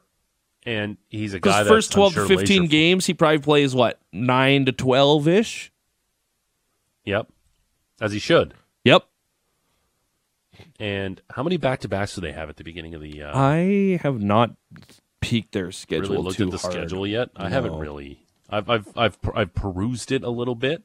And 0.64 0.98
he's 1.09 1.33
a 1.33 1.40
guy 1.40 1.64
first 1.64 1.92
12 1.92 2.16
I'm 2.18 2.29
to 2.29 2.37
15 2.37 2.66
games, 2.66 3.07
he 3.07 3.14
probably 3.14 3.38
plays 3.38 3.74
what, 3.74 3.98
9 4.12 4.66
to 4.66 4.72
12 4.72 5.29
ish? 5.29 5.72
Yep, 7.05 7.29
as 8.00 8.12
he 8.12 8.18
should. 8.18 8.55
Yep. 8.85 9.07
And 10.79 11.20
how 11.31 11.42
many 11.42 11.57
back 11.57 11.81
to 11.81 11.88
backs 11.88 12.14
do 12.14 12.20
they 12.20 12.33
have 12.33 12.50
at 12.50 12.57
the 12.57 12.64
beginning 12.64 12.94
of 12.94 13.00
the? 13.00 13.22
Uh, 13.22 13.37
I 13.37 13.98
have 14.03 14.22
not 14.22 14.55
peeked 15.20 15.53
their 15.53 15.72
schedule 15.72 16.11
really 16.11 16.22
looked 16.22 16.40
at 16.40 16.50
the 16.50 16.59
hard. 16.59 16.72
schedule 16.72 17.07
yet. 17.07 17.31
I 17.37 17.48
haven't 17.48 17.79
really. 17.79 18.20
I've 18.50 18.68
I've 18.68 18.88
I've 18.96 19.18
I've 19.34 19.54
perused 19.54 20.10
it 20.12 20.22
a 20.22 20.30
little 20.30 20.54
bit. 20.54 20.82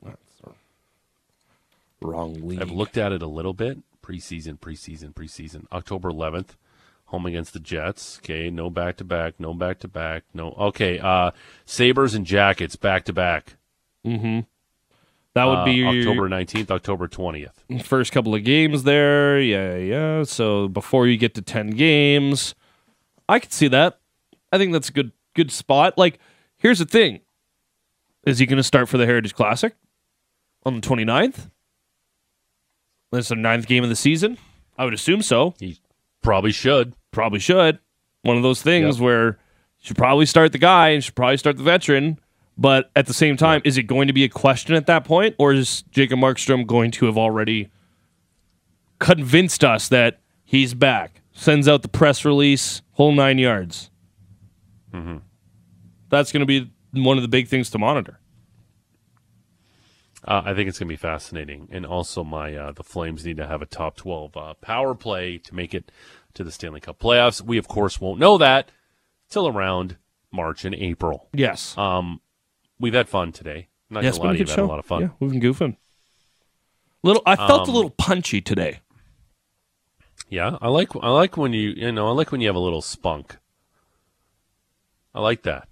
Wrong 2.01 2.34
league. 2.47 2.62
I've 2.62 2.71
looked 2.71 2.97
at 2.97 3.12
it 3.12 3.21
a 3.21 3.28
little 3.28 3.54
bit. 3.54 3.80
Preseason, 4.04 4.60
preseason, 4.60 5.13
preseason. 5.13 5.65
October 5.71 6.12
11th, 6.12 6.49
home 7.06 7.25
against 7.25 7.54
the 7.54 7.60
Jets. 7.60 8.19
Okay, 8.23 8.49
no 8.51 8.69
back 8.69 8.97
to 8.97 9.04
back, 9.04 9.39
no 9.39 9.54
back 9.54 9.80
to 9.80 9.88
back, 9.88 10.23
no. 10.34 10.51
Okay, 10.51 10.99
uh, 10.99 11.32
Sabres 11.65 12.13
and 12.13 12.25
Jackets 12.25 12.75
back 12.75 13.06
to 13.06 13.13
back. 13.13 13.56
That 14.04 15.45
would 15.45 15.58
Uh, 15.60 15.65
be 15.65 15.73
your 15.73 15.89
October 15.89 16.30
19th, 16.30 16.69
October 16.71 17.08
20th. 17.08 17.84
first 17.84 18.12
couple 18.12 18.36
of 18.36 18.43
games 18.43 18.84
there. 18.84 19.41
Yeah, 19.41 19.75
yeah. 19.75 20.23
So 20.23 20.67
before 20.67 21.08
you 21.08 21.17
get 21.17 21.34
to 21.36 21.41
10 21.41 21.71
games, 21.71 22.54
I 23.28 23.39
could 23.39 23.51
see 23.51 23.67
that. 23.69 23.99
I 24.51 24.58
think 24.60 24.71
that's 24.73 24.89
a 24.89 24.93
good 24.93 25.12
good 25.34 25.51
spot. 25.51 25.97
Like, 25.97 26.19
here's 26.58 26.80
the 26.80 26.86
thing. 26.86 27.19
Is 28.25 28.39
he 28.39 28.45
going 28.45 28.57
to 28.57 28.63
start 28.63 28.89
for 28.89 28.97
the 28.97 29.05
Heritage 29.05 29.35
Classic 29.35 29.75
on 30.65 30.75
the 30.75 30.81
29th? 30.81 31.49
That's 33.11 33.29
the 33.29 33.35
ninth 33.35 33.67
game 33.67 33.83
of 33.83 33.89
the 33.89 33.95
season? 33.95 34.38
I 34.77 34.83
would 34.85 34.93
assume 34.93 35.21
so. 35.21 35.53
He 35.59 35.79
probably 36.21 36.51
should. 36.51 36.93
Probably 37.11 37.39
should. 37.39 37.79
One 38.23 38.35
of 38.38 38.43
those 38.43 38.61
things 38.61 38.97
Yep. 38.97 39.03
where 39.03 39.25
you 39.27 39.35
should 39.83 39.97
probably 39.97 40.25
start 40.25 40.51
the 40.51 40.57
guy 40.57 40.89
and 40.89 41.03
should 41.03 41.15
probably 41.15 41.38
start 41.38 41.57
the 41.57 41.63
veteran. 41.63 42.19
But 42.57 42.89
at 42.95 43.05
the 43.05 43.13
same 43.13 43.38
time, 43.38 43.61
is 43.65 43.77
it 43.77 43.83
going 43.83 44.07
to 44.07 44.13
be 44.13 44.23
a 44.23 44.29
question 44.29 44.75
at 44.75 44.88
that 44.88 45.03
point, 45.03 45.35
or 45.38 45.53
is 45.53 45.83
Jacob 45.91 46.19
Markstrom 46.19 46.65
going 46.65 46.89
to 46.91 47.05
have 47.05 47.17
already 47.17 47.69
convinced 48.99 49.63
us 49.63 49.88
that 49.89 50.19
he's 50.43 50.73
back? 50.73 51.21
Sends 51.33 51.67
out 51.67 51.81
the 51.81 51.89
press 51.89 52.23
release, 52.25 52.81
whole 52.93 53.11
nine 53.11 53.38
yards. 53.38 53.91
Mm-hmm. 54.93 55.17
That's 56.09 56.31
going 56.31 56.39
to 56.41 56.45
be 56.45 56.71
one 57.03 57.17
of 57.17 57.21
the 57.21 57.27
big 57.27 57.47
things 57.47 57.69
to 57.71 57.77
monitor. 57.79 58.19
Uh, 60.27 60.41
I 60.45 60.53
think 60.55 60.67
it's 60.67 60.79
going 60.79 60.88
to 60.88 60.93
be 60.93 60.97
fascinating, 60.97 61.67
and 61.71 61.86
also 61.86 62.23
my 62.23 62.55
uh, 62.55 62.71
the 62.71 62.84
Flames 62.84 63.23
need 63.25 63.38
to 63.38 63.45
have 63.47 63.62
a 63.62 63.67
top 63.67 63.95
twelve 63.95 64.36
uh, 64.36 64.55
power 64.55 64.95
play 64.95 65.38
to 65.38 65.53
make 65.55 65.73
it 65.75 65.91
to 66.34 66.43
the 66.43 66.51
Stanley 66.51 66.79
Cup 66.79 66.97
playoffs. 66.99 67.41
We 67.41 67.58
of 67.60 67.67
course 67.67 68.01
won't 68.01 68.19
know 68.19 68.38
that 68.39 68.71
till 69.29 69.47
around 69.47 69.97
March 70.31 70.65
and 70.65 70.73
April. 70.73 71.29
Yes. 71.31 71.77
Um, 71.77 72.21
we've 72.79 72.93
had 72.95 73.08
fun 73.08 73.31
today. 73.34 73.67
Not 73.89 74.03
yes, 74.03 74.17
gonna 74.17 74.29
lie 74.29 74.34
to 74.34 74.39
you, 74.39 74.45
good 74.45 74.49
we've 74.51 74.55
had 74.55 74.63
a 74.63 74.67
lot 74.67 74.79
of 74.79 74.86
fun. 74.86 75.01
Yeah, 75.03 75.10
we've 75.19 75.31
been 75.31 75.41
goofing. 75.41 75.77
Little, 77.03 77.21
I 77.27 77.36
felt 77.36 77.67
a 77.67 77.69
Um, 77.69 77.75
little 77.75 77.91
punchy 77.91 78.41
today. 78.41 78.79
Yeah, 80.27 80.58
I 80.60 80.69
like 80.69 80.89
I 81.03 81.10
like 81.12 81.38
when 81.38 81.53
you 81.53 81.69
you 81.69 81.91
know 81.91 82.08
I 82.08 82.12
like 82.13 82.31
when 82.31 82.41
you 82.41 82.47
have 82.47 82.55
a 82.55 82.60
little 82.60 82.81
spunk. 82.81 83.38
I 85.13 85.21
like 85.21 85.43
that. 85.43 85.67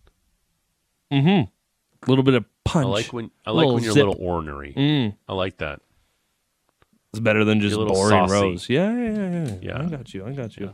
A 1.13 2.09
little 2.09 2.23
bit 2.23 2.33
of 2.33 2.45
punch. 2.65 2.85
I 2.85 2.89
like 2.89 3.13
when 3.13 3.31
I 3.45 3.51
like 3.51 3.67
when 3.67 3.83
you're 3.83 3.93
zip. 3.93 4.03
a 4.03 4.09
little 4.09 4.23
ornery. 4.25 4.73
Mm. 4.75 5.15
I 5.27 5.33
like 5.33 5.57
that. 5.57 5.79
It's 7.11 7.19
better 7.19 7.45
than 7.45 7.61
just 7.61 7.75
boring 7.75 8.27
saucy. 8.27 8.33
Rose. 8.33 8.69
Yeah, 8.69 8.91
yeah, 8.91 9.11
yeah, 9.11 9.45
yeah. 9.45 9.55
Yeah. 9.61 9.83
I 9.83 9.85
got 9.85 10.13
you. 10.13 10.25
I 10.25 10.31
got 10.31 10.57
you. 10.57 10.73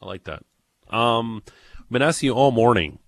I 0.00 0.06
like 0.06 0.24
that. 0.24 0.44
Um, 0.88 1.42
I've 1.80 1.90
been 1.90 2.02
asking 2.02 2.28
you 2.28 2.34
all 2.34 2.52
morning. 2.52 3.00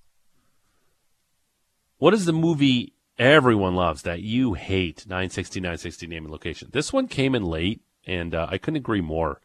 What 1.99 2.13
is 2.13 2.25
the 2.25 2.33
movie 2.33 2.93
everyone 3.19 3.77
loves 3.77 4.03
that 4.03 4.21
you 4.21 4.55
hate? 4.55 5.07
960, 5.07 5.61
960 5.61 6.07
name 6.09 6.25
and 6.25 6.33
location. 6.33 6.69
This 6.73 6.93
one 6.93 7.07
came 7.07 7.35
in 7.35 7.45
late, 7.45 7.81
and 8.07 8.35
uh, 8.35 8.49
I 8.51 8.59
couldn't 8.59 8.79
agree 8.79 9.01
more. 9.01 9.41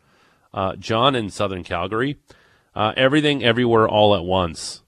Uh, 0.54 0.76
John 0.76 1.16
in 1.16 1.30
Southern 1.30 1.64
Calgary. 1.64 2.18
Uh, 2.76 2.94
everything, 2.98 3.44
everywhere, 3.44 3.88
all 3.88 4.16
at 4.16 4.24
once. 4.24 4.81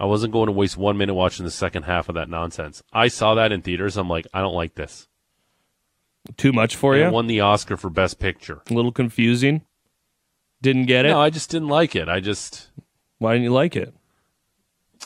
I 0.00 0.06
wasn't 0.06 0.32
going 0.32 0.46
to 0.46 0.52
waste 0.52 0.76
one 0.78 0.96
minute 0.96 1.14
watching 1.14 1.44
the 1.44 1.50
second 1.50 1.82
half 1.84 2.08
of 2.08 2.14
that 2.14 2.28
nonsense. 2.30 2.82
I 2.92 3.08
saw 3.08 3.34
that 3.34 3.52
in 3.52 3.60
theaters. 3.62 3.96
I'm 3.98 4.08
like, 4.08 4.26
I 4.32 4.40
don't 4.40 4.54
like 4.54 4.74
this. 4.74 5.06
Too 6.36 6.52
much 6.52 6.74
for 6.76 6.94
And 6.94 7.02
you? 7.02 7.08
it 7.08 7.12
won 7.12 7.26
the 7.26 7.40
Oscar 7.40 7.76
for 7.76 7.90
Best 7.90 8.18
Picture. 8.18 8.62
a 8.70 8.74
little 8.74 8.92
confusing. 8.92 9.62
Didn't 10.62 10.86
get 10.86 11.04
it. 11.06 11.10
No, 11.10 11.20
I 11.20 11.30
just 11.30 11.50
didn't 11.50 11.68
like 11.68 11.94
it. 11.94 12.08
I 12.08 12.20
just 12.20 12.70
Why 13.18 13.32
didn't 13.32 13.44
you 13.44 13.52
like 13.52 13.76
it? 13.76 13.94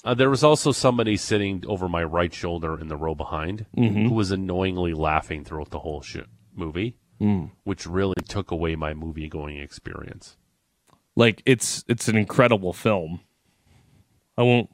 Uh, 0.04 0.14
there 0.14 0.28
was 0.30 0.42
also 0.44 0.72
somebody 0.72 1.16
sitting 1.16 1.64
over 1.68 1.88
my 1.88 2.02
right 2.02 2.32
shoulder 2.34 2.78
in 2.80 2.88
the 2.88 2.96
row 2.96 3.14
behind 3.14 3.66
Mm-hmm. 3.76 4.08
who 4.08 4.14
was 4.14 4.30
annoyingly 4.32 4.92
laughing 4.94 5.44
throughout 5.44 5.70
the 5.70 5.78
whole 5.80 6.02
sh- 6.02 6.18
movie, 6.54 6.96
Mm. 7.20 7.50
which 7.62 7.86
really 7.86 8.14
took 8.28 8.50
away 8.50 8.74
my 8.74 8.92
movie 8.92 9.28
going 9.28 9.56
experience. 9.58 10.36
Like 11.14 11.42
it's 11.46 11.84
it's 11.88 12.08
an 12.08 12.16
incredible 12.16 12.72
film. 12.72 13.20
I 14.36 14.42
won't. 14.42 14.68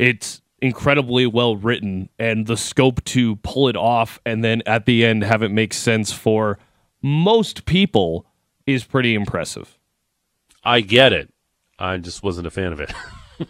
It's 0.00 0.40
incredibly 0.62 1.26
well 1.26 1.56
written, 1.56 2.08
and 2.18 2.46
the 2.46 2.56
scope 2.56 3.04
to 3.04 3.36
pull 3.36 3.68
it 3.68 3.76
off, 3.76 4.18
and 4.24 4.42
then 4.42 4.62
at 4.66 4.86
the 4.86 5.04
end 5.04 5.22
have 5.24 5.42
it 5.42 5.50
make 5.50 5.72
sense 5.74 6.12
for 6.12 6.58
most 7.02 7.64
people 7.66 8.26
is 8.66 8.84
pretty 8.84 9.14
impressive. 9.14 9.78
I 10.64 10.80
get 10.80 11.12
it. 11.12 11.32
I 11.78 11.96
just 11.98 12.22
wasn't 12.22 12.46
a 12.46 12.50
fan 12.50 12.72
of 12.72 12.80
it. 12.80 12.92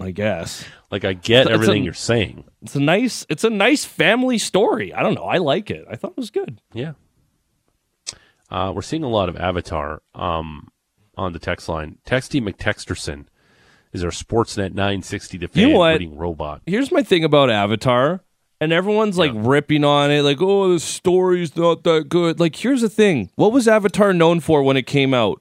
I 0.00 0.12
guess 0.12 0.64
like 0.92 1.04
I 1.04 1.12
get 1.12 1.42
It's 1.42 1.50
a- 1.50 1.52
everything 1.54 1.82
you're 1.82 1.92
saying. 1.92 2.44
it's 2.62 2.76
a 2.76 2.80
nice 2.80 3.26
it's 3.28 3.42
a 3.44 3.50
nice 3.50 3.84
family 3.84 4.38
story. 4.38 4.94
I 4.94 5.02
don't 5.02 5.14
know. 5.14 5.24
I 5.24 5.38
like 5.38 5.70
it. 5.70 5.84
I 5.90 5.96
thought 5.96 6.12
it 6.12 6.16
was 6.16 6.30
good. 6.30 6.60
Yeah. 6.72 6.92
Uh, 8.50 8.72
we're 8.74 8.82
seeing 8.82 9.02
a 9.02 9.08
lot 9.08 9.28
of 9.28 9.36
Avatar 9.36 10.02
um, 10.14 10.68
on 11.16 11.32
the 11.32 11.38
text 11.38 11.68
line. 11.68 11.98
Texty 12.06 12.40
McTexterson 12.40 13.26
is 13.92 14.04
our 14.04 14.10
Sportsnet 14.10 14.74
960 14.74 15.38
the 15.38 15.48
fan 15.48 15.68
You 15.68 15.74
know 15.74 15.86
reading 15.86 16.16
robot. 16.16 16.62
here's 16.66 16.90
my 16.92 17.02
thing 17.02 17.24
about 17.24 17.50
Avatar, 17.50 18.22
and 18.60 18.72
everyone's 18.72 19.16
like 19.18 19.32
ripping 19.34 19.84
on 19.84 20.10
it, 20.10 20.22
like, 20.22 20.40
oh, 20.40 20.72
the 20.72 20.80
story's 20.80 21.56
not 21.56 21.84
that 21.84 22.08
good. 22.08 22.38
Like, 22.40 22.56
here's 22.56 22.80
the 22.82 22.88
thing: 22.88 23.30
what 23.36 23.52
was 23.52 23.66
Avatar 23.68 24.12
known 24.12 24.40
for 24.40 24.62
when 24.62 24.76
it 24.76 24.86
came 24.86 25.14
out? 25.14 25.40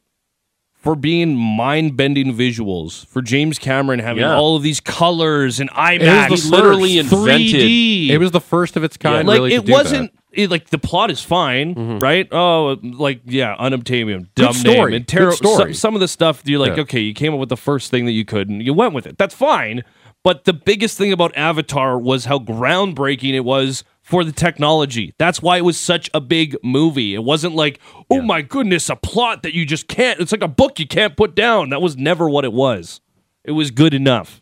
For 0.74 0.96
being 0.96 1.36
mind-bending 1.36 2.34
visuals, 2.34 3.06
for 3.08 3.22
James 3.22 3.60
Cameron 3.60 4.00
having 4.00 4.22
Yeah. 4.22 4.36
all 4.38 4.56
of 4.56 4.64
these 4.64 4.80
colors 4.80 5.60
and 5.60 5.70
was 5.72 5.78
IMAX, 5.78 6.30
the 6.30 6.36
He 6.36 6.50
literally 6.50 6.98
invented- 7.00 7.52
3D. 7.56 8.10
It 8.12 8.20
was 8.20 8.32
the 8.32 8.40
first 8.40 8.78
of 8.78 8.84
its 8.86 8.96
kind. 8.96 9.28
like 9.28 9.38
really, 9.40 9.54
it 9.56 9.62
to 9.62 9.66
do 9.66 9.72
wasn't. 9.74 10.14
that. 10.14 10.17
It, 10.32 10.52
like 10.52 10.70
the 10.70 10.78
plot 10.78 11.10
is 11.10 11.22
fine, 11.22 11.76
mm-hmm. 11.76 12.00
right? 12.00 12.28
Oh, 12.32 12.78
like 12.84 13.22
yeah, 13.26 13.56
unobtainium, 13.58 14.28
dumb 14.36 14.54
story. 14.54 14.76
name, 14.76 14.84
and 14.86 15.08
Good 15.08 15.08
terror. 15.08 15.32
story. 15.32 15.74
Some, 15.74 15.74
some 15.74 15.96
of 15.96 16.02
the 16.02 16.08
stuff 16.08 16.42
you're 16.46 16.60
like, 16.60 16.76
Yeah. 16.76 16.84
okay, 16.84 17.00
you 17.00 17.14
came 17.14 17.34
up 17.34 17.40
with 17.40 17.50
the 17.50 17.58
first 17.58 17.92
thing 17.92 18.06
that 18.06 18.12
you 18.12 18.26
could, 18.26 18.50
and 18.50 18.62
you 18.62 18.74
went 18.74 18.94
with 18.94 19.08
it. 19.08 19.18
That's 19.18 19.34
fine. 19.36 19.84
But 20.24 20.44
the 20.44 20.54
biggest 20.54 20.98
thing 20.98 21.14
about 21.14 21.36
Avatar 21.38 21.98
was 21.98 22.26
how 22.26 22.40
groundbreaking 22.40 23.34
it 23.34 23.46
was 23.46 23.86
for 24.02 24.26
the 24.26 24.32
technology. 24.34 25.14
That's 25.18 25.42
why 25.42 25.58
it 25.58 25.62
was 25.62 25.78
such 25.78 26.10
a 26.14 26.20
big 26.20 26.58
movie. 26.64 27.14
It 27.14 27.24
wasn't 27.24 27.56
like, 27.56 27.80
oh 28.10 28.22
my 28.22 28.42
goodness, 28.42 28.90
a 28.90 28.96
plot 28.98 29.44
that 29.44 29.54
you 29.54 29.66
just 29.66 29.88
can't. 29.88 30.20
It's 30.20 30.34
like 30.34 30.44
a 30.44 30.48
book 30.50 30.80
you 30.80 30.88
can't 30.88 31.16
put 31.16 31.34
down. 31.36 31.70
That 31.70 31.82
was 31.82 31.96
never 31.96 32.30
what 32.30 32.44
it 32.44 32.52
was. 32.52 33.00
It 33.46 33.52
was 33.52 33.72
good 33.72 33.94
enough. 33.94 34.42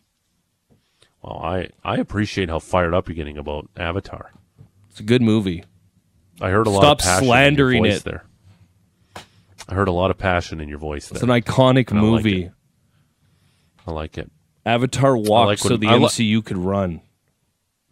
Well, 1.22 1.38
I, 1.38 1.70
I 1.84 1.96
appreciate 1.96 2.48
how 2.48 2.58
fired 2.58 2.94
up 2.94 3.08
you're 3.08 3.14
getting 3.14 3.38
about 3.38 3.68
Avatar. 3.76 4.32
It's 4.90 5.00
a 5.00 5.04
good 5.04 5.22
movie. 5.22 5.64
I 6.40 6.50
heard 6.50 6.66
a 6.66 6.70
lot 6.70 6.80
Stop 6.82 6.98
of 7.00 7.04
passion 7.04 7.24
slandering 7.26 7.78
in 7.78 7.84
your 7.84 7.92
voice 7.94 8.00
it. 8.00 8.04
there. 8.04 8.24
I 9.68 9.74
heard 9.74 9.88
a 9.88 9.92
lot 9.92 10.10
of 10.10 10.18
passion 10.18 10.60
in 10.60 10.68
your 10.68 10.78
voice 10.78 11.10
It's 11.10 11.20
there. 11.20 11.30
an 11.30 11.42
iconic 11.42 11.90
I 11.92 11.94
like 11.96 12.02
movie. 12.02 12.42
it. 12.44 12.52
I 13.86 13.90
like 13.92 14.18
it. 14.18 14.30
Avatar 14.64 15.16
walked 15.16 15.46
like 15.48 15.58
so 15.58 15.76
the 15.76 15.86
I 15.88 15.96
li- 15.96 16.04
MCU 16.06 16.44
could 16.44 16.58
run. 16.58 17.00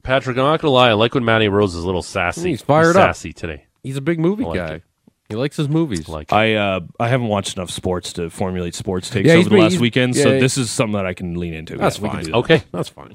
Patrick, 0.03 0.36
I'm 0.36 0.45
not 0.45 0.61
gonna 0.61 0.72
lie. 0.72 0.90
I 0.90 0.92
like 0.92 1.14
when 1.14 1.24
Matty 1.24 1.49
Rose 1.49 1.74
is 1.74 1.82
a 1.82 1.86
little 1.86 2.03
sassy. 2.03 2.51
He's 2.51 2.62
fired 2.62 2.97
up. 2.97 3.14
sassy 3.14 3.32
today. 3.32 3.66
He's 3.82 3.97
a 3.97 4.01
big 4.03 4.18
movie 4.18 4.45
like 4.45 4.57
guy. 4.57 4.74
it. 4.74 4.82
He 5.30 5.36
likes 5.36 5.57
his 5.57 5.68
movies. 5.68 6.09
I 6.09 6.12
like 6.12 6.30
it. 6.32 6.34
I 6.34 6.55
uh, 6.55 6.80
I 7.01 7.09
haven't 7.09 7.28
watched 7.28 7.57
enough 7.57 7.70
sports 7.70 8.12
to 8.14 8.28
formulate 8.28 8.74
sports 8.74 9.09
takes 9.09 9.26
Yeah, 9.26 9.36
he's 9.36 9.47
over 9.47 9.57
the 9.57 9.62
last 9.62 9.78
weekend, 9.78 10.14
yeah, 10.16 10.22
so 10.24 10.32
yeah. 10.32 10.40
this 10.40 10.59
is 10.59 10.70
something 10.70 10.95
that 10.97 11.07
I 11.07 11.14
can 11.14 11.34
lean 11.38 11.55
into. 11.55 11.76
That's 11.78 11.99
Yeah, 11.99 12.11
fine. 12.12 12.24
that. 12.24 12.34
Okay. 12.34 12.62
That's 12.72 12.88
fine. 12.90 13.14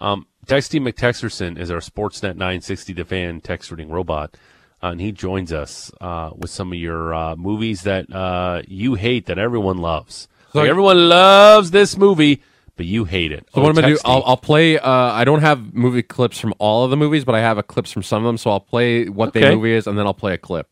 Um, 0.00 0.26
Texty 0.46 0.80
McTexerson 0.80 1.58
is 1.58 1.70
our 1.70 1.80
Sportsnet 1.80 2.36
960 2.36 2.92
The 2.92 3.04
Fan 3.04 3.40
text 3.40 3.70
reading 3.72 3.90
robot, 3.90 4.36
and 4.82 5.00
he 5.00 5.12
joins 5.12 5.52
us 5.52 5.90
uh, 6.00 6.30
with 6.36 6.50
some 6.50 6.72
of 6.72 6.78
your 6.78 7.14
uh, 7.14 7.36
movies 7.36 7.82
that 7.82 8.12
uh, 8.12 8.62
you 8.66 8.94
hate 8.94 9.26
that 9.26 9.38
everyone 9.38 9.78
loves. 9.78 10.28
So- 10.52 10.60
Like, 10.60 10.70
everyone 10.70 11.08
loves 11.08 11.70
this 11.70 11.96
movie, 11.96 12.42
but 12.76 12.86
you 12.86 13.04
hate 13.04 13.32
it. 13.32 13.46
So 13.52 13.60
Oh, 13.60 13.62
what 13.64 13.70
I'm 13.70 13.74
gonna 13.74 13.94
do? 13.94 13.98
I'll, 14.04 14.22
I'll 14.24 14.36
play. 14.36 14.78
Uh, 14.78 14.88
I 14.90 15.24
don't 15.24 15.40
have 15.40 15.74
movie 15.74 16.02
clips 16.02 16.38
from 16.38 16.54
all 16.58 16.84
of 16.84 16.90
the 16.90 16.96
movies, 16.96 17.24
but 17.24 17.34
I 17.34 17.40
have 17.40 17.58
a 17.58 17.62
clips 17.62 17.90
from 17.92 18.02
some 18.02 18.24
of 18.24 18.28
them. 18.28 18.38
So 18.38 18.50
I'll 18.50 18.60
play 18.60 19.08
what 19.08 19.30
Okay. 19.30 19.40
the 19.40 19.56
movie 19.56 19.72
is, 19.72 19.86
and 19.86 19.98
then 19.98 20.06
I'll 20.06 20.14
play 20.14 20.32
a 20.34 20.38
clip. 20.38 20.68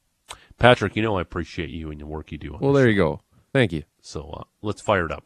Patrick, 0.59 0.97
you 0.97 1.03
know 1.03 1.19
I 1.19 1.21
appreciate 1.23 1.69
you 1.71 1.91
and 1.91 2.01
the 2.01 2.07
work 2.07 2.33
you 2.33 2.39
do. 2.39 2.55
On 2.55 2.61
Well, 2.61 2.73
this 2.73 2.81
there 2.83 2.89
you 2.91 2.97
go. 2.97 3.21
Thank 3.53 3.73
you. 3.73 3.83
So 4.01 4.31
uh, 4.31 4.45
let's 4.63 4.81
fire 4.81 5.05
it 5.05 5.13
up. 5.13 5.25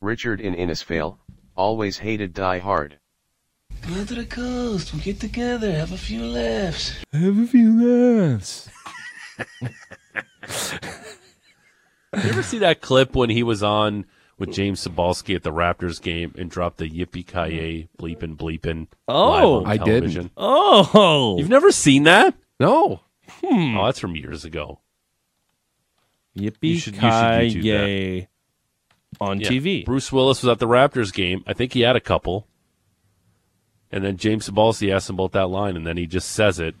Richard 0.00 0.40
in 0.40 0.54
Innisfail, 0.54 1.18
always 1.56 1.98
hated 1.98 2.32
Die 2.34 2.58
Hard. 2.58 2.98
Go 3.86 4.04
to 4.04 4.14
the 4.14 4.24
coast. 4.26 4.92
We'll 4.92 5.02
get 5.02 5.20
together. 5.20 5.72
Have 5.72 5.92
a 5.92 5.96
few 5.98 6.24
laughs. 6.24 6.94
Have 7.12 7.38
a 7.38 7.46
few 7.46 8.28
laughs. 8.32 8.68
You 12.14 12.30
ever 12.30 12.42
see 12.42 12.58
that 12.58 12.80
clip 12.80 13.14
when 13.14 13.30
he 13.30 13.42
was 13.42 13.62
on 13.62 14.06
with 14.38 14.52
James 14.52 14.86
Sabalski 14.86 15.34
at 15.34 15.42
the 15.42 15.52
Raptors 15.52 16.00
game 16.00 16.34
and 16.38 16.50
dropped 16.50 16.78
the 16.78 16.88
yippee 16.88 17.26
ki 17.26 17.88
bleeping 17.98 18.36
bleeping? 18.36 18.86
Oh, 19.06 19.64
I 19.64 19.76
didn't. 19.76 20.32
Oh, 20.36 21.36
You've 21.38 21.48
never 21.50 21.70
seen 21.70 22.04
that? 22.04 22.34
No. 22.60 23.00
Hmm. 23.42 23.46
Hmm. 23.72 23.78
Oh, 23.78 23.84
that's 23.86 23.98
from 24.00 24.16
years 24.16 24.44
ago. 24.44 24.80
yippee 26.36 26.56
You 26.62 26.78
should- 26.78 26.94
you 26.94 27.00
should 27.00 27.52
ki 27.62 27.68
yay 27.68 28.28
on 29.20 29.40
Yeah. 29.40 29.48
TV. 29.48 29.84
Bruce 29.84 30.10
Willis 30.12 30.42
was 30.42 30.50
at 30.50 30.58
the 30.58 30.66
Raptors 30.68 31.12
game. 31.12 31.42
I 31.46 31.52
think 31.52 31.72
he 31.72 31.80
had 31.82 31.96
a 31.96 32.00
couple. 32.00 32.46
And 33.90 34.04
then 34.04 34.16
James 34.16 34.48
Sabalski 34.48 34.92
asked 34.94 35.08
him 35.08 35.16
about 35.16 35.32
that 35.32 35.46
line, 35.48 35.76
and 35.76 35.86
then 35.86 35.96
he 35.96 36.06
just 36.06 36.30
says 36.30 36.58
it 36.60 36.74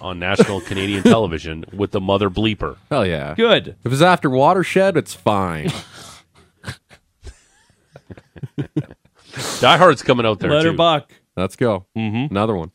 on 0.00 0.18
national 0.18 0.60
Canadian 0.66 1.02
television 1.04 1.64
with 1.72 1.92
the 1.92 2.00
mother 2.00 2.28
bleeper. 2.30 2.76
Hell 2.90 3.06
yeah. 3.06 3.34
Good. 3.36 3.76
If 3.84 3.92
it's 3.92 4.02
after 4.02 4.28
Watershed, 4.28 4.96
it's 4.96 5.14
fine. 5.14 5.70
Die 9.60 9.76
Hard's 9.76 10.02
coming 10.02 10.26
out 10.26 10.40
there 10.40 10.50
Let 10.50 10.64
her 10.64 10.72
too. 10.72 10.76
buck. 10.76 11.10
Let's 11.36 11.56
go. 11.56 11.86
Mm-hmm. 11.96 12.32
Another 12.34 12.54
one. 12.56 12.70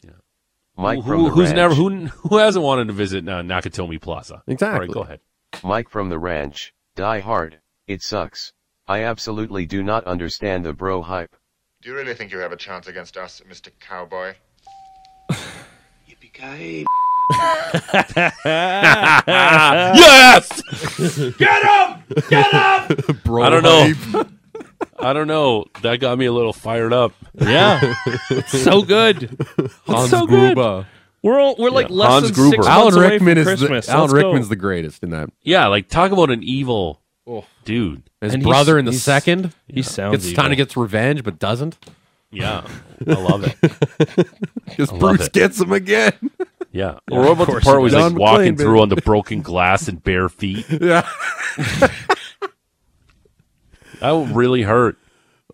Mike 0.76 1.00
Who, 1.00 1.04
from 1.04 1.24
the 1.26 1.30
who's 1.32 1.46
ranch. 1.50 1.56
never 1.56 1.74
who 1.76 2.06
who 2.08 2.38
hasn't 2.38 2.64
wanted 2.64 2.88
to 2.88 2.94
visit 2.94 3.28
uh, 3.28 3.42
Nakatomi 3.42 4.00
Plaza? 4.02 4.44
Exactly. 4.48 4.76
All 4.76 4.80
right, 4.82 4.92
go 4.94 5.02
ahead. 5.02 5.20
Mike 5.64 5.90
from 5.90 6.10
the 6.10 6.20
ranch. 6.20 6.74
Die 6.96 7.20
Hard. 7.20 7.60
It 7.88 8.02
sucks. 8.02 8.54
I 8.88 9.04
absolutely 9.04 9.66
do 9.66 9.84
not 9.84 10.06
understand 10.06 10.66
the 10.66 10.74
bro 10.74 11.02
hype. 11.02 11.36
Do 11.88 11.94
you 11.94 12.00
really 12.00 12.16
think 12.16 12.34
you 12.34 12.40
have 12.40 12.52
a 12.52 12.58
chance 12.58 12.88
against 12.88 13.16
us, 13.16 13.42
Mr. 13.50 13.70
Cowboy? 13.80 14.34
Yippee-ki-yay. 15.32 16.84
yes. 20.06 20.62
Get 21.38 21.64
him! 21.64 22.04
Get 22.30 22.52
him! 22.52 23.22
Bro, 23.24 23.42
I 23.42 23.50
don't 23.50 23.64
know. 23.64 24.26
I 25.00 25.14
don't 25.14 25.28
know. 25.28 25.64
That 25.82 26.02
got 26.02 26.18
me 26.18 26.26
a 26.26 26.34
little 26.34 26.52
fired 26.52 26.92
up. 26.92 27.14
Yeah, 27.36 27.80
it's 28.32 28.62
so 28.62 28.82
good. 28.82 29.38
Hans 29.88 30.10
so 30.10 30.28
good. 30.28 30.56
Gruber. 30.56 30.88
We're 31.24 31.40
all, 31.40 31.56
we're 31.58 31.70
like 31.70 31.88
Yeah, 31.88 31.96
less 31.96 32.10
Hans 32.10 32.26
than 32.26 32.34
Gruber. 32.34 32.56
six 32.58 32.68
Alan 32.68 32.84
months 32.84 32.98
away 32.98 33.10
Rickman 33.12 33.36
from 33.36 33.38
is 33.38 33.48
Christmas. 33.48 33.86
the, 33.86 33.92
Alan 33.94 34.02
Let's 34.02 34.14
go. 34.14 34.18
Rickman's 34.28 34.50
the 34.50 34.56
greatest 34.58 35.04
in 35.04 35.12
that. 35.12 35.30
Yeah, 35.42 35.68
like 35.68 35.88
talk 35.88 36.12
about 36.12 36.32
an 36.32 36.44
evil 36.44 37.02
Oh. 37.28 37.46
dude. 37.66 38.04
His 38.22 38.34
And 38.34 38.42
brother 38.44 38.78
in 38.80 38.86
the 38.86 38.94
second 38.94 39.54
He 39.68 39.82
sounds 39.84 40.14
gets 40.24 40.26
kind 40.36 40.48
evil. 40.48 40.52
of 40.54 40.58
gets 40.58 40.78
revenge, 40.78 41.24
but 41.24 41.38
doesn't. 41.40 41.78
Yeah, 42.32 42.66
I 43.08 43.14
love 43.14 43.44
it. 43.46 44.28
Because 44.66 44.92
Bruce 44.92 45.28
it. 45.28 45.34
gets 45.34 45.60
him 45.62 45.72
again. 45.72 46.14
Yeah. 46.72 47.00
or 47.10 47.22
what 47.22 47.32
about 47.32 47.48
the 47.48 47.52
part 47.54 47.64
he 47.64 47.70
where 47.70 47.82
he's 47.84 47.94
like 47.94 48.14
walking 48.16 48.54
McClane, 48.54 48.58
through 48.60 48.74
baby. 48.74 48.82
on 48.82 48.90
the 48.90 48.96
broken 48.98 49.42
glass 49.42 49.88
and 49.88 50.04
bare 50.04 50.30
feet? 50.30 50.66
yeah. 50.82 51.08
That 54.00 54.12
would 54.12 54.30
really 54.36 54.62
hurt. 54.62 54.98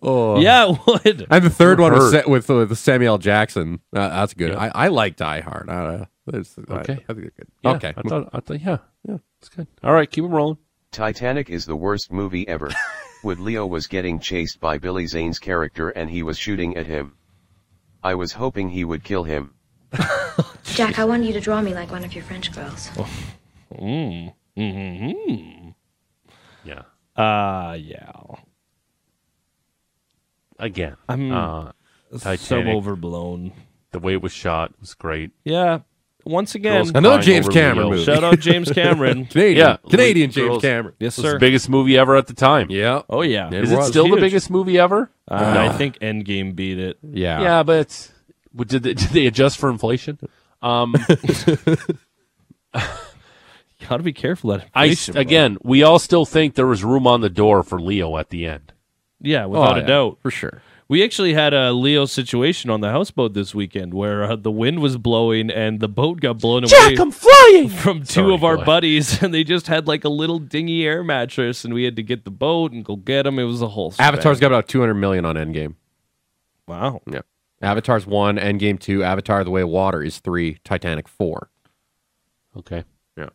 Oh. 0.01 0.39
Yeah, 0.39 0.71
it 0.73 0.79
would. 0.85 1.27
And 1.29 1.45
the 1.45 1.49
third 1.49 1.79
one 1.79 1.93
was 1.93 2.11
set 2.11 2.27
with 2.27 2.49
uh, 2.49 2.55
with 2.69 2.77
Samuel 2.77 3.17
Jackson. 3.17 3.79
Uh, 3.95 4.09
that's 4.09 4.33
good. 4.33 4.51
Yeah. 4.51 4.69
I, 4.75 4.85
I 4.85 4.87
like 4.89 5.15
Die 5.15 5.39
Hard. 5.41 5.69
Uh, 5.69 6.05
that's- 6.25 6.55
I- 6.69 6.73
Okay. 6.79 6.93
I, 7.07 7.13
think 7.13 7.27
it's 7.27 7.37
good. 7.37 7.47
Yeah, 7.63 7.71
okay. 7.71 7.93
I 7.95 8.01
thought. 8.01 8.29
I 8.33 8.39
thought. 8.41 8.59
Yeah. 8.61 8.77
Yeah. 9.07 9.17
It's 9.39 9.49
good. 9.49 9.67
All 9.83 9.93
right, 9.93 10.09
keep 10.09 10.23
it 10.25 10.27
rolling. 10.27 10.57
Titanic 10.93 11.49
is 11.49 11.65
the 11.65 11.75
worst 11.75 12.11
movie 12.11 12.47
ever. 12.47 12.69
Wood 13.23 13.39
Leo 13.39 13.65
was 13.65 13.87
getting 13.87 14.19
chased 14.19 14.59
by 14.59 14.77
Billy 14.77 15.07
Zane's 15.07 15.39
character 15.39 15.89
and 15.89 16.09
he 16.09 16.21
was 16.21 16.37
shooting 16.37 16.77
at 16.77 16.85
him. 16.85 17.17
I 18.03 18.13
was 18.15 18.33
hoping 18.33 18.69
he 18.69 18.85
would 18.85 19.03
kill 19.03 19.23
him. 19.23 19.55
Jack, 20.63 20.99
I 20.99 21.05
want 21.05 21.23
you 21.23 21.33
to 21.33 21.41
draw 21.41 21.61
me 21.61 21.73
like 21.73 21.91
one 21.91 22.03
of 22.03 22.13
your 22.13 22.23
French 22.23 22.53
girls. 22.53 22.91
Yeah. 26.63 26.83
Uh 27.15 27.73
yeah. 27.79 28.11
Again. 30.59 30.95
I'm 31.09 31.31
uh, 31.31 31.71
so 32.37 32.57
overblown. 32.57 33.51
the 33.91 33.99
way 33.99 34.13
it 34.13 34.21
was 34.21 34.31
shot 34.31 34.73
was 34.79 34.93
great. 34.93 35.31
Yeah. 35.43 35.79
Once 36.25 36.55
again, 36.55 36.75
Girls 36.83 36.91
Another 36.95 37.21
James 37.21 37.47
Cameron 37.49 37.89
movie. 37.89 38.03
shout 38.03 38.23
out 38.23 38.39
James 38.39 38.71
Cameron. 38.73 39.25
Canadian. 39.25 39.57
Yeah, 39.57 39.77
Canadian 39.89 40.27
Luke 40.29 40.35
James 40.35 40.47
Girls. 40.47 40.61
Cameron. 40.61 40.95
yes, 40.99 41.17
It 41.17 41.21
was 41.21 41.31
sir. 41.31 41.33
the 41.33 41.39
biggest 41.39 41.69
movie 41.69 41.97
ever 41.97 42.15
at 42.15 42.27
the 42.27 42.33
time. 42.33 42.67
Yeah. 42.69 43.01
Oh 43.09 43.21
yeah. 43.21 43.47
It 43.47 43.63
Is 43.63 43.71
it 43.71 43.75
was. 43.77 43.87
still 43.87 44.07
the 44.07 44.17
biggest 44.21 44.49
movie 44.49 44.79
ever? 44.79 45.09
Uh, 45.29 45.69
I 45.71 45.75
think 45.77 45.99
Endgame 45.99 46.55
beat 46.55 46.79
it. 46.79 46.97
Yeah. 47.03 47.41
Yeah, 47.41 47.63
but 47.63 47.79
it's, 47.79 48.11
did 48.55 48.83
they, 48.83 48.93
did 48.93 49.09
they 49.09 49.27
adjust 49.27 49.57
for 49.57 49.69
inflation? 49.69 50.17
Um, 50.61 50.95
Got 53.89 53.97
to 53.97 54.03
be 54.03 54.13
careful 54.13 54.51
that 54.51 54.67
I 54.73 54.85
inflation, 54.85 55.13
bro. 55.13 55.21
again, 55.21 55.57
we 55.61 55.83
all 55.83 55.99
still 55.99 56.25
think 56.25 56.55
there 56.55 56.67
was 56.67 56.83
room 56.85 57.05
on 57.05 57.19
the 57.21 57.29
door 57.29 57.63
for 57.63 57.81
Leo 57.81 58.17
at 58.17 58.29
the 58.29 58.45
end. 58.45 58.71
Yeah, 59.19 59.45
without 59.45 59.73
Oh, 59.73 59.75
a 59.75 59.79
yeah, 59.81 59.85
doubt. 59.87 60.17
For 60.21 60.31
sure. 60.31 60.61
We 60.89 61.03
actually 61.03 61.33
had 61.33 61.53
a 61.53 61.71
Leo 61.71 62.05
situation 62.05 62.69
on 62.69 62.81
the 62.81 62.89
houseboat 62.91 63.33
this 63.33 63.55
weekend 63.55 63.93
where 63.93 64.23
uh, 64.23 64.35
the 64.35 64.51
wind 64.51 64.79
was 64.79 64.97
blowing 64.97 65.49
and 65.49 65.79
the 65.79 65.87
boat 65.87 66.19
got 66.21 66.39
blown 66.39 66.63
away 66.65 66.95
I'm 66.99 67.11
flying. 67.11 67.69
from 67.83 67.99
two 68.01 68.05
Sorry, 68.05 68.33
of 68.33 68.43
our 68.43 68.55
go 68.55 68.61
ahead. 68.61 68.65
buddies, 68.65 69.21
and 69.23 69.33
they 69.33 69.43
just 69.43 69.67
had 69.67 69.87
like 69.87 70.03
a 70.03 70.09
little 70.09 70.39
dingy 70.39 70.85
air 70.85 71.03
mattress, 71.03 71.63
and 71.65 71.73
we 71.73 71.83
had 71.83 71.95
to 71.95 72.03
get 72.03 72.25
the 72.25 72.31
boat 72.31 72.71
and 72.73 72.83
go 72.83 72.95
get 72.95 73.23
them. 73.23 73.39
It 73.39 73.43
was 73.45 73.61
a 73.61 73.69
whole 73.69 73.93
Avatar's 73.97 74.37
shebang. 74.37 74.49
got 74.51 74.55
about 74.55 74.67
200 74.67 74.93
million 74.93 75.25
on 75.25 75.35
Endgame. 75.35 75.75
wow. 76.67 77.01
Yeah. 77.09 77.21
Avatar's 77.61 78.05
one, 78.05 78.35
Endgame 78.37 78.77
two, 78.77 79.03
Avatar: 79.03 79.43
The 79.45 79.51
Way 79.51 79.61
of 79.61 79.69
Water 79.69 80.03
is 80.03 80.19
three, 80.19 80.57
Titanic 80.65 81.07
four. 81.07 81.49
Okay. 82.57 82.83
Yeah. 83.15 83.29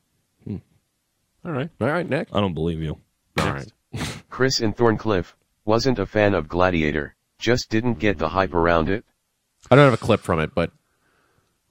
All 1.45 1.53
right. 1.53 1.71
All 1.81 1.89
right, 1.89 2.07
next. 2.09 2.35
I 2.35 2.41
don't 2.41 2.53
believe 2.55 2.83
you. 2.83 2.99
All 3.41 3.53
right. 3.53 3.73
Chris 4.31 4.61
in 4.61 4.75
Thorncliffe 4.75 5.35
wasn't 5.65 5.99
a 5.99 6.05
fan 6.05 6.35
of 6.35 6.47
Gladiator, 6.47 7.15
just 7.39 7.71
didn't 7.71 7.95
get 7.95 8.19
the 8.19 8.31
hype 8.31 8.55
around 8.55 8.89
it. 8.89 9.05
I 9.71 9.77
don't 9.77 9.85
have 9.85 9.95
a 9.95 10.05
clip 10.05 10.21
from 10.21 10.41
it, 10.41 10.55
but 10.55 10.71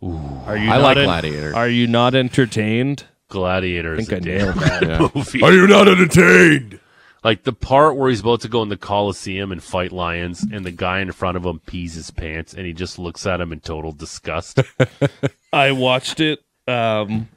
Are 0.02 0.58
you? 0.58 0.70
I 0.70 0.78
not 0.78 0.82
like 0.82 0.98
en- 0.98 1.06
Gladiator. 1.06 1.56
Are 1.56 1.70
you 1.70 1.88
not 1.88 2.16
entertained? 2.16 3.06
Gladiator 3.30 3.96
is 3.96 4.08
think 4.08 4.26
a 4.26 4.32
I 4.32 4.38
damn 4.38 4.46
nailed 4.46 4.56
that. 4.56 4.84
Yeah. 4.84 5.08
movie. 5.16 5.42
Are 5.44 5.52
you 5.54 5.68
not 5.68 5.88
entertained? 5.88 6.80
Like 7.24 7.44
the 7.44 7.52
part 7.52 7.98
where 7.98 8.10
he's 8.10 8.22
about 8.22 8.42
to 8.42 8.48
go 8.48 8.62
in 8.62 8.70
the 8.70 8.78
Coliseum 8.78 9.52
and 9.52 9.62
fight 9.62 9.92
lions, 9.92 10.44
and 10.44 10.66
the 10.66 10.72
guy 10.72 11.00
in 11.02 11.12
front 11.12 11.36
of 11.36 11.46
him 11.46 11.60
pees 11.60 11.96
his 11.96 12.12
pants, 12.12 12.54
and 12.54 12.66
he 12.66 12.74
just 12.74 13.00
looks 13.00 13.26
at 13.26 13.42
him 13.42 13.52
in 13.52 13.60
total 13.60 13.92
disgust. 13.92 14.60
I 15.54 15.72
watched 15.74 16.20
it 16.22 16.40
um, 16.68 17.28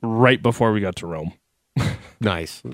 right 0.00 0.40
before 0.40 0.72
we 0.72 0.80
got 0.80 0.96
to 0.96 1.06
Rome. 1.06 1.32
Nice. 2.20 2.62
you 2.64 2.70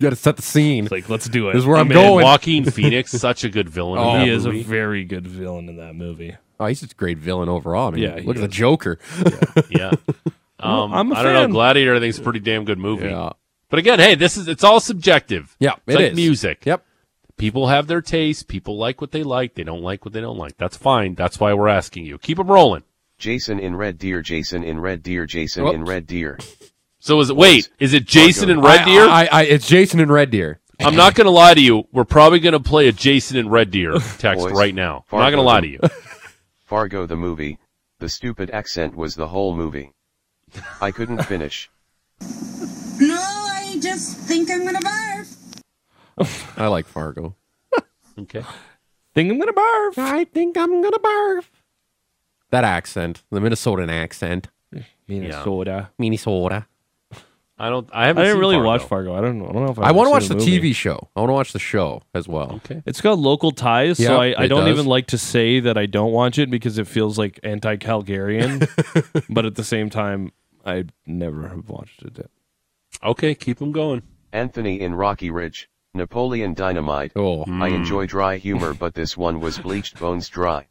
got 0.00 0.10
to 0.10 0.16
set 0.16 0.36
the 0.36 0.42
scene. 0.42 0.84
It's 0.84 0.92
like, 0.92 1.08
let's 1.08 1.28
do 1.28 1.48
it. 1.48 1.52
This 1.52 1.60
is 1.60 1.66
where 1.66 1.76
I'm 1.76 1.86
in. 1.86 1.92
going. 1.92 2.24
Joaquin 2.24 2.64
Phoenix, 2.70 3.12
such 3.12 3.44
a 3.44 3.48
good 3.48 3.68
villain. 3.68 3.98
Oh, 4.00 4.14
in 4.14 4.18
that 4.20 4.24
he 4.26 4.32
is 4.32 4.44
a 4.46 4.50
very 4.62 5.04
good 5.04 5.26
villain 5.26 5.68
in 5.68 5.76
that 5.76 5.94
movie. 5.94 6.36
Oh, 6.58 6.66
he's 6.66 6.82
a 6.82 6.88
great 6.88 7.18
villain 7.18 7.48
overall. 7.48 7.88
I 7.88 7.90
mean, 7.92 8.02
Yeah, 8.02 8.18
he 8.20 8.26
look 8.26 8.36
at 8.36 8.42
the. 8.42 8.48
Joker. 8.48 8.98
yeah. 9.70 9.92
Um, 10.60 10.94
I'm 10.94 11.10
a 11.10 11.16
I 11.16 11.22
don't 11.24 11.34
know. 11.34 11.48
Gladiator, 11.48 11.96
I 11.96 11.98
think, 11.98 12.10
is 12.10 12.20
a 12.20 12.22
pretty 12.22 12.38
damn 12.38 12.64
good 12.64 12.78
movie. 12.78 13.06
Yeah. 13.06 13.30
But 13.68 13.80
again, 13.80 13.98
hey, 13.98 14.14
this 14.14 14.36
is 14.36 14.46
it's 14.46 14.62
all 14.62 14.78
subjective. 14.78 15.56
Yeah, 15.58 15.72
it's 15.72 15.82
it 15.88 15.94
like 15.96 16.10
is. 16.12 16.14
music. 16.14 16.64
Yep. 16.64 16.86
People 17.36 17.66
have 17.66 17.88
their 17.88 18.00
taste. 18.00 18.46
People 18.46 18.78
like 18.78 19.00
what 19.00 19.10
they 19.10 19.24
like. 19.24 19.54
They 19.56 19.64
don't 19.64 19.82
like 19.82 20.04
what 20.04 20.14
they 20.14 20.20
don't 20.20 20.38
like. 20.38 20.56
That's 20.58 20.76
fine. 20.76 21.16
That's 21.16 21.40
why 21.40 21.52
we're 21.52 21.66
asking 21.66 22.06
you. 22.06 22.16
Keep 22.16 22.36
them 22.38 22.46
rolling. 22.46 22.84
Jason 23.18 23.58
in 23.58 23.74
Red 23.74 23.98
Deer, 23.98 24.22
Jason 24.22 24.62
in 24.62 24.78
Red 24.78 25.02
Deer, 25.02 25.26
Jason 25.26 25.64
Whoops. 25.64 25.74
in 25.74 25.84
Red 25.84 26.06
Deer. 26.06 26.38
So 27.02 27.18
is 27.18 27.30
it? 27.30 27.36
Wait, 27.36 27.68
is 27.80 27.94
it 27.94 28.06
Jason 28.06 28.48
and 28.48 28.62
Red 28.62 28.84
Deer? 28.84 29.08
I, 29.08 29.28
I, 29.32 29.42
it's 29.42 29.66
Jason 29.66 29.98
and 29.98 30.08
Red 30.08 30.30
Deer. 30.30 30.60
I'm 30.78 30.94
not 30.94 31.16
going 31.16 31.24
to 31.24 31.32
lie 31.32 31.52
to 31.52 31.60
you. 31.60 31.88
We're 31.90 32.04
probably 32.04 32.38
going 32.38 32.52
to 32.52 32.60
play 32.60 32.86
a 32.86 32.92
Jason 32.92 33.36
and 33.38 33.50
Red 33.50 33.72
Deer 33.72 33.94
text 34.18 34.44
Boys, 34.44 34.52
right 34.52 34.72
now. 34.72 35.04
I'm 35.10 35.18
not 35.18 35.30
going 35.30 35.42
to 35.42 35.42
lie 35.42 35.62
to 35.62 35.66
you. 35.66 35.80
Fargo 36.64 37.04
the 37.06 37.16
movie. 37.16 37.58
The 37.98 38.08
stupid 38.08 38.50
accent 38.50 38.94
was 38.94 39.16
the 39.16 39.26
whole 39.26 39.56
movie. 39.56 39.94
I 40.80 40.92
couldn't 40.92 41.24
finish. 41.24 41.68
No, 42.20 43.16
I 43.18 43.78
just 43.80 44.16
think 44.18 44.48
I'm 44.48 44.64
gonna 44.64 44.78
barf. 44.78 45.60
I 46.56 46.68
like 46.68 46.86
Fargo. 46.86 47.34
Okay. 48.16 48.44
Think 49.12 49.30
I'm 49.30 49.40
gonna 49.40 49.52
barf. 49.52 49.98
I 49.98 50.24
think 50.24 50.56
I'm 50.56 50.80
gonna 50.80 51.00
barf. 51.00 51.46
That 52.50 52.62
accent, 52.62 53.24
the 53.30 53.40
Minnesotan 53.40 53.90
accent, 53.90 54.48
Minnesota. 55.08 55.90
Minnesota. 55.98 56.66
I 57.62 57.70
don't. 57.70 57.88
I 57.92 58.08
haven't. 58.08 58.22
I 58.22 58.26
didn't 58.26 58.40
really 58.40 58.56
Fargo. 58.56 58.66
watch 58.66 58.82
Fargo. 58.82 59.14
I 59.14 59.20
don't. 59.20 59.38
know. 59.38 59.48
I 59.48 59.52
don't 59.52 59.64
know 59.64 59.70
if 59.70 59.78
I, 59.78 59.82
I 59.82 59.92
want 59.92 60.08
to 60.08 60.10
watch 60.10 60.26
seen 60.26 60.38
the. 60.38 60.44
TV 60.44 60.74
show. 60.74 61.08
I 61.14 61.20
want 61.20 61.28
to 61.30 61.34
watch 61.34 61.52
the 61.52 61.60
show 61.60 62.02
as 62.12 62.26
well. 62.26 62.54
Okay. 62.56 62.82
It's 62.86 63.00
got 63.00 63.18
local 63.18 63.52
ties, 63.52 64.00
Yeah, 64.00 64.08
so 64.08 64.20
I, 64.20 64.34
I 64.36 64.46
don't 64.48 64.64
does. 64.64 64.74
even 64.74 64.86
like 64.86 65.06
to 65.08 65.18
say 65.18 65.60
that 65.60 65.78
I 65.78 65.86
don't 65.86 66.10
watch 66.10 66.40
it 66.40 66.50
because 66.50 66.76
it 66.76 66.88
feels 66.88 67.18
like 67.18 67.38
anti-Calgarian. 67.44 68.68
but 69.30 69.46
at 69.46 69.54
the 69.54 69.62
same 69.62 69.90
time, 69.90 70.32
I 70.66 70.86
never 71.06 71.46
have 71.48 71.68
watched 71.68 72.02
it. 72.02 72.18
Yet. 72.18 72.30
Okay, 73.04 73.32
keep 73.36 73.58
them 73.60 73.70
going. 73.70 74.02
Anthony 74.32 74.80
in 74.80 74.94
Rocky 74.96 75.30
Ridge. 75.30 75.68
Napoleon 75.94 76.54
Dynamite. 76.54 77.12
Oh, 77.14 77.44
mm. 77.44 77.62
I 77.62 77.68
enjoy 77.68 78.06
dry 78.06 78.38
humor, 78.38 78.74
but 78.74 78.94
this 78.94 79.16
one 79.16 79.38
was 79.38 79.58
bleached 79.58 80.00
bones 80.00 80.28
dry. 80.28 80.66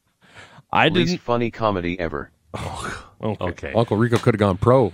I 0.74 0.89
Least 0.89 1.12
didn't. 1.12 1.22
funny 1.22 1.52
comedy 1.52 1.98
ever. 2.00 2.32
Oh, 3.24 3.34
okay. 3.38 3.46
Okay. 3.46 3.74
Uncle 3.74 3.98
Rico 3.98 4.18
could 4.18 4.34
have 4.34 4.39
gone 4.39 4.58
pro. 4.58 4.92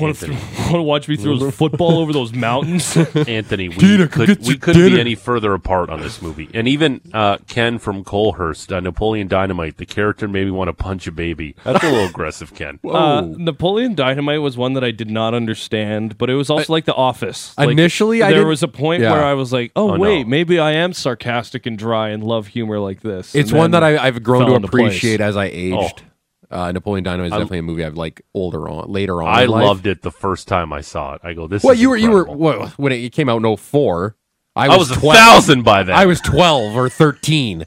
Want 0.00 0.16
to, 0.16 0.36
watch 0.82 1.08
me 1.08 1.16
throw 1.16 1.36
his 1.36 1.54
football 1.54 1.98
over 1.98 2.12
those 2.12 2.32
mountains? 2.32 2.96
Anthony, 3.14 3.68
we 3.68 4.06
could, 4.08 4.46
we 4.46 4.56
couldn't 4.56 4.90
be 4.92 4.98
any 5.00 5.14
further 5.14 5.52
apart 5.54 5.90
on 5.90 6.00
this 6.00 6.22
movie. 6.22 6.48
And 6.54 6.66
even 6.66 7.00
uh, 7.12 7.38
Ken 7.46 7.78
from 7.78 8.04
Colehurst, 8.04 8.72
uh, 8.74 8.80
Napoleon 8.80 9.28
Dynamite, 9.28 9.76
the 9.76 9.86
character 9.86 10.26
made 10.28 10.44
me 10.46 10.50
want 10.50 10.68
to 10.68 10.72
punch 10.72 11.06
a 11.06 11.12
baby. 11.12 11.54
That's 11.64 11.84
a 11.84 11.90
little 11.90 12.06
aggressive, 12.08 12.54
Ken. 12.54 12.78
Uh, 12.84 13.22
Napoleon 13.36 13.94
Dynamite 13.94 14.40
was 14.40 14.56
one 14.56 14.72
that 14.74 14.84
I 14.84 14.90
did 14.92 15.10
not 15.10 15.34
understand, 15.34 16.16
but 16.18 16.30
it 16.30 16.34
was 16.34 16.48
also 16.50 16.72
like 16.72 16.84
The 16.86 16.94
Office. 16.94 17.56
Like, 17.58 17.68
Initially, 17.70 18.22
I 18.22 18.32
there 18.32 18.46
was 18.46 18.62
a 18.62 18.68
point 18.68 19.02
Yeah. 19.02 19.12
where 19.12 19.24
I 19.24 19.34
was 19.34 19.52
like, 19.52 19.72
"Oh, 19.76 19.92
Oh, 19.94 19.98
wait, 19.98 20.22
no. 20.24 20.28
maybe 20.30 20.58
I 20.58 20.72
am 20.72 20.92
sarcastic 20.92 21.66
and 21.66 21.76
dry 21.78 22.08
and 22.10 22.24
love 22.24 22.46
humor 22.48 22.78
like 22.78 23.00
this." 23.02 23.34
It's 23.34 23.52
one 23.52 23.72
that 23.72 23.82
I, 23.84 23.98
I've 24.06 24.22
grown 24.22 24.46
to 24.46 24.54
into 24.54 24.68
place. 24.68 24.86
appreciate 24.88 25.20
as 25.20 25.36
I 25.36 25.46
aged. 25.46 26.02
Oh. 26.04 26.08
Uh, 26.52 26.70
Napoleon 26.72 27.02
Dynamite 27.04 27.28
is 27.28 27.32
I- 27.32 27.38
definitely 27.38 27.58
a 27.58 27.62
movie 27.62 27.84
I've 27.84 27.96
like 27.96 28.22
older 28.34 28.68
on, 28.68 28.90
later 28.90 29.22
on. 29.22 29.34
I 29.34 29.42
in 29.44 29.50
life. 29.50 29.64
loved 29.64 29.86
it 29.86 30.02
the 30.02 30.10
first 30.10 30.46
time 30.48 30.72
I 30.72 30.80
saw 30.82 31.14
it. 31.14 31.20
I 31.24 31.32
go, 31.32 31.46
this. 31.46 31.62
Well, 31.64 31.72
is 31.72 31.80
you 31.80 31.90
were 31.90 31.96
you 31.96 32.10
were 32.10 32.26
incredible. 32.28 32.68
when 32.76 32.92
it 32.92 33.10
came 33.12 33.28
out 33.28 33.42
in 33.44 33.56
04, 33.56 34.16
I 34.54 34.66
I 34.66 34.68
was, 34.76 34.90
was 34.90 34.98
a 34.98 35.00
12. 35.00 35.16
thousand 35.16 35.62
by 35.62 35.82
then. 35.82 35.96
I 35.96 36.04
was 36.06 36.20
twelve 36.20 36.76
or 36.76 36.88
thirteen. 36.88 37.64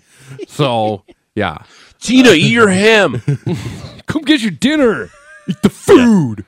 So 0.47 1.03
yeah, 1.35 1.59
Tina, 1.99 2.31
eat 2.31 2.51
your 2.51 2.69
ham. 2.69 3.21
Come 4.05 4.21
get 4.21 4.41
your 4.41 4.51
dinner. 4.51 5.09
eat 5.49 5.61
the 5.63 5.69
food. 5.69 6.45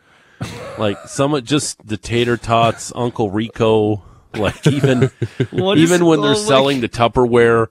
like 0.77 0.97
some 1.07 1.41
just 1.43 1.85
the 1.87 1.97
tater 1.97 2.37
tots, 2.37 2.91
Uncle 2.95 3.31
Rico. 3.31 4.03
Like 4.35 4.67
even 4.67 5.09
What 5.51 5.79
is- 5.79 5.91
even 5.91 6.05
when 6.05 6.21
they're 6.21 6.31
oh, 6.31 6.35
selling 6.35 6.81
the 6.81 6.89
Tupperware. 6.89 7.67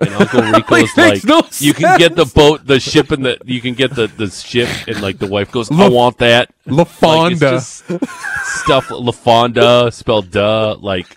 And 0.00 0.10
Uncle 0.14 0.42
Rico's 0.52 0.96
makes 0.96 0.96
like, 0.96 1.24
no 1.24 1.42
you 1.58 1.74
can 1.74 1.98
get 1.98 2.14
the 2.14 2.24
boat, 2.24 2.64
the 2.66 2.78
ship, 2.78 3.10
and 3.10 3.24
the 3.24 3.36
you 3.44 3.60
can 3.60 3.74
get 3.74 3.94
the 3.94 4.06
the 4.06 4.28
ship, 4.30 4.68
and 4.86 5.00
like 5.02 5.18
the 5.18 5.26
wife 5.26 5.50
goes, 5.50 5.70
I 5.70 5.88
want 5.88 6.18
that. 6.18 6.50
La 6.66 6.78
Like, 6.78 6.88
Fonda. 6.88 7.38
just 7.38 7.84
stuff 7.84 8.88
LaFawnduh 8.88 9.92
spelled 9.92 10.30
duh 10.30 10.76
like 10.80 11.16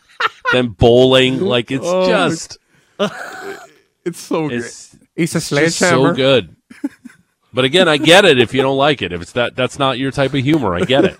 then 0.51 0.69
bowling 0.69 1.39
like 1.53 1.69
it's 1.71 1.85
Oh, 1.85 2.07
just 2.09 2.57
it's 4.05 4.19
so 4.19 4.49
good. 4.49 4.59
it's, 4.59 4.95
It's 5.15 5.35
a 5.35 5.41
sledgehammer. 5.41 6.09
so 6.09 6.13
good 6.15 6.55
but 7.53 7.65
again 7.65 7.87
i 7.89 7.97
get 7.97 8.23
it 8.25 8.39
if 8.39 8.53
you 8.53 8.61
don't 8.61 8.77
like 8.77 9.01
it 9.01 9.11
if 9.11 9.21
it's 9.21 9.33
that 9.33 9.55
that's 9.55 9.77
not 9.79 9.97
your 9.97 10.09
type 10.11 10.33
of 10.33 10.41
humor 10.43 10.73
i 10.75 10.81
get 10.81 11.03
it 11.05 11.17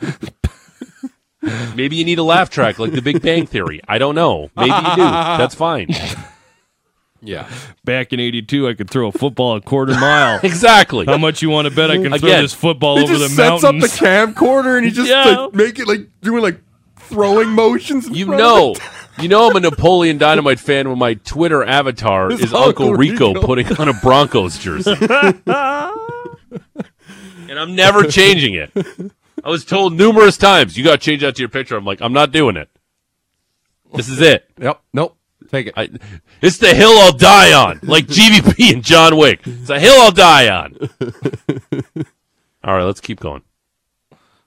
maybe 1.76 1.96
you 1.96 2.06
need 2.06 2.20
a 2.20 2.24
laugh 2.24 2.50
track 2.50 2.80
like 2.80 2.92
the 2.94 3.02
big 3.02 3.22
bang 3.22 3.46
theory 3.46 3.82
i 3.88 3.98
don't 3.98 4.16
know 4.16 4.50
maybe 4.56 4.72
you 4.72 4.96
do 4.96 5.02
that's 5.02 5.56
fine 5.56 5.88
Yeah, 7.22 7.50
Back 7.86 8.14
in 8.14 8.20
'82, 8.20 8.68
I 8.68 8.74
could 8.74 8.90
throw 8.90 9.10
a 9.10 9.12
football 9.12 9.56
a 9.56 9.62
quarter 9.62 9.94
mile. 9.94 10.40
exactly 10.44 11.06
How 11.06 11.18
much 11.18 11.42
you 11.42 11.50
want 11.50 11.68
to 11.68 11.74
bet 11.76 11.92
I 11.92 11.98
can 11.98 12.18
throw 12.18 12.30
this 12.42 12.54
football 12.54 12.98
he 12.98 13.04
over 13.04 13.14
just 13.14 13.36
the 13.36 13.36
sets 13.36 13.64
up 13.64 13.76
the 13.76 13.88
camcorder 13.88 14.78
and 14.78 14.86
he 14.86 14.92
just 14.92 15.10
Yeah. 15.10 15.24
like, 15.46 15.54
make 15.54 15.80
it 15.80 15.88
like 15.88 16.08
doing 16.22 16.42
like 16.42 16.60
throwing 16.98 17.50
motions. 17.50 18.10
you 18.10 18.26
know 18.26 18.74
you 19.20 19.28
know 19.28 19.50
i'm 19.50 19.56
a 19.58 19.60
napoleon 19.60 20.18
dynamite 20.18 20.60
fan 20.62 20.88
when 20.88 20.98
my 20.98 21.14
twitter 21.16 21.62
avatar 21.64 22.32
It's 22.32 22.42
is 22.42 22.54
uncle 22.54 22.88
Uncle 22.88 22.94
rico, 22.96 23.34
Rico. 23.34 23.46
putting 23.46 23.68
on 23.78 23.90
a 23.90 23.94
broncos 24.02 24.58
jersey 24.58 24.96
and 25.02 25.42
i'm 27.60 27.76
never 27.76 28.04
changing 28.06 28.54
it 28.54 28.72
i 29.44 29.50
was 29.50 29.66
told 29.66 29.94
numerous 29.94 30.38
times 30.38 30.78
you 30.78 30.86
got 30.86 31.02
to 31.02 31.06
change 31.06 31.22
that 31.22 31.36
to 31.36 31.42
your 31.42 31.50
picture 31.50 31.76
i'm 31.76 31.84
like 31.86 32.02
i'm 32.02 32.14
not 32.14 32.32
doing 32.32 32.56
it 32.56 32.70
this 33.94 34.08
is 34.08 34.22
it 34.22 34.50
Yep. 34.60 34.82
Nope. 34.94 35.18
Take 35.50 35.68
it. 35.68 35.74
I, 35.76 35.90
it's 36.42 36.58
the 36.58 36.74
hill 36.74 36.92
I'll 37.00 37.12
die 37.12 37.54
on, 37.54 37.80
like 37.84 38.06
GVP 38.08 38.74
and 38.74 38.84
John 38.84 39.18
Wick. 39.18 39.42
It's 39.46 39.70
a 39.70 39.80
hill 39.80 39.96
I'll 40.02 40.12
die 40.12 40.50
on. 40.50 40.78
All 42.64 42.76
right, 42.76 42.84
let's 42.84 43.02
keep 43.02 43.20
going. 43.20 43.42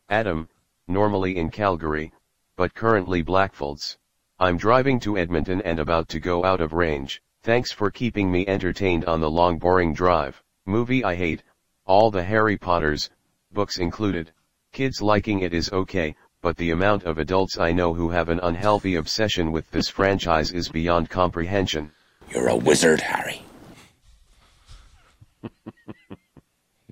Adam, 0.08 0.48
normally 0.86 1.36
in 1.36 1.50
Calgary, 1.50 2.12
but 2.56 2.74
currently 2.74 3.22
Blackfalds. 3.22 3.96
I'm 4.38 4.56
driving 4.56 5.00
to 5.00 5.18
Edmonton 5.18 5.62
and 5.62 5.78
about 5.78 6.08
to 6.10 6.20
go 6.20 6.44
out 6.44 6.60
of 6.60 6.72
range. 6.72 7.22
Thanks 7.42 7.72
for 7.72 7.90
keeping 7.90 8.30
me 8.30 8.46
entertained 8.46 9.04
on 9.04 9.20
the 9.20 9.30
long 9.30 9.58
boring 9.58 9.92
drive. 9.92 10.42
Movie 10.66 11.04
I 11.04 11.14
hate. 11.14 11.42
All 11.84 12.10
the 12.10 12.22
Harry 12.22 12.56
Potters, 12.56 13.10
books 13.52 13.78
included. 13.78 14.32
Kids 14.72 15.02
liking 15.02 15.40
it 15.40 15.52
is 15.52 15.70
okay, 15.70 16.16
but 16.44 16.58
the 16.58 16.70
amount 16.70 17.04
of 17.04 17.16
adults 17.16 17.58
I 17.58 17.72
know 17.72 17.94
who 17.94 18.10
have 18.10 18.28
an 18.28 18.38
unhealthy 18.38 18.96
obsession 18.96 19.50
with 19.50 19.70
this 19.70 19.88
franchise 19.88 20.52
is 20.52 20.68
beyond 20.68 21.08
comprehension. 21.08 21.90
You're 22.30 22.48
a 22.48 22.56
wizard, 22.56 23.00
Harry. 23.00 23.42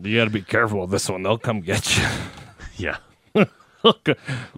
You 0.04 0.16
got 0.18 0.24
to 0.24 0.30
be 0.30 0.42
careful 0.42 0.80
with 0.80 0.90
this 0.90 1.08
one. 1.08 1.22
They'll 1.22 1.38
come 1.38 1.60
get 1.60 1.96
you. 1.96 2.04
Yeah. 2.76 2.96
They'll 3.34 3.96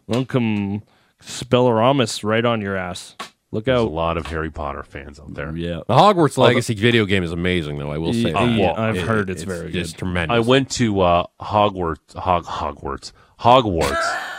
They'll 0.09 0.25
come 0.25 0.83
Spelleramus 1.21 2.25
right 2.25 2.45
on 2.45 2.63
your 2.63 2.77
ass. 2.77 3.15
Look 3.51 3.65
out. 3.69 3.79
There's 3.81 3.87
a 3.91 3.91
lot 3.91 4.17
of 4.17 4.27
Harry 4.29 4.51
Potter 4.51 4.83
fans 4.85 5.21
out 5.21 5.35
there. 5.35 5.55
Yeah. 5.55 5.81
The 5.87 5.95
Hogwarts 5.95 6.39
Legacy 6.39 6.75
video 6.75 7.05
game 7.05 7.25
is 7.25 7.33
amazing, 7.33 7.79
though. 7.79 7.91
I 7.91 7.99
will 7.99 8.15
say. 8.15 8.31
Yeah, 8.31 8.73
that. 8.73 8.79
I've 8.79 9.03
heard 9.03 9.29
it's 9.29 9.43
very 9.43 9.75
It's 9.75 9.91
good. 9.91 9.99
tremendous. 9.99 10.35
I 10.35 10.39
went 10.39 10.71
to 10.73 11.01
uh, 11.01 11.27
Hogwarts, 11.41 12.15
Hog, 12.15 12.45
Hogwarts, 12.47 13.13
Hogwarts. 13.41 14.34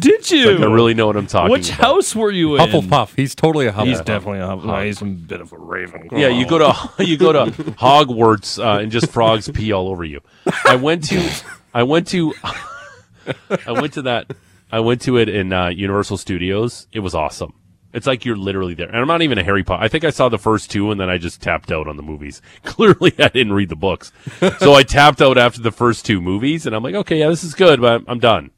Did 0.00 0.30
you? 0.30 0.52
Like, 0.52 0.68
I 0.68 0.72
really 0.72 0.94
know 0.94 1.06
what 1.06 1.16
I'm 1.16 1.26
talking 1.26 1.46
about. 1.46 1.52
Which 1.52 1.68
about. 1.68 1.80
house 1.80 2.14
were 2.14 2.30
you 2.30 2.56
in? 2.56 2.60
Hufflepuff. 2.60 3.14
He's 3.16 3.34
totally 3.34 3.66
a 3.66 3.72
Hufflepuff. 3.72 3.86
He's 3.86 4.00
definitely 4.00 4.40
a 4.40 4.46
Hufflepuff. 4.46 4.64
No, 4.64 4.82
he's 4.82 5.02
a 5.02 5.04
bit 5.04 5.40
of 5.40 5.52
a 5.52 5.58
raven. 5.58 6.08
Yeah, 6.12 6.28
you 6.28 6.46
go 6.46 6.58
to 6.58 6.90
you 7.04 7.16
go 7.16 7.32
to 7.32 7.50
Hogwarts 7.72 8.62
uh, 8.62 8.80
and 8.80 8.90
just 8.90 9.10
frogs 9.10 9.50
pee 9.50 9.72
all 9.72 9.88
over 9.88 10.04
you. 10.04 10.20
I 10.64 10.76
went 10.76 11.04
to 11.08 11.28
I 11.74 11.82
went 11.82 12.08
to 12.08 12.34
I 13.66 13.72
went 13.72 13.94
to 13.94 14.02
that 14.02 14.34
I 14.70 14.80
went 14.80 15.02
to 15.02 15.18
it 15.18 15.28
in 15.28 15.52
uh, 15.52 15.68
Universal 15.68 16.16
Studios. 16.16 16.86
It 16.92 17.00
was 17.00 17.14
awesome. 17.14 17.52
It's 17.92 18.06
like 18.06 18.24
you're 18.24 18.36
literally 18.36 18.72
there. 18.72 18.88
And 18.88 18.96
I'm 18.96 19.06
not 19.06 19.20
even 19.20 19.36
a 19.36 19.44
Harry 19.44 19.62
Potter. 19.62 19.82
I 19.82 19.88
think 19.88 20.04
I 20.04 20.08
saw 20.10 20.30
the 20.30 20.38
first 20.38 20.70
two 20.70 20.90
and 20.90 20.98
then 20.98 21.10
I 21.10 21.18
just 21.18 21.42
tapped 21.42 21.70
out 21.70 21.86
on 21.86 21.96
the 21.98 22.02
movies. 22.02 22.40
Clearly 22.64 23.12
I 23.18 23.28
didn't 23.28 23.52
read 23.52 23.68
the 23.68 23.76
books. 23.76 24.12
so 24.58 24.72
I 24.72 24.82
tapped 24.82 25.20
out 25.20 25.36
after 25.36 25.60
the 25.60 25.70
first 25.72 26.06
two 26.06 26.22
movies 26.22 26.64
and 26.64 26.74
I'm 26.74 26.82
like, 26.82 26.94
okay, 26.94 27.18
yeah, 27.18 27.28
this 27.28 27.44
is 27.44 27.54
good, 27.54 27.80
but 27.82 27.92
I'm, 27.92 28.04
I'm 28.08 28.18
done. 28.18 28.50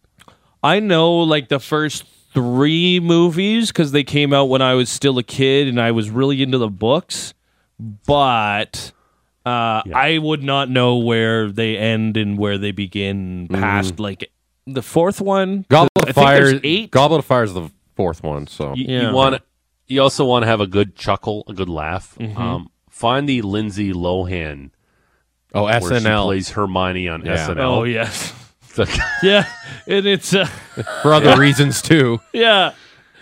I 0.64 0.80
know 0.80 1.12
like 1.18 1.48
the 1.48 1.60
first 1.60 2.04
three 2.32 2.98
movies 2.98 3.68
because 3.68 3.92
they 3.92 4.02
came 4.02 4.32
out 4.32 4.46
when 4.46 4.62
I 4.62 4.74
was 4.74 4.88
still 4.90 5.18
a 5.18 5.22
kid 5.22 5.68
and 5.68 5.80
I 5.80 5.92
was 5.92 6.10
really 6.10 6.42
into 6.42 6.58
the 6.58 6.68
books. 6.68 7.34
But 8.06 8.92
Uh, 9.46 9.82
I 9.94 10.16
would 10.18 10.42
not 10.42 10.70
know 10.70 10.96
where 10.96 11.50
they 11.50 11.76
end 11.76 12.16
and 12.16 12.38
where 12.38 12.56
they 12.56 12.72
begin 12.72 13.46
past 13.48 14.00
like 14.00 14.30
the 14.66 14.80
fourth 14.82 15.20
one. 15.20 15.66
Goblet 15.68 16.08
of 16.08 16.14
Fire. 16.14 16.58
eight. 16.64 16.90
Goblet 16.90 17.18
of 17.18 17.24
Fire 17.26 17.42
is 17.44 17.52
the 17.52 17.68
fourth 17.94 18.22
one. 18.22 18.46
So 18.46 18.72
You, 18.74 18.86
Yeah. 18.88 19.08
you 19.10 19.14
want 19.14 19.42
you 19.86 20.00
also 20.00 20.24
want 20.24 20.44
to 20.44 20.46
have 20.46 20.62
a 20.62 20.66
good 20.66 20.96
chuckle, 20.96 21.44
a 21.46 21.52
good 21.52 21.68
laugh. 21.68 22.16
Mhm. 22.18 22.38
Um, 22.38 22.70
find 22.88 23.28
the 23.28 23.42
Lindsay 23.42 23.92
Lohan. 23.92 24.70
Oh, 25.54 25.64
where 25.64 25.78
she 25.78 25.86
SNL. 25.88 26.24
plays 26.24 26.48
Hermione 26.50 27.06
on 27.08 27.22
Yeah. 27.26 27.34
SNL. 27.46 27.60
Oh 27.80 27.84
yes, 27.84 28.30
The- 28.30 28.43
yeah, 29.22 29.46
and 29.86 30.06
it's 30.06 30.34
uh, 30.34 30.44
for 31.02 31.12
other 31.14 31.38
reasons 31.38 31.80
too. 31.82 32.20
yeah. 32.32 32.72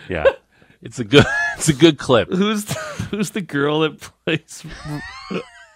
yeah, 0.09 0.25
it's 0.81 0.99
a 0.99 1.03
good 1.03 1.25
it's 1.57 1.69
a 1.69 1.73
good 1.73 1.97
clip. 1.97 2.29
Who's 2.29 2.65
the, 2.65 2.73
who's 3.11 3.29
the 3.31 3.41
girl 3.41 3.81
that 3.81 3.99
plays 4.25 4.63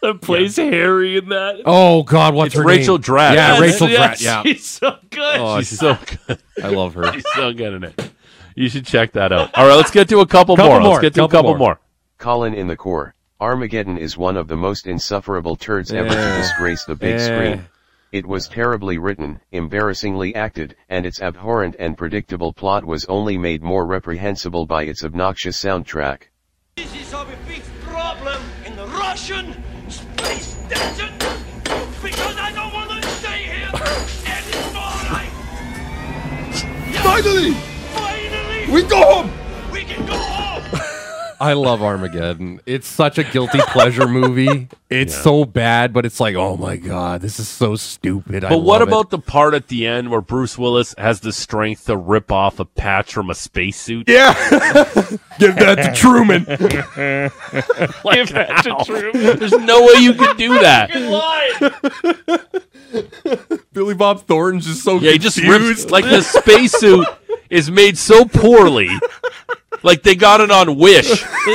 that 0.02 0.22
plays 0.22 0.56
Harry 0.58 1.18
in 1.18 1.30
that? 1.30 1.62
Oh 1.66 2.04
God, 2.04 2.34
what's 2.36 2.48
It's 2.48 2.56
her 2.56 2.64
Rachel 2.64 2.96
name? 2.98 3.04
Dratch. 3.04 3.34
Yeah, 3.36 3.54
Yes, 3.54 3.62
Rachel 3.62 3.90
yes, 3.90 4.22
Dratch. 4.22 4.24
Yeah, 4.26 4.44
she's 4.44 4.66
so 4.66 4.98
good. 5.10 5.38
Oh, 5.40 5.60
She's 5.60 5.80
so 5.80 5.98
good. 6.28 6.40
I 6.64 6.70
love 6.70 6.94
her. 6.96 7.12
She's 7.14 7.26
so 7.36 7.54
good 7.54 7.74
in 7.74 7.84
it. 7.84 8.12
You 8.56 8.70
should 8.70 8.86
check 8.86 9.12
that 9.14 9.32
out. 9.32 9.56
All 9.56 9.68
right, 9.68 9.76
let's 9.76 9.92
get 9.92 10.10
to 10.10 10.20
a 10.22 10.26
couple, 10.26 10.56
Couple 10.56 10.72
more. 10.72 10.82
more, 10.82 10.90
Let's 10.94 11.02
get 11.02 11.14
to 11.16 11.24
a 11.24 11.28
couple 11.28 11.38
couple 11.38 11.50
more. 11.52 11.60
more. 11.60 11.80
Colin 12.18 12.54
in 12.56 12.66
the 12.68 12.76
core. 12.76 13.14
Armageddon 13.40 14.00
is 14.00 14.18
one 14.18 14.36
of 14.36 14.48
the 14.48 14.58
most 14.58 14.88
insufferable 14.88 15.56
turds 15.56 15.94
ever 15.94 16.10
to 16.10 16.38
disgrace 16.38 16.84
the 16.86 16.96
big 16.96 17.20
screen. 17.20 17.68
It 18.14 18.26
was 18.26 18.48
terribly 18.48 18.98
written, 18.98 19.42
embarrassingly 19.52 20.34
acted, 20.34 20.78
and 20.88 21.06
its 21.06 21.22
abhorrent 21.22 21.76
and 21.78 21.98
predictable 21.98 22.54
plot 22.54 22.86
was 22.86 23.04
only 23.06 23.38
made 23.38 23.62
more 23.62 23.86
reprehensible 23.86 24.66
by 24.66 24.84
its 24.84 25.04
obnoxious 25.04 25.62
soundtrack. 25.62 26.22
This 26.78 26.96
is 26.96 27.14
our 27.14 27.26
big 27.46 27.62
problem 27.82 28.42
in 28.66 28.78
the 28.78 28.86
Russian 28.88 29.62
space 29.90 30.56
station 30.56 31.14
because 32.02 32.38
I 32.38 32.54
don't 32.56 32.74
want 32.74 32.92
to 32.92 33.10
stay 33.10 33.44
here 33.44 33.70
anymore. 33.74 33.86
Finally, 37.04 37.54
Finally, 37.94 38.72
we 38.72 38.84
go 38.84 39.04
home. 39.04 39.32
we 39.72 39.84
can 39.84 40.06
go 40.06 40.14
home. 40.16 40.57
I 41.40 41.54
love 41.54 41.84
Armageddon. 41.84 42.62
It's 42.66 42.88
such 42.88 43.18
a 43.18 43.24
guilty 43.24 43.60
pleasure 43.68 44.08
movie. 44.08 44.70
It's 44.90 45.14
so 45.22 45.44
bad, 45.44 45.92
but 45.92 46.06
it's 46.06 46.22
like, 46.22 46.38
oh 46.38 46.56
my 46.56 46.78
god, 46.78 47.20
this 47.20 47.42
is 47.42 47.50
so 47.50 47.76
stupid. 47.76 48.46
I 48.46 48.50
But 48.52 48.60
what 48.60 48.80
love 48.80 48.84
it. 48.84 48.88
about 48.88 49.10
the 49.10 49.20
part 49.20 49.54
at 49.54 49.68
the 49.68 49.86
end 49.86 50.10
where 50.10 50.22
Bruce 50.22 50.58
Willis 50.58 50.96
has 50.98 51.20
the 51.20 51.34
strength 51.34 51.88
to 51.88 51.98
rip 51.98 52.32
off 52.32 52.62
a 52.62 52.64
patch 52.66 53.12
from 53.14 53.30
a 53.30 53.36
spacesuit? 53.36 54.08
Yeah, 54.08 54.32
give 55.40 55.58
that 55.58 55.76
to 55.84 55.94
Truman. 55.94 56.46
Like, 58.06 58.30
how? 58.30 58.84
There's 58.86 59.52
no 59.52 59.82
way 59.88 59.96
you 60.00 60.14
could 60.14 60.38
do 60.38 60.58
that. 60.60 60.90
Billy 63.74 63.94
Bob 63.94 64.22
Thornton's 64.22 64.66
just 64.68 64.84
so 64.84 65.00
Yeah, 65.00 65.12
he 65.12 65.18
just 65.18 65.38
confused. 65.38 65.68
rips 65.82 65.92
like 65.92 66.06
the 66.06 66.22
spacesuit 66.22 67.06
is 67.50 67.70
made 67.70 67.98
so 67.98 68.24
poorly, 68.24 68.90
like 69.88 70.04
they 70.04 70.14
got 70.16 70.42
it 70.42 70.52
on 70.52 70.78
Wish 70.78 71.08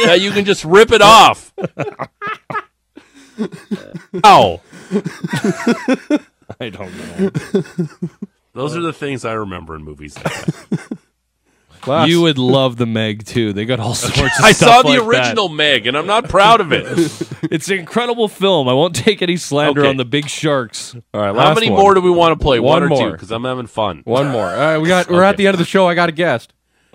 that 0.05 0.20
you 0.20 0.33
can 0.33 0.45
just 0.45 0.64
rip 0.64 0.91
it 0.91 1.03
off. 1.03 1.53
Ow! 4.24 4.61
I 6.61 6.68
don't 6.68 6.93
know. 6.97 7.30
Those 8.55 8.76
are 8.76 8.80
the 8.83 8.93
things 8.93 9.24
I 9.24 9.33
remember 9.33 9.74
in 9.76 9.83
movies. 9.85 10.16
Like 10.16 10.24
that. 11.85 12.09
You 12.09 12.22
would 12.22 12.39
love 12.39 12.76
the 12.76 12.87
Meg 12.87 13.24
too. 13.24 13.53
They 13.53 13.64
got 13.64 13.80
all 13.80 13.95
sorts 13.97 14.39
of 14.39 14.45
I 14.45 14.53
stuff 14.53 14.68
saw 14.68 14.83
the 14.83 14.89
like 14.91 14.99
that. 15.01 15.07
original 15.07 15.49
Meg, 15.49 15.87
and 15.87 15.97
I'm 15.97 16.07
not 16.07 16.28
proud 16.28 16.61
of 16.61 16.72
it. 16.72 17.28
It's 17.51 17.68
an 17.68 17.78
incredible 17.80 18.28
film. 18.28 18.68
I 18.68 18.72
won't 18.72 18.95
take 18.95 19.20
any 19.20 19.37
slander 19.37 19.80
Okay. 19.80 19.91
on 19.91 19.97
the 19.97 20.05
big 20.05 20.28
sharks. 20.28 20.95
All 21.12 21.20
right, 21.20 21.35
How 21.35 21.53
many 21.55 21.68
one. 21.68 21.80
more 21.80 21.93
do 21.95 22.01
we 22.01 22.11
want 22.11 22.39
to 22.39 22.43
play? 22.43 22.61
One, 22.61 22.74
One 22.74 22.83
or 22.85 22.89
more. 22.89 23.07
two? 23.09 23.12
Because 23.12 23.33
I'm 23.33 23.43
having 23.45 23.66
fun. 23.66 24.03
One 24.05 24.28
more. 24.28 24.47
All 24.49 24.57
right, 24.57 24.78
we 24.78 24.87
got. 24.87 25.11
We're 25.11 25.24
at 25.24 25.37
the 25.37 25.49
end 25.49 25.55
of 25.55 25.59
the 25.59 25.64
show. 25.64 25.87
I 25.89 25.95
got 25.95 26.09
a 26.09 26.12
guest. 26.12 26.53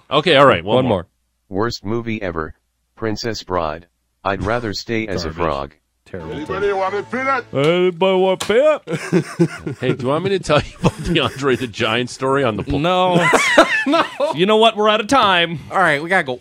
Okay, 0.09 0.38
all 0.38 0.45
right. 0.47 0.63
One, 0.63 0.75
One, 0.77 0.85
more. 0.85 0.89
more. 1.03 1.07
Worst 1.49 1.83
movie 1.85 2.21
ever. 2.21 2.55
Princess 2.95 3.43
Bride. 3.43 3.87
I'd 4.23 4.43
rather 4.43 4.73
stay 4.73 5.07
as 5.07 5.23
a 5.25 5.31
frog. 5.31 5.73
Terrible. 6.05 6.33
Anybody 6.33 6.71
want 6.73 6.95
a 6.95 7.03
peanut? 7.03 7.45
Anybody 7.53 8.17
want 8.17 8.39
pep? 8.39 8.87
Hey, 9.79 9.93
do 9.93 10.03
you 10.03 10.07
want 10.09 10.23
me 10.23 10.29
to 10.31 10.39
tell 10.39 10.61
you 10.61 10.71
about 10.79 10.97
the 10.97 11.19
Andre 11.19 11.55
the 11.55 11.67
Giant 11.67 12.09
story 12.09 12.43
on 12.43 12.55
the 12.57 12.63
pool? 12.63 12.79
No. 12.79 13.15
no. 13.87 14.03
You 14.33 14.45
know 14.45 14.57
what? 14.57 14.75
We're 14.77 14.89
out 14.89 15.01
of 15.01 15.07
time. 15.07 15.59
All 15.71 15.77
right, 15.77 16.01
we 16.01 16.09
gotta 16.09 16.23
go. 16.23 16.39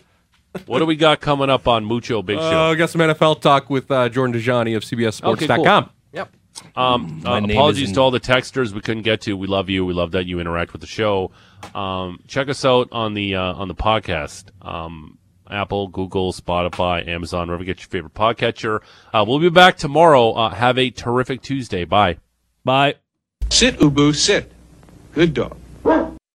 What 0.65 0.79
do 0.79 0.85
we 0.85 0.95
got 0.95 1.19
coming 1.21 1.49
up 1.49 1.67
on 1.67 1.85
Mucho 1.85 2.21
Big 2.21 2.37
Uh, 2.37 2.49
Show? 2.49 2.59
I 2.71 2.75
got 2.75 2.89
some 2.89 3.01
NFL 3.01 3.41
talk 3.41 3.69
with 3.69 3.91
uh, 3.91 4.09
Jordan 4.09 4.39
Dajani 4.39 4.75
of 4.75 4.83
CBSSports.com. 4.83 5.83
Yep. 5.83 5.91
Um, 6.75 7.21
uh, 7.25 7.41
apologies 7.43 7.89
is- 7.89 7.95
to 7.95 8.01
all 8.01 8.11
the 8.11 8.19
texters 8.19 8.71
we 8.71 8.81
couldn't 8.81 9.03
get 9.03 9.21
to. 9.21 9.35
We 9.35 9.47
love 9.47 9.69
you. 9.69 9.85
We 9.85 9.93
love 9.93 10.11
that 10.11 10.25
you 10.25 10.39
interact 10.39 10.73
with 10.73 10.81
the 10.81 10.87
show. 10.87 11.31
Um, 11.73 12.19
check 12.27 12.49
us 12.49 12.63
out 12.65 12.89
on 12.91 13.13
the 13.13 13.35
uh, 13.35 13.53
on 13.53 13.67
the 13.67 13.75
podcast. 13.75 14.45
Um, 14.61 15.17
Apple, 15.49 15.87
Google, 15.87 16.33
Spotify, 16.33 17.07
Amazon, 17.07 17.47
wherever 17.47 17.63
you 17.63 17.67
get 17.73 17.79
your 17.79 17.87
favorite 17.87 18.13
podcatcher. 18.13 18.81
Uh, 19.13 19.23
we'll 19.27 19.39
be 19.39 19.49
back 19.49 19.77
tomorrow. 19.77 20.31
Uh, 20.33 20.49
have 20.53 20.77
a 20.77 20.89
terrific 20.89 21.41
Tuesday. 21.41 21.85
Bye. 21.85 22.17
Bye. 22.65 22.95
Sit, 23.49 23.77
Ubu, 23.79 24.13
sit. 24.13 24.51
Good 25.13 25.33
dog. 25.33 25.57